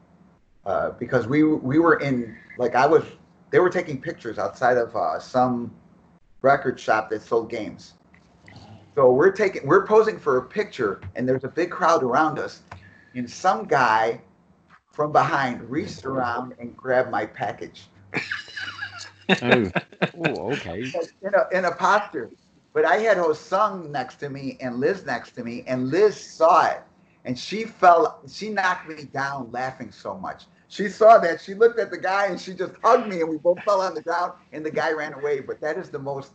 uh, 0.67 0.91
because 0.91 1.27
we 1.27 1.43
we 1.43 1.79
were 1.79 1.99
in 2.01 2.37
like 2.59 2.75
I 2.75 2.87
was. 2.87 3.05
They 3.51 3.59
were 3.59 3.71
taking 3.71 4.01
pictures 4.01 4.39
outside 4.39 4.77
of 4.77 4.95
uh, 4.95 5.19
some 5.19 5.73
record 6.43 6.79
shop 6.79 7.11
that 7.11 7.23
sold 7.23 7.51
games. 7.51 7.95
So 8.95 9.13
we're 9.13 9.33
taking 9.33 9.67
we're 9.67 9.87
posing 9.87 10.19
for 10.19 10.37
a 10.39 10.43
picture 10.43 11.01
and 11.17 11.29
there's 11.29 11.45
a 11.45 11.49
big 11.49 11.71
crowd 11.71 12.03
around 12.03 12.39
us 12.39 12.63
and 13.15 13.29
some 13.29 13.65
guy 13.65 14.21
from 14.93 15.13
behind 15.13 15.63
reached 15.71 16.05
around 16.05 16.55
and 16.59 16.77
grabbed 16.77 17.11
my 17.11 17.25
package 17.25 17.89
Oh, 19.43 19.71
Oh, 20.19 20.53
okay. 20.53 20.93
in 21.23 21.35
a, 21.35 21.59
in 21.59 21.65
a 21.65 21.75
posture. 21.75 22.31
But 22.73 22.85
I 22.85 22.99
had 22.99 23.17
Hosung 23.17 23.91
next 23.91 24.17
to 24.17 24.31
me 24.31 24.57
and 24.61 24.79
Liz 24.79 25.05
next 25.05 25.33
to 25.33 25.45
me 25.45 25.65
and 25.67 25.89
Liz 25.89 26.19
saw 26.19 26.67
it 26.67 26.83
and 27.25 27.39
she 27.39 27.65
fell 27.65 28.21
she 28.29 28.51
knocked 28.51 28.89
me 28.89 29.05
down 29.05 29.51
laughing 29.51 29.91
so 29.91 30.17
much. 30.17 30.45
She 30.69 30.89
saw 30.89 31.19
that 31.19 31.41
she 31.41 31.55
looked 31.55 31.81
at 31.81 31.91
the 31.91 31.99
guy 31.99 32.27
and 32.27 32.41
she 32.41 32.55
just 32.55 32.75
hugged 32.83 33.09
me 33.09 33.21
and 33.21 33.29
we 33.29 33.39
both 33.39 33.65
fell 33.65 33.81
on 33.81 33.95
the 33.95 34.03
ground 34.03 34.33
and 34.53 34.65
the 34.65 34.71
guy 34.71 34.93
ran 34.93 35.15
away. 35.15 35.41
But 35.41 35.61
that 35.61 35.77
is 35.77 35.91
the 35.91 35.99
most 35.99 36.33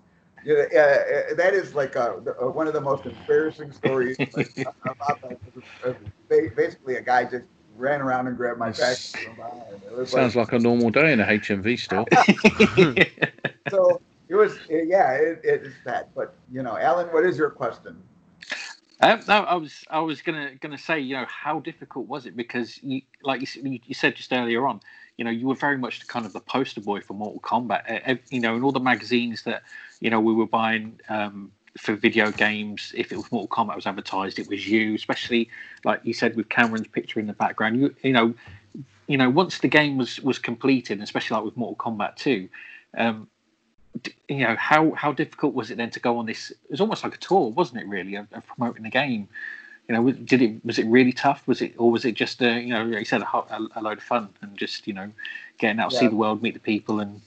uh, 0.47 0.53
uh, 0.53 1.33
that 1.35 1.53
is 1.53 1.73
like 1.73 1.95
a, 1.95 2.13
uh, 2.13 2.47
one 2.51 2.67
of 2.67 2.73
the 2.73 2.81
most 2.81 3.05
embarrassing 3.05 3.71
stories 3.71 4.17
like, 4.33 4.49
about 4.85 5.21
that. 5.21 5.39
Uh, 5.83 5.93
Basically, 6.27 6.95
a 6.95 7.01
guy 7.01 7.23
just 7.23 7.45
ran 7.77 8.01
around 8.01 8.27
and 8.27 8.35
grabbed 8.35 8.59
my 8.59 8.71
package. 8.71 9.11
from 9.11 9.35
behind. 9.35 10.01
It 10.01 10.07
sounds 10.07 10.35
like 10.35 10.51
a 10.53 10.59
normal 10.59 10.89
day 10.89 11.13
in 11.13 11.19
a 11.19 11.25
HMV 11.25 11.79
store. 11.79 12.05
so. 13.69 14.01
It 14.27 14.35
was 14.35 14.57
yeah, 14.69 15.13
it, 15.13 15.41
it 15.43 15.63
is 15.63 15.73
that. 15.85 16.13
But 16.15 16.35
you 16.51 16.63
know, 16.63 16.77
Alan, 16.77 17.07
what 17.07 17.25
is 17.25 17.37
your 17.37 17.49
question? 17.51 18.01
Um, 19.01 19.21
no, 19.27 19.43
I 19.43 19.55
was 19.55 19.83
I 19.89 19.99
was 19.99 20.21
gonna 20.21 20.55
gonna 20.55 20.77
say, 20.77 20.99
you 20.99 21.15
know, 21.15 21.25
how 21.27 21.59
difficult 21.59 22.07
was 22.07 22.25
it? 22.25 22.35
Because 22.35 22.81
you, 22.81 23.01
like 23.23 23.41
you, 23.41 23.79
you 23.85 23.93
said 23.93 24.15
just 24.15 24.31
earlier 24.31 24.65
on, 24.65 24.79
you 25.17 25.25
know, 25.25 25.31
you 25.31 25.47
were 25.47 25.55
very 25.55 25.77
much 25.77 26.07
kind 26.07 26.25
of 26.25 26.33
the 26.33 26.39
poster 26.39 26.81
boy 26.81 27.01
for 27.01 27.13
Mortal 27.13 27.41
Kombat. 27.41 28.19
You 28.29 28.39
know, 28.39 28.55
in 28.55 28.63
all 28.63 28.71
the 28.71 28.79
magazines 28.79 29.43
that 29.43 29.63
you 29.99 30.09
know 30.09 30.19
we 30.19 30.33
were 30.33 30.47
buying 30.47 30.99
um, 31.09 31.51
for 31.77 31.95
video 31.95 32.31
games, 32.31 32.93
if 32.95 33.11
it 33.11 33.17
was 33.17 33.31
Mortal 33.31 33.49
Kombat 33.49 33.75
was 33.75 33.85
advertised, 33.85 34.39
it 34.39 34.47
was 34.47 34.67
you. 34.67 34.95
Especially 34.95 35.49
like 35.83 35.99
you 36.03 36.13
said 36.13 36.35
with 36.35 36.49
Cameron's 36.49 36.87
picture 36.87 37.19
in 37.19 37.27
the 37.27 37.33
background. 37.33 37.79
You 37.79 37.93
you 38.01 38.13
know, 38.13 38.33
you 39.07 39.17
know, 39.17 39.29
once 39.29 39.59
the 39.59 39.67
game 39.67 39.97
was 39.97 40.21
was 40.21 40.39
completed, 40.39 41.01
especially 41.01 41.35
like 41.35 41.45
with 41.45 41.57
Mortal 41.57 41.75
Kombat 41.75 42.15
Two. 42.15 42.47
Um, 42.97 43.27
d- 43.27 43.34
you 44.27 44.39
know 44.47 44.55
how 44.57 44.91
how 44.91 45.11
difficult 45.11 45.53
was 45.53 45.71
it 45.71 45.77
then 45.77 45.89
to 45.91 45.99
go 45.99 46.17
on 46.17 46.25
this? 46.25 46.51
It 46.51 46.71
was 46.71 46.81
almost 46.81 47.03
like 47.03 47.15
a 47.15 47.17
tour, 47.17 47.49
wasn't 47.51 47.81
it? 47.81 47.87
Really, 47.87 48.15
of, 48.15 48.27
of 48.33 48.45
promoting 48.45 48.83
the 48.83 48.89
game. 48.89 49.27
You 49.87 49.95
know, 49.95 50.01
was- 50.01 50.17
did 50.17 50.41
it 50.41 50.65
was 50.65 50.79
it 50.79 50.85
really 50.87 51.13
tough? 51.13 51.47
Was 51.47 51.61
it 51.61 51.73
or 51.77 51.91
was 51.91 52.05
it 52.05 52.15
just 52.15 52.41
uh, 52.41 52.47
you 52.49 52.73
know, 52.73 52.83
like 52.85 52.99
you 52.99 53.05
said 53.05 53.21
a, 53.21 53.27
a, 53.37 53.67
a 53.75 53.81
load 53.81 53.97
of 53.99 54.03
fun 54.03 54.29
and 54.41 54.57
just 54.57 54.87
you 54.87 54.93
know, 54.93 55.11
getting 55.57 55.79
out, 55.79 55.93
see 55.93 56.07
the 56.07 56.15
world, 56.15 56.41
meet 56.41 56.53
the 56.53 56.59
people, 56.59 56.99
and 56.99 57.21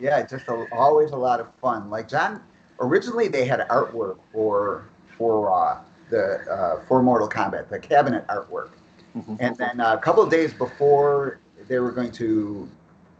Yeah, 0.00 0.22
just 0.26 0.48
a, 0.48 0.66
always 0.72 1.12
a 1.12 1.16
lot 1.16 1.40
of 1.40 1.46
fun. 1.60 1.90
Like 1.90 2.08
John, 2.08 2.42
originally 2.80 3.28
they 3.28 3.44
had 3.46 3.60
artwork 3.68 4.18
for 4.32 4.84
for 5.16 5.50
uh, 5.52 5.78
the 6.10 6.40
uh, 6.50 6.80
for 6.86 7.02
Mortal 7.02 7.28
Kombat, 7.28 7.68
the 7.68 7.78
cabinet 7.78 8.26
artwork, 8.26 8.70
Mhm. 9.16 9.36
and 9.40 9.56
then 9.56 9.80
uh, 9.80 9.94
a 9.94 9.98
couple 9.98 10.22
of 10.22 10.30
days 10.30 10.52
before 10.52 11.38
they 11.68 11.78
were 11.78 11.92
going 11.92 12.10
to 12.12 12.68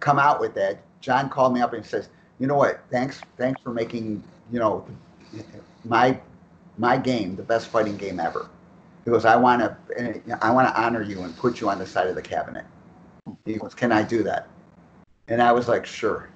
come 0.00 0.18
out 0.18 0.40
with 0.40 0.54
that, 0.54 0.80
John 1.00 1.28
called 1.30 1.54
me 1.54 1.60
up 1.60 1.72
and 1.74 1.86
says, 1.86 2.08
"You 2.42 2.48
know 2.48 2.56
what? 2.56 2.80
Thanks, 2.90 3.20
thanks 3.38 3.60
for 3.62 3.72
making 3.72 4.20
you 4.50 4.58
know 4.58 4.84
my 5.84 6.18
my 6.76 6.96
game 6.96 7.36
the 7.36 7.44
best 7.44 7.68
fighting 7.68 7.96
game 7.96 8.18
ever." 8.18 8.48
Goes, 9.06 9.24
"I 9.24 9.36
want 9.36 9.62
to 9.62 9.76
I 10.42 10.50
want 10.50 10.66
to 10.68 10.80
honor 10.80 11.02
you 11.02 11.22
and 11.22 11.36
put 11.36 11.60
you 11.60 11.70
on 11.70 11.78
the 11.78 11.86
side 11.86 12.08
of 12.08 12.16
the 12.16 12.22
cabinet." 12.22 12.64
He 13.44 13.54
goes, 13.58 13.74
"Can 13.74 13.92
I 13.92 14.02
do 14.02 14.24
that?" 14.24 14.48
And 15.28 15.40
I 15.40 15.52
was 15.52 15.68
like, 15.68 15.86
"Sure." 15.86 16.28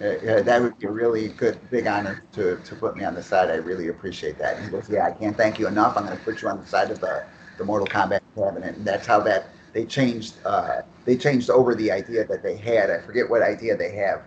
Uh, 0.00 0.42
that 0.42 0.62
would 0.62 0.78
be 0.78 0.86
a 0.86 0.90
really 0.90 1.26
good, 1.26 1.58
big 1.70 1.88
honor 1.88 2.22
to, 2.30 2.56
to 2.64 2.76
put 2.76 2.96
me 2.96 3.04
on 3.04 3.16
the 3.16 3.22
side. 3.22 3.50
I 3.50 3.56
really 3.56 3.88
appreciate 3.88 4.38
that. 4.38 4.62
He 4.62 4.70
goes, 4.70 4.88
yeah, 4.88 5.04
I 5.04 5.10
can't 5.10 5.36
thank 5.36 5.58
you 5.58 5.66
enough. 5.66 5.96
I'm 5.96 6.06
going 6.06 6.16
to 6.16 6.22
put 6.22 6.40
you 6.40 6.48
on 6.48 6.60
the 6.60 6.66
side 6.66 6.92
of 6.92 7.00
the, 7.00 7.24
the 7.56 7.64
Mortal 7.64 7.88
Kombat 7.88 8.20
cabinet. 8.36 8.76
And 8.76 8.86
that's 8.86 9.08
how 9.08 9.18
that 9.22 9.48
they 9.72 9.84
changed. 9.84 10.34
Uh, 10.44 10.82
they 11.04 11.16
changed 11.16 11.50
over 11.50 11.74
the 11.74 11.90
idea 11.90 12.24
that 12.26 12.44
they 12.44 12.56
had. 12.56 12.92
I 12.92 13.00
forget 13.00 13.28
what 13.28 13.42
idea 13.42 13.76
they 13.76 13.90
have 13.96 14.22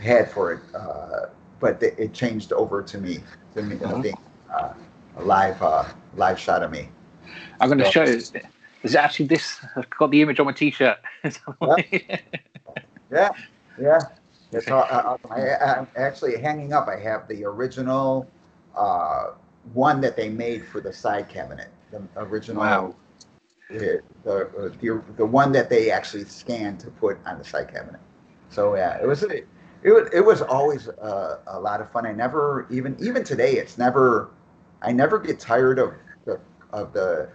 had 0.00 0.30
for 0.30 0.52
it, 0.52 0.60
uh, 0.74 1.26
but 1.60 1.82
it, 1.82 1.94
it 1.98 2.12
changed 2.12 2.52
over 2.52 2.82
to 2.82 2.98
me, 2.98 3.20
to 3.54 3.62
me 3.62 3.76
uh, 3.76 3.88
Mhm. 3.92 4.02
being 4.02 4.18
uh, 4.52 4.72
a 5.16 5.22
live, 5.22 5.60
uh, 5.62 5.84
live 6.16 6.38
shot 6.38 6.62
of 6.62 6.70
me. 6.70 6.88
I'm 7.60 7.68
going 7.68 7.78
to 7.78 7.84
So- 7.86 7.90
show. 7.90 8.04
you. 8.04 8.22
Is 8.82 8.94
it 8.94 8.98
actually 8.98 9.26
this? 9.26 9.58
I've 9.74 9.88
got 9.90 10.10
the 10.12 10.22
image 10.22 10.38
on 10.38 10.46
my 10.46 10.52
T-shirt. 10.52 10.98
Yeah, 13.10 13.30
yeah. 13.80 14.00
It's 14.52 14.68
all, 14.70 14.86
uh. 14.90 15.16
I, 15.30 15.56
I'm 15.56 15.88
actually 15.96 16.38
hanging 16.38 16.72
up. 16.72 16.88
I 16.88 16.98
have 16.98 17.28
the 17.28 17.44
original 17.44 18.28
uh, 18.76 19.30
one 19.74 20.00
that 20.00 20.16
they 20.16 20.28
made 20.28 20.66
for 20.66 20.80
the 20.80 20.92
side 20.92 21.28
cabinet. 21.28 21.68
The 21.92 22.02
original, 22.16 22.62
Wow. 22.62 22.94
the, 23.70 24.00
the, 24.24 24.72
the 24.80 25.02
the 25.16 25.26
one 25.26 25.52
that 25.52 25.68
they 25.70 25.90
actually 25.90 26.24
scanned 26.24 26.80
to 26.80 26.90
put 26.90 27.18
on 27.26 27.38
the 27.38 27.44
side 27.44 27.72
cabinet. 27.72 28.00
So 28.50 28.74
yeah, 28.76 28.98
it 29.00 29.06
was 29.06 29.22
it, 29.86 29.92
was 29.92 30.10
it 30.12 30.20
was 30.20 30.42
always 30.42 30.88
a, 30.88 31.40
a 31.48 31.60
lot 31.60 31.80
of 31.80 31.90
fun. 31.92 32.06
I 32.06 32.12
never 32.12 32.66
even 32.70 32.96
even 33.00 33.24
today 33.24 33.54
it's 33.54 33.78
never 33.78 34.30
I 34.82 34.92
never 34.92 35.18
get 35.18 35.40
tired 35.40 35.78
of 35.78 35.94
the 36.26 36.40
of 36.72 36.92
the 36.94 37.30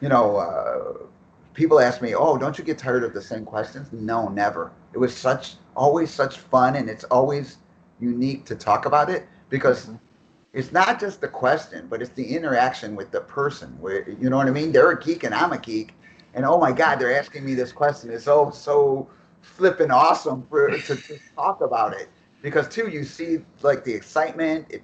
you 0.00 0.08
know 0.08 0.36
uh, 0.36 1.06
people 1.54 1.80
ask 1.80 2.02
me 2.02 2.14
oh 2.14 2.38
don't 2.38 2.58
you 2.58 2.64
get 2.64 2.78
tired 2.78 3.04
of 3.04 3.14
the 3.14 3.22
same 3.22 3.44
questions? 3.44 3.92
No 3.92 4.28
never. 4.28 4.72
It 4.94 4.98
was 4.98 5.16
such 5.16 5.56
always 5.76 6.10
such 6.10 6.38
fun 6.38 6.76
and 6.76 6.90
it's 6.90 7.04
always 7.04 7.58
unique 8.00 8.46
to 8.46 8.56
talk 8.56 8.86
about 8.86 9.10
it 9.10 9.26
because 9.50 9.86
Mhm. 9.86 9.98
it's 10.54 10.72
not 10.72 11.00
just 11.00 11.20
the 11.20 11.28
question 11.28 11.86
but 11.90 12.02
it's 12.02 12.10
the 12.12 12.36
interaction 12.36 12.96
with 12.96 13.10
the 13.12 13.20
person. 13.22 13.76
Where 13.80 14.08
you 14.08 14.30
know 14.30 14.36
what 14.36 14.48
i 14.48 14.50
mean? 14.50 14.72
They're 14.72 14.92
a 14.92 15.00
geek 15.00 15.24
and 15.24 15.34
i'm 15.34 15.52
a 15.52 15.58
geek 15.58 15.94
and 16.34 16.44
oh 16.44 16.58
my 16.58 16.72
god 16.72 16.98
they're 17.00 17.18
asking 17.18 17.44
me 17.44 17.54
this 17.54 17.72
question. 17.72 18.10
It's 18.10 18.24
so 18.24 18.50
so 18.50 19.08
flipping 19.42 19.90
awesome 19.90 20.46
for 20.48 20.70
to, 20.70 20.96
to 20.96 21.18
talk 21.34 21.60
about 21.60 21.94
it. 21.94 22.08
Because 22.42 22.68
too 22.68 22.88
you 22.88 23.04
see 23.04 23.38
like 23.62 23.84
the 23.84 23.92
excitement 23.92 24.66
it, 24.70 24.82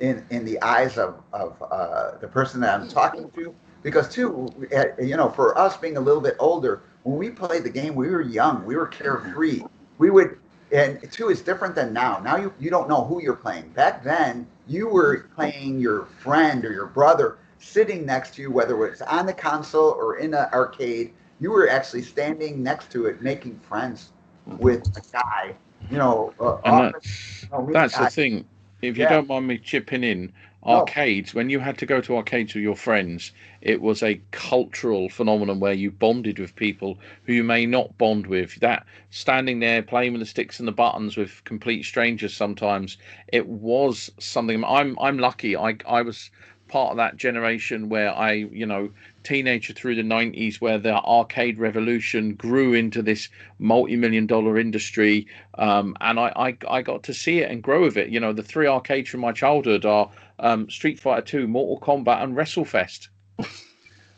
in 0.00 0.24
in 0.30 0.44
the 0.44 0.60
eyes 0.62 0.98
of 0.98 1.22
of 1.32 1.62
uh, 1.62 2.16
the 2.18 2.28
person 2.28 2.60
that 2.60 2.80
i'm 2.80 2.88
talking 2.88 3.30
to. 3.32 3.54
Because 3.82 4.08
too 4.08 4.48
uh, 4.76 5.00
you 5.00 5.16
know 5.16 5.28
for 5.28 5.56
us 5.58 5.76
being 5.76 5.96
a 5.96 6.00
little 6.00 6.22
bit 6.22 6.36
older 6.38 6.82
when 7.02 7.16
we 7.16 7.30
played 7.30 7.64
the 7.64 7.70
game 7.70 7.94
we 7.94 8.08
were 8.08 8.22
young 8.22 8.64
we 8.64 8.76
were 8.76 8.86
carefree. 8.86 9.62
We 9.98 10.10
would 10.10 10.38
and 10.72 11.00
two 11.12 11.28
is 11.28 11.40
different 11.40 11.74
than 11.74 11.92
now. 11.92 12.18
Now 12.18 12.36
you, 12.36 12.52
you 12.58 12.70
don't 12.70 12.88
know 12.88 13.04
who 13.04 13.22
you're 13.22 13.36
playing. 13.36 13.68
Back 13.70 14.02
then 14.02 14.46
you 14.66 14.88
were 14.88 15.28
playing 15.36 15.78
your 15.78 16.06
friend 16.06 16.64
or 16.64 16.72
your 16.72 16.86
brother 16.86 17.38
sitting 17.58 18.04
next 18.04 18.34
to 18.34 18.42
you 18.42 18.50
whether 18.50 18.86
it's 18.86 19.02
on 19.02 19.26
the 19.26 19.32
console 19.32 19.90
or 19.90 20.16
in 20.18 20.34
an 20.34 20.46
arcade 20.52 21.12
you 21.40 21.50
were 21.50 21.68
actually 21.68 22.02
standing 22.02 22.62
next 22.62 22.90
to 22.92 23.06
it 23.06 23.22
making 23.22 23.58
friends 23.60 24.12
with 24.58 24.82
a 24.96 25.02
guy 25.12 25.54
you 25.90 25.98
know 25.98 26.32
uh, 26.40 26.56
And 26.64 26.74
often- 26.74 26.92
that's, 26.92 27.42
you 27.42 27.48
know, 27.50 27.66
that's 27.72 27.98
I- 27.98 28.04
the 28.04 28.10
thing. 28.10 28.44
If 28.82 28.98
you 28.98 29.04
Yeah. 29.04 29.08
don't 29.10 29.28
mind 29.28 29.46
me 29.46 29.58
chipping 29.58 30.04
in, 30.04 30.32
arcades 30.66 31.34
when 31.34 31.50
you 31.50 31.58
had 31.60 31.76
to 31.78 31.84
go 31.86 32.00
to 32.00 32.16
arcades 32.16 32.54
with 32.54 32.62
your 32.62 32.74
friends 32.76 33.32
it 33.60 33.82
was 33.82 34.02
a 34.02 34.20
cultural 34.30 35.10
phenomenon 35.10 35.60
where 35.60 35.74
you 35.74 35.90
bonded 35.90 36.38
with 36.38 36.56
people 36.56 36.98
who 37.24 37.34
you 37.34 37.44
may 37.44 37.66
not 37.66 37.96
bond 37.98 38.26
with. 38.26 38.54
That 38.60 38.86
standing 39.10 39.60
there 39.60 39.82
playing 39.82 40.12
with 40.12 40.20
the 40.20 40.26
sticks 40.26 40.58
and 40.58 40.66
the 40.68 40.72
buttons 40.72 41.16
with 41.18 41.42
complete 41.44 41.84
strangers 41.84 42.34
sometimes 42.34 42.96
it 43.28 43.46
was 43.46 44.10
something. 44.18 44.64
I'm 44.64 44.96
i'm 45.00 45.18
lucky. 45.18 45.54
I 45.56 45.76
i 45.86 46.00
was 46.02 46.30
part 46.74 46.90
of 46.90 46.96
that 46.96 47.16
generation 47.16 47.88
where 47.88 48.12
i 48.18 48.32
you 48.32 48.66
know 48.66 48.90
teenager 49.22 49.72
through 49.72 49.94
the 49.94 50.02
90s 50.02 50.60
where 50.60 50.76
the 50.76 50.92
arcade 50.92 51.56
revolution 51.56 52.34
grew 52.34 52.74
into 52.74 53.00
this 53.00 53.28
multi-million 53.60 54.26
dollar 54.26 54.58
industry 54.58 55.24
um, 55.56 55.96
and 56.00 56.18
I, 56.18 56.32
I, 56.34 56.56
I 56.68 56.82
got 56.82 57.04
to 57.04 57.14
see 57.14 57.38
it 57.38 57.48
and 57.48 57.62
grow 57.62 57.82
with 57.82 57.96
it. 57.96 58.08
You 58.08 58.18
know 58.18 58.32
the 58.32 58.42
three 58.42 58.66
arcades 58.66 59.08
from 59.08 59.20
my 59.20 59.30
childhood 59.30 59.84
are 59.84 60.10
um, 60.40 60.68
street 60.68 60.98
fighter 60.98 61.22
2 61.22 61.46
mortal 61.46 61.78
kombat 61.78 62.24
and 62.24 62.36
wrestlefest. 62.36 63.08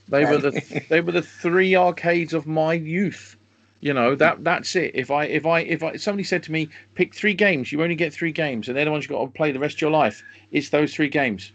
They 0.08 0.24
were 0.24 0.38
the 0.38 0.84
they 0.88 1.00
were 1.00 1.10
the 1.10 1.20
three 1.22 1.74
arcades 1.74 2.32
of 2.32 2.46
my 2.46 2.74
youth. 2.74 3.36
You 3.80 3.92
know 3.92 4.14
that 4.14 4.44
that's 4.44 4.76
it. 4.76 4.92
If 4.94 5.10
i 5.10 5.24
if 5.24 5.44
i 5.44 5.60
if 5.60 5.82
I, 5.82 5.96
somebody 5.96 6.22
said 6.24 6.44
to 6.44 6.52
me 6.52 6.68
pick 6.94 7.12
three 7.12 7.34
games 7.34 7.70
you 7.70 7.82
only 7.82 7.96
get 7.96 8.14
three 8.14 8.32
games 8.32 8.68
and 8.68 8.76
they're 8.76 8.84
the 8.84 8.92
ones 8.92 9.04
you've 9.04 9.18
got 9.18 9.24
to 9.24 9.30
play 9.30 9.52
the 9.52 9.58
rest 9.58 9.76
of 9.76 9.80
your 9.82 9.90
life 9.90 10.22
it's 10.52 10.70
those 10.70 10.94
three 10.94 11.08
games 11.08 11.52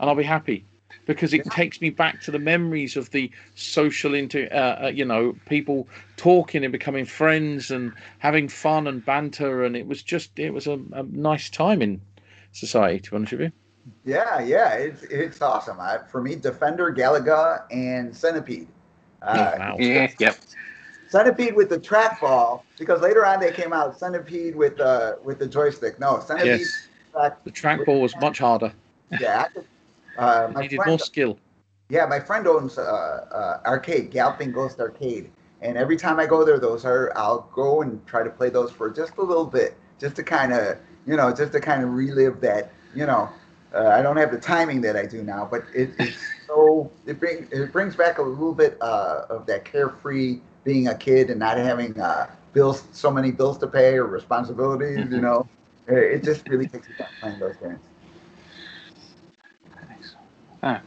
and 0.00 0.08
i'll 0.08 0.16
be 0.16 0.22
happy 0.22 0.64
because 1.06 1.32
it 1.32 1.44
takes 1.46 1.80
me 1.80 1.90
back 1.90 2.20
to 2.20 2.30
the 2.30 2.38
memories 2.38 2.96
of 2.96 3.10
the 3.10 3.30
social 3.54 4.14
inter 4.14 4.48
uh, 4.52 4.86
uh, 4.86 4.88
you 4.88 5.04
know 5.04 5.34
people 5.46 5.88
talking 6.16 6.64
and 6.64 6.72
becoming 6.72 7.04
friends 7.04 7.70
and 7.70 7.92
having 8.18 8.48
fun 8.48 8.86
and 8.86 9.04
banter 9.04 9.64
and 9.64 9.76
it 9.76 9.86
was 9.86 10.02
just 10.02 10.38
it 10.38 10.52
was 10.52 10.66
a, 10.66 10.78
a 10.92 11.02
nice 11.04 11.48
time 11.48 11.80
in 11.80 12.00
society 12.52 13.00
to 13.00 13.10
be 13.10 13.16
honest 13.16 13.32
with 13.32 13.40
you. 13.42 13.52
Yeah 14.04 14.40
yeah 14.40 14.72
it's 14.74 15.02
it's 15.04 15.40
awesome. 15.40 15.80
I, 15.80 15.98
for 16.10 16.20
me 16.20 16.34
defender 16.34 16.92
galaga 16.92 17.62
and 17.70 18.14
centipede. 18.14 18.68
Uh, 19.22 19.54
wow. 19.58 19.76
Yeah, 19.78 20.10
yep. 20.18 20.36
centipede 21.08 21.54
with 21.56 21.68
the 21.68 21.78
trackball 21.78 22.62
because 22.78 23.00
later 23.00 23.24
on 23.24 23.40
they 23.40 23.52
came 23.52 23.72
out 23.72 23.98
centipede 23.98 24.56
with 24.56 24.80
uh 24.80 25.14
with 25.22 25.38
the 25.38 25.46
joystick. 25.46 26.00
No 26.00 26.20
centipede 26.20 26.60
yes. 26.60 26.88
track- 27.12 27.44
the 27.44 27.52
trackball 27.52 28.00
was 28.00 28.14
much 28.16 28.38
harder. 28.38 28.72
Yeah 29.20 29.42
I 29.42 29.48
could- 29.48 29.66
uh, 30.18 30.48
my 30.54 30.62
needed 30.62 30.76
friend- 30.76 30.90
more 30.90 30.98
skill 30.98 31.38
Yeah, 31.88 32.06
my 32.06 32.18
friend 32.20 32.46
owns 32.46 32.78
uh, 32.78 32.82
uh, 32.82 33.60
arcade, 33.66 34.10
Galloping 34.10 34.52
Ghost 34.52 34.80
Arcade, 34.80 35.30
and 35.62 35.76
every 35.76 35.96
time 35.96 36.18
I 36.18 36.26
go 36.26 36.44
there, 36.44 36.58
those 36.58 36.84
are 36.84 37.12
I'll 37.16 37.48
go 37.54 37.82
and 37.82 38.04
try 38.06 38.22
to 38.24 38.30
play 38.30 38.50
those 38.50 38.70
for 38.72 38.90
just 38.90 39.16
a 39.18 39.22
little 39.22 39.46
bit, 39.46 39.76
just 39.98 40.16
to 40.16 40.22
kind 40.22 40.52
of 40.52 40.78
you 41.06 41.16
know, 41.16 41.32
just 41.32 41.52
to 41.52 41.60
kind 41.60 41.82
of 41.84 41.92
relive 41.94 42.40
that. 42.40 42.70
You 42.94 43.06
know, 43.06 43.28
uh, 43.74 43.88
I 43.88 44.02
don't 44.02 44.16
have 44.16 44.30
the 44.32 44.38
timing 44.38 44.80
that 44.82 44.96
I 44.96 45.06
do 45.06 45.22
now, 45.22 45.46
but 45.50 45.64
it, 45.74 45.90
it's 45.98 46.20
so 46.48 46.90
it 47.06 47.18
brings 47.20 47.50
it 47.52 47.72
brings 47.72 47.94
back 47.96 48.18
a 48.18 48.22
little 48.22 48.54
bit 48.54 48.76
uh, 48.80 49.24
of 49.28 49.46
that 49.46 49.64
carefree 49.64 50.40
being 50.64 50.88
a 50.88 50.94
kid 50.94 51.30
and 51.30 51.38
not 51.38 51.56
having 51.58 51.98
uh, 52.00 52.26
bills, 52.52 52.84
so 52.92 53.10
many 53.10 53.30
bills 53.30 53.58
to 53.58 53.66
pay 53.66 53.94
or 53.96 54.06
responsibilities. 54.06 55.10
You 55.10 55.20
know, 55.20 55.48
it, 55.86 55.96
it 56.16 56.24
just 56.24 56.48
really 56.48 56.66
takes 56.66 56.88
you 56.88 56.94
back 56.94 57.12
playing 57.20 57.38
those 57.38 57.56
games. 57.56 57.80
Ah. 60.66 60.82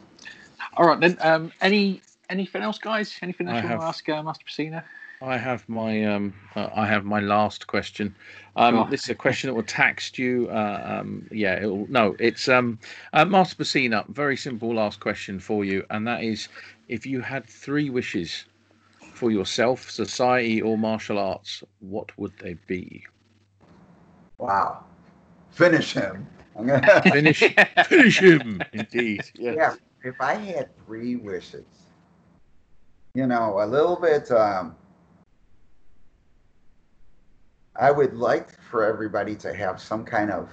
All 0.75 0.88
right 0.88 0.99
then. 0.99 1.17
Um, 1.21 1.51
any 1.61 2.01
anything 2.30 2.61
else, 2.61 2.80
guys? 2.80 3.17
Anything 3.21 3.47
else 3.47 3.59
I 3.59 3.61
you 3.61 3.69
want 3.69 3.82
to 3.82 3.88
ask 3.88 4.09
uh, 4.09 4.21
Master 4.21 4.45
Pesina? 4.45 4.84
I 5.21 5.38
have 5.38 5.67
my 5.69 6.03
um, 6.03 6.34
uh, 6.55 6.67
I 6.75 6.86
have 6.86 7.05
my 7.05 7.21
last 7.21 7.67
question. 7.67 8.13
Um, 8.57 8.75
Sure. 8.75 8.88
This 8.89 9.03
is 9.03 9.09
a 9.09 9.15
question 9.15 9.49
that 9.49 9.53
will 9.53 9.63
tax 9.63 10.17
you. 10.17 10.49
Uh, 10.51 10.99
um, 10.99 11.27
yeah, 11.32 11.55
it'll, 11.57 11.88
no, 11.89 12.15
it's 12.19 12.49
um, 12.49 12.77
uh, 13.13 13.23
Master 13.23 13.63
Pesina. 13.63 14.05
Very 14.09 14.36
simple 14.36 14.75
last 14.75 14.99
question 14.99 15.39
for 15.39 15.63
you, 15.63 15.86
and 15.89 16.05
that 16.07 16.23
is: 16.23 16.49
if 16.89 17.05
you 17.05 17.21
had 17.21 17.45
three 17.45 17.89
wishes 17.89 18.45
for 19.13 19.32
yourself, 19.32 19.89
society, 19.89 20.61
or 20.61 20.77
martial 20.77 21.17
arts, 21.17 21.63
what 21.80 22.17
would 22.17 22.38
they 22.39 22.55
be? 22.67 23.05
Wow, 24.38 24.84
finish 25.51 25.93
him. 25.93 26.27
I'm 26.60 26.68
gonna 26.82 27.01
Finish, 27.03 27.43
finish 27.88 28.20
him. 28.20 28.62
Indeed. 28.74 29.22
Yes. 29.39 29.55
yeah, 29.55 29.76
if 30.03 30.20
I 30.20 30.36
had 30.36 30.70
three 30.86 31.16
wishes, 31.16 31.66
you 33.16 33.26
know, 33.28 33.62
a 33.62 33.66
little 33.66 33.95
bit, 33.95 34.30
um, 34.32 34.76
I 37.78 37.91
would 37.91 38.14
like 38.16 38.60
for 38.62 38.84
everybody 38.84 39.36
to 39.38 39.53
have 39.53 39.80
some 39.80 40.03
kind 40.03 40.32
of 40.32 40.49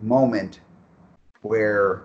moment 0.00 0.60
where 1.42 2.04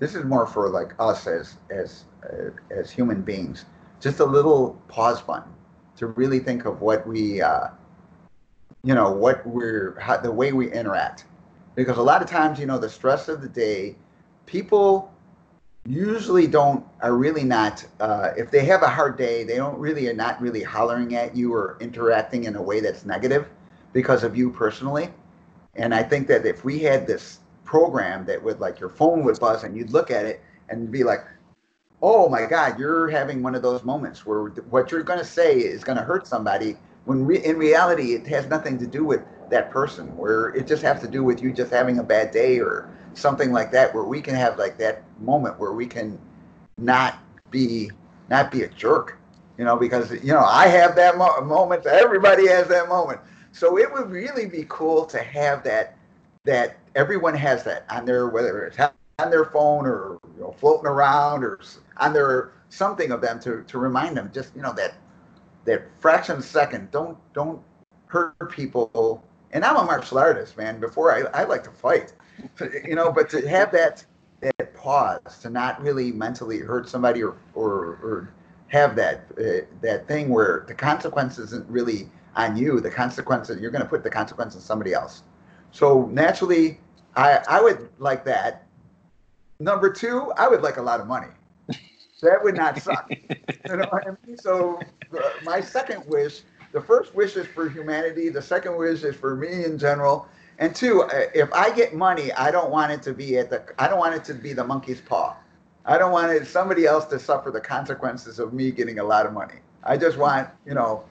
this 0.00 0.14
is 0.16 0.24
more 0.24 0.46
for 0.46 0.68
like 0.68 0.94
us 0.98 1.28
as 1.28 1.58
as 1.70 2.04
uh, 2.24 2.50
as 2.70 2.90
human 2.90 3.22
beings, 3.22 3.66
just 4.00 4.18
a 4.18 4.24
little 4.24 4.82
pause 4.88 5.22
button 5.22 5.52
to 5.96 6.08
really 6.08 6.40
think 6.40 6.64
of 6.64 6.80
what 6.80 7.06
we, 7.06 7.40
uh, 7.40 7.68
you 8.82 8.94
know, 8.94 9.10
what 9.12 9.46
we're 9.46 9.98
how, 10.00 10.16
the 10.16 10.30
way 10.30 10.52
we 10.52 10.70
interact, 10.72 11.24
because 11.74 11.98
a 11.98 12.02
lot 12.02 12.22
of 12.22 12.28
times, 12.28 12.58
you 12.58 12.66
know, 12.66 12.78
the 12.78 12.88
stress 12.88 13.28
of 13.28 13.42
the 13.42 13.48
day 13.48 13.96
people 14.46 15.12
usually 15.86 16.46
don't 16.46 16.84
are 17.00 17.14
really 17.14 17.44
not 17.44 17.84
uh, 18.00 18.30
if 18.36 18.50
they 18.50 18.64
have 18.64 18.82
a 18.82 18.88
hard 18.88 19.16
day 19.16 19.44
they 19.44 19.56
don't 19.56 19.78
really 19.78 20.08
are 20.08 20.14
not 20.14 20.40
really 20.40 20.62
hollering 20.62 21.14
at 21.14 21.34
you 21.34 21.54
or 21.54 21.78
interacting 21.80 22.44
in 22.44 22.56
a 22.56 22.62
way 22.62 22.80
that's 22.80 23.06
negative 23.06 23.48
because 23.92 24.22
of 24.22 24.36
you 24.36 24.50
personally. 24.50 25.08
And 25.76 25.94
i 25.94 26.02
think 26.02 26.26
that 26.26 26.44
if 26.44 26.64
we 26.64 26.80
had 26.80 27.06
this 27.06 27.38
program 27.64 28.26
that 28.26 28.42
would 28.42 28.60
like 28.60 28.80
your 28.80 28.88
phone 28.88 29.24
would 29.24 29.38
buzz 29.38 29.62
and 29.64 29.76
you'd 29.76 29.90
look 29.90 30.10
at 30.10 30.26
it 30.26 30.42
and 30.68 30.90
be 30.90 31.04
like 31.04 31.24
oh 32.02 32.28
my 32.28 32.44
god 32.44 32.78
you're 32.78 33.08
having 33.08 33.42
one 33.42 33.54
of 33.54 33.62
those 33.62 33.84
moments 33.84 34.26
where 34.26 34.46
what 34.70 34.90
you're 34.90 35.02
going 35.02 35.18
to 35.18 35.24
say 35.24 35.58
is 35.58 35.84
going 35.84 35.96
to 35.96 36.04
hurt 36.04 36.26
somebody 36.26 36.76
when 37.10 37.26
re- 37.26 37.44
in 37.44 37.58
reality 37.58 38.14
it 38.14 38.24
has 38.28 38.46
nothing 38.46 38.78
to 38.78 38.86
do 38.86 39.04
with 39.04 39.24
that 39.50 39.68
person 39.72 40.16
where 40.16 40.50
it 40.50 40.64
just 40.68 40.80
has 40.80 41.00
to 41.00 41.08
do 41.08 41.24
with 41.24 41.42
you 41.42 41.52
just 41.52 41.72
having 41.72 41.98
a 41.98 42.04
bad 42.04 42.30
day 42.30 42.60
or 42.60 42.88
something 43.14 43.50
like 43.50 43.72
that 43.72 43.92
where 43.92 44.04
we 44.04 44.20
can 44.22 44.36
have 44.36 44.56
like 44.58 44.78
that 44.78 45.02
moment 45.20 45.58
where 45.58 45.72
we 45.72 45.86
can 45.86 46.16
not 46.78 47.18
be 47.50 47.90
not 48.28 48.52
be 48.52 48.62
a 48.62 48.68
jerk 48.68 49.18
you 49.58 49.64
know 49.64 49.76
because 49.76 50.12
you 50.22 50.32
know 50.32 50.44
i 50.44 50.68
have 50.68 50.94
that 50.94 51.18
mo- 51.18 51.40
moment 51.40 51.84
everybody 51.84 52.46
has 52.46 52.68
that 52.68 52.88
moment. 52.88 53.20
So 53.50 53.76
it 53.76 53.92
would 53.92 54.08
really 54.08 54.46
be 54.46 54.64
cool 54.68 55.04
to 55.06 55.18
have 55.18 55.64
that 55.64 55.98
that 56.44 56.76
everyone 56.94 57.34
has 57.34 57.64
that 57.64 57.86
on 57.90 58.04
their 58.04 58.28
whether 58.28 58.64
it's 58.66 58.78
on 59.18 59.30
their 59.30 59.46
phone 59.46 59.84
or 59.84 60.20
you 60.36 60.42
know, 60.42 60.52
floating 60.52 60.86
around 60.86 61.42
or 61.42 61.58
on 61.96 62.12
their 62.12 62.52
something 62.68 63.10
of 63.10 63.20
them 63.20 63.40
to 63.40 63.64
to 63.64 63.78
remind 63.78 64.16
them 64.16 64.30
just 64.32 64.54
you 64.54 64.62
know 64.62 64.72
that 64.74 64.94
that 65.64 65.82
fraction 66.00 66.34
of 66.34 66.40
a 66.40 66.42
second 66.42 66.90
don't 66.90 67.16
don't 67.32 67.62
hurt 68.06 68.50
people. 68.50 69.22
And 69.52 69.64
i'm 69.64 69.76
a 69.76 69.84
martial 69.84 70.18
artist 70.18 70.56
man. 70.56 70.80
Before 70.80 71.12
i, 71.12 71.40
I 71.40 71.44
like 71.44 71.64
to 71.64 71.70
fight 71.70 72.12
you 72.84 72.94
know 72.94 73.12
but 73.12 73.28
to 73.30 73.46
have 73.48 73.72
that 73.72 74.04
that 74.40 74.74
pause 74.74 75.38
to 75.42 75.50
not 75.50 75.80
really 75.82 76.12
mentally 76.12 76.58
hurt 76.58 76.88
somebody 76.88 77.22
or 77.22 77.36
or, 77.54 77.98
or 78.02 78.34
have 78.68 78.96
that 78.96 79.26
uh, 79.38 79.66
that 79.80 80.06
thing 80.06 80.28
where 80.28 80.64
the 80.66 80.74
consequence 80.74 81.38
isn't 81.38 81.68
really 81.68 82.08
on 82.36 82.56
you. 82.56 82.80
The 82.80 82.90
consequences 82.90 83.60
you're 83.60 83.72
going 83.72 83.82
to 83.82 83.88
put 83.88 84.02
the 84.02 84.10
consequence 84.10 84.54
on 84.54 84.60
somebody 84.60 84.92
else. 84.92 85.22
So 85.72 86.06
naturally 86.12 86.80
i 87.16 87.40
i 87.48 87.60
would 87.60 87.88
like 87.98 88.24
that. 88.24 88.66
Number 89.58 89.92
two 89.92 90.32
i 90.36 90.48
would 90.48 90.62
like 90.62 90.78
a 90.78 90.82
lot 90.82 91.00
of 91.00 91.06
money 91.06 91.28
that 92.28 92.42
would 92.42 92.56
not 92.56 92.78
suck 92.80 93.10
you 93.70 93.76
know 93.76 93.88
I 93.92 94.10
mean? 94.26 94.36
So 94.36 94.80
uh, 95.16 95.30
my 95.42 95.60
second 95.60 96.04
wish, 96.06 96.42
the 96.72 96.80
first 96.80 97.14
wish 97.14 97.36
is 97.36 97.46
for 97.46 97.68
humanity. 97.68 98.28
The 98.28 98.42
second 98.42 98.76
wish 98.76 99.02
is 99.02 99.16
for 99.16 99.36
me 99.36 99.64
in 99.64 99.78
general. 99.78 100.28
And 100.58 100.74
two, 100.74 101.08
if 101.34 101.52
I 101.52 101.74
get 101.74 101.94
money, 101.94 102.32
I 102.32 102.50
don't 102.50 102.70
want 102.70 102.92
it 102.92 103.02
to 103.04 103.14
be 103.14 103.38
at 103.38 103.48
the. 103.48 103.64
I 103.78 103.88
don't 103.88 103.98
want 103.98 104.14
it 104.14 104.24
to 104.24 104.34
be 104.34 104.52
the 104.52 104.64
monkey's 104.64 105.00
paw. 105.00 105.36
I 105.86 105.96
don't 105.96 106.12
want 106.12 106.32
it 106.32 106.46
somebody 106.46 106.84
else 106.84 107.06
to 107.06 107.18
suffer 107.18 107.50
the 107.50 107.60
consequences 107.60 108.38
of 108.38 108.52
me 108.52 108.70
getting 108.70 108.98
a 108.98 109.04
lot 109.04 109.24
of 109.24 109.32
money. 109.32 109.54
I 109.84 109.96
just 109.96 110.18
want 110.18 110.50
you 110.66 110.74
know 110.74 111.04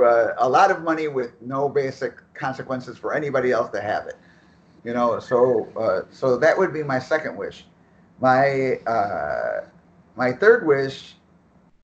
uh, 0.00 0.28
a 0.38 0.48
lot 0.48 0.70
of 0.70 0.82
money 0.82 1.08
with 1.08 1.32
no 1.42 1.68
basic 1.68 2.14
consequences 2.34 2.96
for 2.96 3.12
anybody 3.12 3.50
else 3.50 3.70
to 3.70 3.80
have 3.80 4.06
it. 4.06 4.16
You 4.84 4.94
know, 4.94 5.18
so 5.18 5.68
uh, 5.76 6.02
so 6.12 6.36
that 6.36 6.56
would 6.56 6.72
be 6.72 6.84
my 6.84 7.00
second 7.00 7.36
wish. 7.36 7.64
My 8.20 8.74
uh, 8.86 9.62
my 10.16 10.32
third 10.32 10.66
wish, 10.66 11.16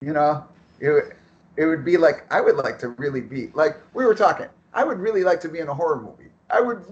you 0.00 0.12
know, 0.12 0.44
it, 0.80 1.16
it 1.56 1.66
would 1.66 1.84
be 1.84 1.96
like 1.96 2.26
I 2.32 2.40
would 2.40 2.56
like 2.56 2.78
to 2.80 2.88
really 2.90 3.20
be 3.20 3.48
like 3.54 3.76
we 3.94 4.04
were 4.04 4.14
talking. 4.14 4.46
I 4.72 4.84
would 4.84 4.98
really 4.98 5.22
like 5.24 5.40
to 5.40 5.48
be 5.48 5.58
in 5.58 5.68
a 5.68 5.74
horror 5.74 6.00
movie. 6.00 6.30
I 6.50 6.60
would 6.60 6.84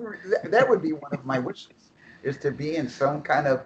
that- 0.45 0.69
would 0.69 0.83
be 0.83 0.93
one 0.93 1.13
of 1.13 1.25
my 1.25 1.39
wishes 1.39 1.91
is 2.23 2.37
to 2.39 2.51
be 2.51 2.77
in 2.77 2.89
some 2.89 3.23
kind 3.23 3.47
of 3.47 3.65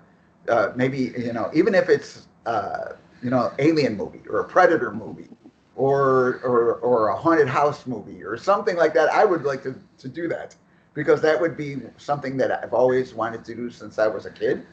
uh, 0.49 0.73
maybe 0.75 1.13
you 1.17 1.33
know 1.33 1.51
even 1.55 1.75
if 1.75 1.89
it's 1.89 2.27
uh, 2.47 2.93
you 3.23 3.31
know 3.31 3.53
alien 3.59 3.97
movie 3.97 4.23
or 4.29 4.41
a 4.41 4.45
predator 4.45 4.91
movie 4.93 5.29
or 5.77 6.41
or 6.45 6.75
or 6.77 7.09
a 7.09 7.17
haunted 7.17 7.49
house 7.49 7.87
movie 7.87 8.23
or 8.25 8.37
something 8.37 8.77
like 8.77 8.95
that. 8.95 9.09
I 9.11 9.25
would 9.25 9.45
like 9.45 9.63
to 9.65 9.75
to 9.99 10.09
do 10.09 10.29
that. 10.29 10.57
because 10.95 11.21
that 11.23 11.41
would 11.41 11.57
be 11.57 11.77
something 11.97 12.37
that 12.39 12.51
I've 12.51 12.73
always 12.75 13.15
wanted 13.15 13.45
to 13.45 13.55
do 13.55 13.71
since 13.71 13.99
I 13.99 14.09
was 14.09 14.27
a 14.27 14.31
kid. 14.31 14.65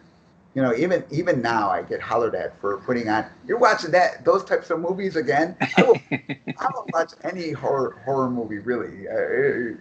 You 0.55 0.61
know, 0.61 0.73
even 0.73 1.03
even 1.11 1.41
now 1.41 1.69
I 1.69 1.81
get 1.81 1.99
hollered 2.01 2.33
at 2.33 2.59
for 2.61 2.77
putting 2.77 3.09
on. 3.09 3.25
You're 3.45 3.59
watching 3.59 3.91
that 3.91 4.23
those 4.23 4.43
types 4.45 4.69
of 4.69 4.79
movies 4.79 5.17
again. 5.17 5.57
I 5.77 5.83
will, 5.83 5.99
I 6.11 6.67
will 6.73 6.89
watch 6.93 7.11
any 7.25 7.51
horror 7.51 8.01
horror 8.05 8.29
movie 8.29 8.59
really. 8.59 9.07
Uh, 9.09 9.75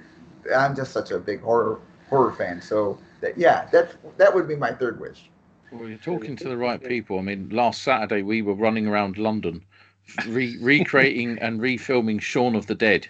I'm 0.57 0.75
just 0.75 0.93
such 0.93 1.13
a 1.13 1.19
big 1.19 1.41
horror 1.43 1.81
horror 2.11 2.33
fan. 2.33 2.61
So 2.61 2.99
that, 3.21 3.39
yeah, 3.39 3.69
that 3.71 3.95
that 4.19 4.35
would 4.35 4.49
be 4.49 4.57
my 4.57 4.73
third 4.73 4.99
wish. 4.99 5.31
Well, 5.71 5.89
you're 5.89 5.99
talking 5.99 6.37
to 6.37 6.49
the 6.49 6.57
right 6.57 6.83
people. 6.83 7.19
I 7.21 7.23
mean, 7.23 7.51
last 7.51 7.83
Saturday 7.83 8.23
we 8.23 8.43
were 8.43 8.55
running 8.55 8.89
around 8.89 9.17
London, 9.17 9.65
re- 10.27 10.59
recreating 10.61 11.39
and 11.39 11.61
refilming 11.61 12.21
Shaun 12.21 12.57
of 12.57 12.67
the 12.67 12.75
Dead. 12.75 13.09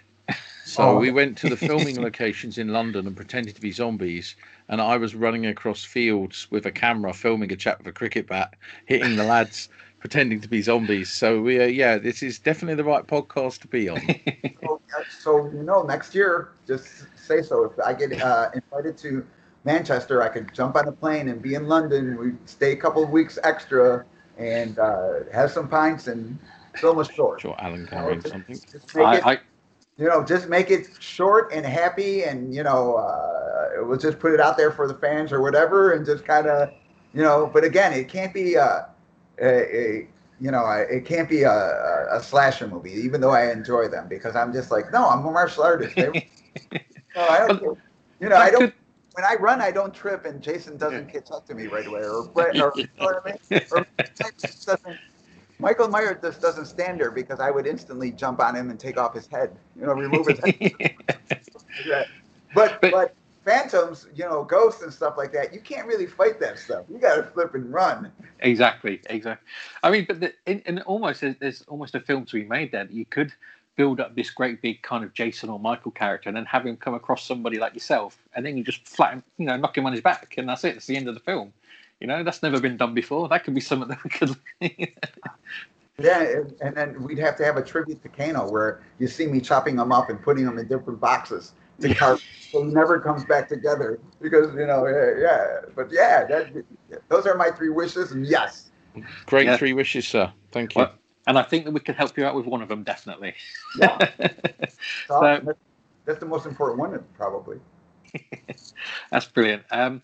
So 0.65 0.89
Oh. 0.89 0.97
we 0.97 1.11
went 1.11 1.37
to 1.37 1.47
the 1.47 1.55
filming 1.55 2.01
locations 2.01 2.57
in 2.57 2.69
London 2.69 3.05
and 3.05 3.15
pretended 3.15 3.55
to 3.55 3.61
be 3.61 3.71
zombies. 3.71 4.35
And 4.67 4.81
I 4.81 4.97
was 4.97 5.13
running 5.13 5.45
across 5.45 5.83
fields 5.83 6.47
with 6.49 6.65
a 6.65 6.71
camera, 6.71 7.13
filming 7.13 7.51
a 7.51 7.55
chap 7.55 7.77
with 7.77 7.87
a 7.87 7.91
cricket 7.91 8.27
bat, 8.27 8.55
hitting 8.85 9.15
the 9.15 9.23
lads, 9.23 9.69
pretending 9.99 10.41
to 10.41 10.47
be 10.49 10.61
zombies. 10.63 11.11
So 11.11 11.39
we, 11.41 11.61
uh, 11.61 11.67
yeah, 11.67 11.97
this 11.99 12.23
is 12.23 12.39
definitely 12.39 12.75
the 12.75 12.83
right 12.83 13.05
podcast 13.05 13.59
to 13.61 13.67
be 13.67 13.89
on. 13.89 14.01
So, 14.61 14.81
uh, 14.97 15.03
so 15.19 15.45
you 15.51 15.61
know, 15.63 15.83
next 15.83 16.15
year, 16.15 16.53
just 16.65 17.05
say 17.15 17.43
so. 17.43 17.65
If 17.65 17.79
I 17.85 17.93
get 17.93 18.19
uh, 18.19 18.49
invited 18.55 18.97
to 18.99 19.25
Manchester, 19.63 20.23
I 20.23 20.29
could 20.29 20.51
jump 20.53 20.75
on 20.75 20.87
a 20.87 20.91
plane 20.91 21.27
and 21.29 21.41
be 21.41 21.53
in 21.53 21.67
London. 21.67 22.17
We 22.17 22.31
stay 22.45 22.71
a 22.71 22.75
couple 22.75 23.03
of 23.03 23.11
weeks 23.11 23.37
extra 23.43 24.05
and 24.37 24.79
uh, 24.79 25.25
have 25.31 25.51
some 25.51 25.67
pints 25.67 26.07
and 26.07 26.39
film 26.77 26.99
a 26.99 27.05
short. 27.05 27.41
Sure, 27.41 27.55
Alan 27.59 27.85
carrying 27.85 28.21
something. 28.21 28.59
Just 28.71 28.95
make 28.95 29.19
it, 29.19 29.23
I, 29.25 29.33
I, 29.33 29.39
you 29.97 30.07
know, 30.07 30.23
just 30.23 30.49
make 30.49 30.71
it 30.71 30.87
short 30.99 31.51
and 31.53 31.65
happy, 31.65 32.23
and 32.23 32.53
you 32.53 32.63
know, 32.63 32.95
uh, 32.95 33.85
we'll 33.85 33.97
just 33.97 34.19
put 34.19 34.33
it 34.33 34.39
out 34.39 34.57
there 34.57 34.71
for 34.71 34.87
the 34.87 34.93
fans 34.93 35.31
or 35.31 35.41
whatever, 35.41 35.93
and 35.93 36.05
just 36.05 36.25
kind 36.25 36.47
of, 36.47 36.69
you 37.13 37.21
know. 37.21 37.49
But 37.51 37.63
again, 37.63 37.93
it 37.93 38.09
can't 38.09 38.33
be 38.33 38.57
uh, 38.57 38.81
a, 39.41 39.47
a 39.47 40.07
you 40.41 40.51
know, 40.51 40.65
it 40.69 41.05
can't 41.05 41.29
be 41.29 41.43
a, 41.43 42.07
a, 42.11 42.21
slasher 42.21 42.67
movie, 42.67 42.91
even 42.91 43.21
though 43.21 43.29
I 43.31 43.51
enjoy 43.51 43.87
them 43.87 44.09
because 44.09 44.35
I'm 44.35 44.51
just 44.51 44.69
like, 44.69 44.91
no, 44.91 45.07
I'm 45.07 45.25
a 45.25 45.31
martial 45.31 45.63
artist. 45.63 45.95
No, 45.95 46.11
I 47.15 47.47
don't. 47.47 47.77
You 48.19 48.29
know, 48.29 48.35
I 48.35 48.51
don't. 48.51 48.61
could- 48.61 48.73
When 49.13 49.23
I 49.23 49.35
run, 49.35 49.61
I 49.61 49.71
don't 49.71 49.93
trip, 49.93 50.25
and 50.25 50.41
Jason 50.41 50.75
doesn't 50.75 51.09
catch 51.09 51.31
up 51.31 51.47
to 51.47 51.55
me 51.55 51.67
right 51.67 51.87
away, 51.87 52.01
or, 52.01 52.29
or 52.35 52.51
you 52.51 52.59
know 52.59 52.75
what 52.97 53.23
I 53.25 53.31
mean? 53.31 53.61
Or 53.71 53.87
just 54.17 54.65
doesn't 54.65 54.99
Michael 55.59 55.87
Myers 55.87 56.17
just 56.21 56.41
doesn't 56.41 56.65
stand 56.65 56.99
there 56.99 57.11
because 57.11 57.39
I 57.39 57.49
would 57.51 57.65
instantly 57.67 58.11
jump 58.11 58.39
on 58.41 58.55
him 58.55 58.69
and 58.69 58.79
take 58.79 58.97
off 58.97 59.13
his 59.13 59.27
head, 59.27 59.55
you 59.79 59.85
know, 59.85 59.93
remove 59.93 60.27
his 60.27 60.39
head. 60.39 60.95
But, 62.53 62.79
But- 62.81 62.91
but 62.91 63.15
phantoms, 63.43 64.07
you 64.15 64.23
know, 64.23 64.43
ghosts 64.43 64.81
and 64.81 64.91
stuff 64.93 65.15
like 65.17 65.31
that, 65.33 65.53
you 65.53 65.59
can't 65.59 65.85
really 65.87 66.07
fight 66.07 66.39
that 66.39 66.57
stuff. 66.57 66.85
You 66.89 66.97
got 66.97 67.15
to 67.15 67.23
flip 67.23 67.53
and 67.53 67.71
run. 67.71 68.11
Exactly, 68.39 69.01
exactly. 69.09 69.45
I 69.83 69.91
mean, 69.91 70.05
but 70.07 70.19
the, 70.19 70.33
in, 70.45 70.61
in 70.65 70.79
almost 70.81 71.21
there's, 71.21 71.35
there's 71.39 71.61
almost 71.67 71.95
a 71.95 71.99
film 71.99 72.25
to 72.25 72.33
be 72.41 72.45
made 72.47 72.71
there 72.71 72.85
that 72.85 72.93
you 72.93 73.05
could 73.05 73.33
build 73.75 73.99
up 73.99 74.15
this 74.15 74.29
great 74.29 74.61
big 74.61 74.81
kind 74.83 75.03
of 75.03 75.13
Jason 75.13 75.49
or 75.49 75.59
Michael 75.59 75.91
character, 75.91 76.29
and 76.29 76.37
then 76.37 76.45
have 76.45 76.65
him 76.65 76.77
come 76.77 76.93
across 76.93 77.25
somebody 77.25 77.59
like 77.59 77.73
yourself, 77.73 78.17
and 78.35 78.45
then 78.45 78.57
you 78.57 78.63
just 78.63 78.87
flat, 78.87 79.21
you 79.37 79.45
know, 79.45 79.57
knock 79.57 79.77
him 79.77 79.85
on 79.85 79.91
his 79.91 80.01
back, 80.01 80.35
and 80.37 80.47
that's 80.47 80.63
it. 80.63 80.77
It's 80.77 80.85
the 80.87 80.95
end 80.95 81.07
of 81.09 81.13
the 81.13 81.19
film. 81.19 81.51
You 82.05 82.09
know, 82.09 82.23
that's 82.23 82.43
never 82.43 82.59
been 82.59 82.77
done 82.77 82.93
before. 82.93 83.27
That 83.29 83.43
could 83.43 83.55
be 83.55 83.61
something 83.61 83.87
that 83.89 84.03
we 84.03 84.11
could. 84.11 84.35
Yeah, 85.97 86.21
and, 86.21 86.53
and 86.61 86.77
then 86.77 87.01
we'd 87.01 87.17
have 87.17 87.35
to 87.37 87.43
have 87.43 87.57
a 87.57 87.63
tribute 87.63 88.03
to 88.03 88.09
Kano 88.09 88.47
where 88.47 88.83
you 88.99 89.07
see 89.07 89.25
me 89.25 89.41
chopping 89.41 89.75
them 89.75 89.91
up 89.91 90.11
and 90.11 90.21
putting 90.21 90.45
them 90.45 90.59
in 90.59 90.67
different 90.67 90.99
boxes 90.99 91.53
to 91.81 91.95
carve, 91.95 92.21
so 92.51 92.63
he 92.63 92.69
never 92.71 92.99
comes 92.99 93.25
back 93.25 93.49
together 93.49 93.99
because 94.21 94.53
you 94.53 94.67
know, 94.67 94.85
yeah. 94.85 95.13
yeah. 95.17 95.61
But 95.75 95.91
yeah, 95.91 96.25
that, 96.25 96.63
those 97.09 97.25
are 97.25 97.33
my 97.33 97.49
three 97.49 97.69
wishes, 97.69 98.11
and 98.11 98.23
yes, 98.23 98.69
Great 99.25 99.47
Yeah. 99.47 99.57
three 99.57 99.73
wishes, 99.73 100.07
sir. 100.07 100.31
Thank 100.51 100.75
you. 100.75 100.81
Well, 100.81 100.91
and 101.25 101.39
I 101.39 101.41
think 101.41 101.65
that 101.65 101.71
we 101.71 101.79
can 101.79 101.95
help 101.95 102.15
you 102.19 102.25
out 102.25 102.35
with 102.35 102.45
one 102.45 102.61
of 102.61 102.69
them, 102.69 102.83
definitely. 102.83 103.33
yeah. 103.79 103.97
So 105.07 105.21
So- 105.21 105.41
that's, 105.43 105.59
that's 106.05 106.19
the 106.19 106.27
most 106.27 106.45
important 106.45 106.79
one, 106.79 107.03
probably. 107.17 107.57
That's 109.11 109.25
brilliant. 109.25 109.63
Um, 109.71 110.01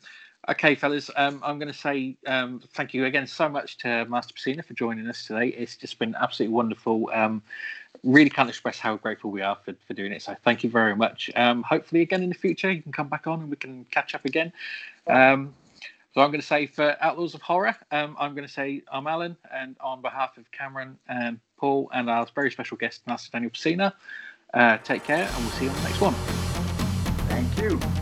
okay, 0.50 0.76
fellas, 0.76 1.10
um, 1.16 1.42
I'm 1.44 1.60
going 1.60 1.72
to 1.72 1.78
say 1.78 2.18
um, 2.28 2.62
thank 2.74 2.94
you 2.94 3.06
again 3.06 3.28
so 3.28 3.48
much 3.48 3.78
to 3.80 4.06
Master 4.06 4.34
Pesina 4.34 4.64
for 4.66 4.74
joining 4.74 5.08
us 5.08 5.26
today. 5.26 5.48
It's 5.50 5.76
just 5.76 6.00
been 6.00 6.16
absolutely 6.16 6.54
wonderful. 6.54 7.10
Um, 7.14 7.42
really 8.04 8.30
can't 8.30 8.50
express 8.50 8.80
how 8.80 8.98
grateful 8.98 9.32
we 9.32 9.42
are 9.42 9.58
for, 9.64 9.74
for 9.88 9.94
doing 9.94 10.12
it. 10.12 10.22
So 10.22 10.36
thank 10.44 10.64
you 10.64 10.70
very 10.70 10.96
much. 10.96 11.30
Um, 11.36 11.64
hopefully, 11.64 12.02
again 12.02 12.24
in 12.24 12.30
the 12.30 12.36
future, 12.36 12.72
you 12.72 12.82
can 12.82 12.92
come 12.92 13.08
back 13.08 13.28
on 13.28 13.42
and 13.42 13.50
we 13.50 13.56
can 13.56 13.86
catch 13.92 14.16
up 14.16 14.26
again. 14.26 14.52
Um, 15.08 15.54
so 16.14 16.22
I'm 16.22 16.30
going 16.30 16.42
to 16.42 16.48
say 16.48 16.66
for 16.66 16.98
Outlaws 17.00 17.36
of 17.36 17.42
Horror, 17.42 17.76
um, 17.92 18.18
I'm 18.20 18.36
going 18.36 18.46
to 18.46 18.54
say 18.54 18.82
I'm 18.92 19.08
Alan, 19.08 19.38
and 19.54 19.78
on 19.80 20.02
behalf 20.02 20.38
of 20.38 20.52
Cameron 20.52 20.98
and 21.08 21.39
Paul 21.58 21.89
and 21.94 22.10
our 22.10 22.28
very 22.36 22.52
special 22.52 22.76
guest, 22.76 23.02
Master 23.08 23.30
Daniel 23.32 23.52
Pesina, 23.52 23.94
uh, 24.54 24.78
take 24.80 25.06
care, 25.06 25.24
and 25.24 25.38
we'll 25.38 25.54
see 25.54 25.66
you 25.66 25.70
on 25.70 25.78
the 25.78 25.84
next 25.84 26.02
one. 26.02 26.14
Thank 27.30 27.58
you. 27.58 28.01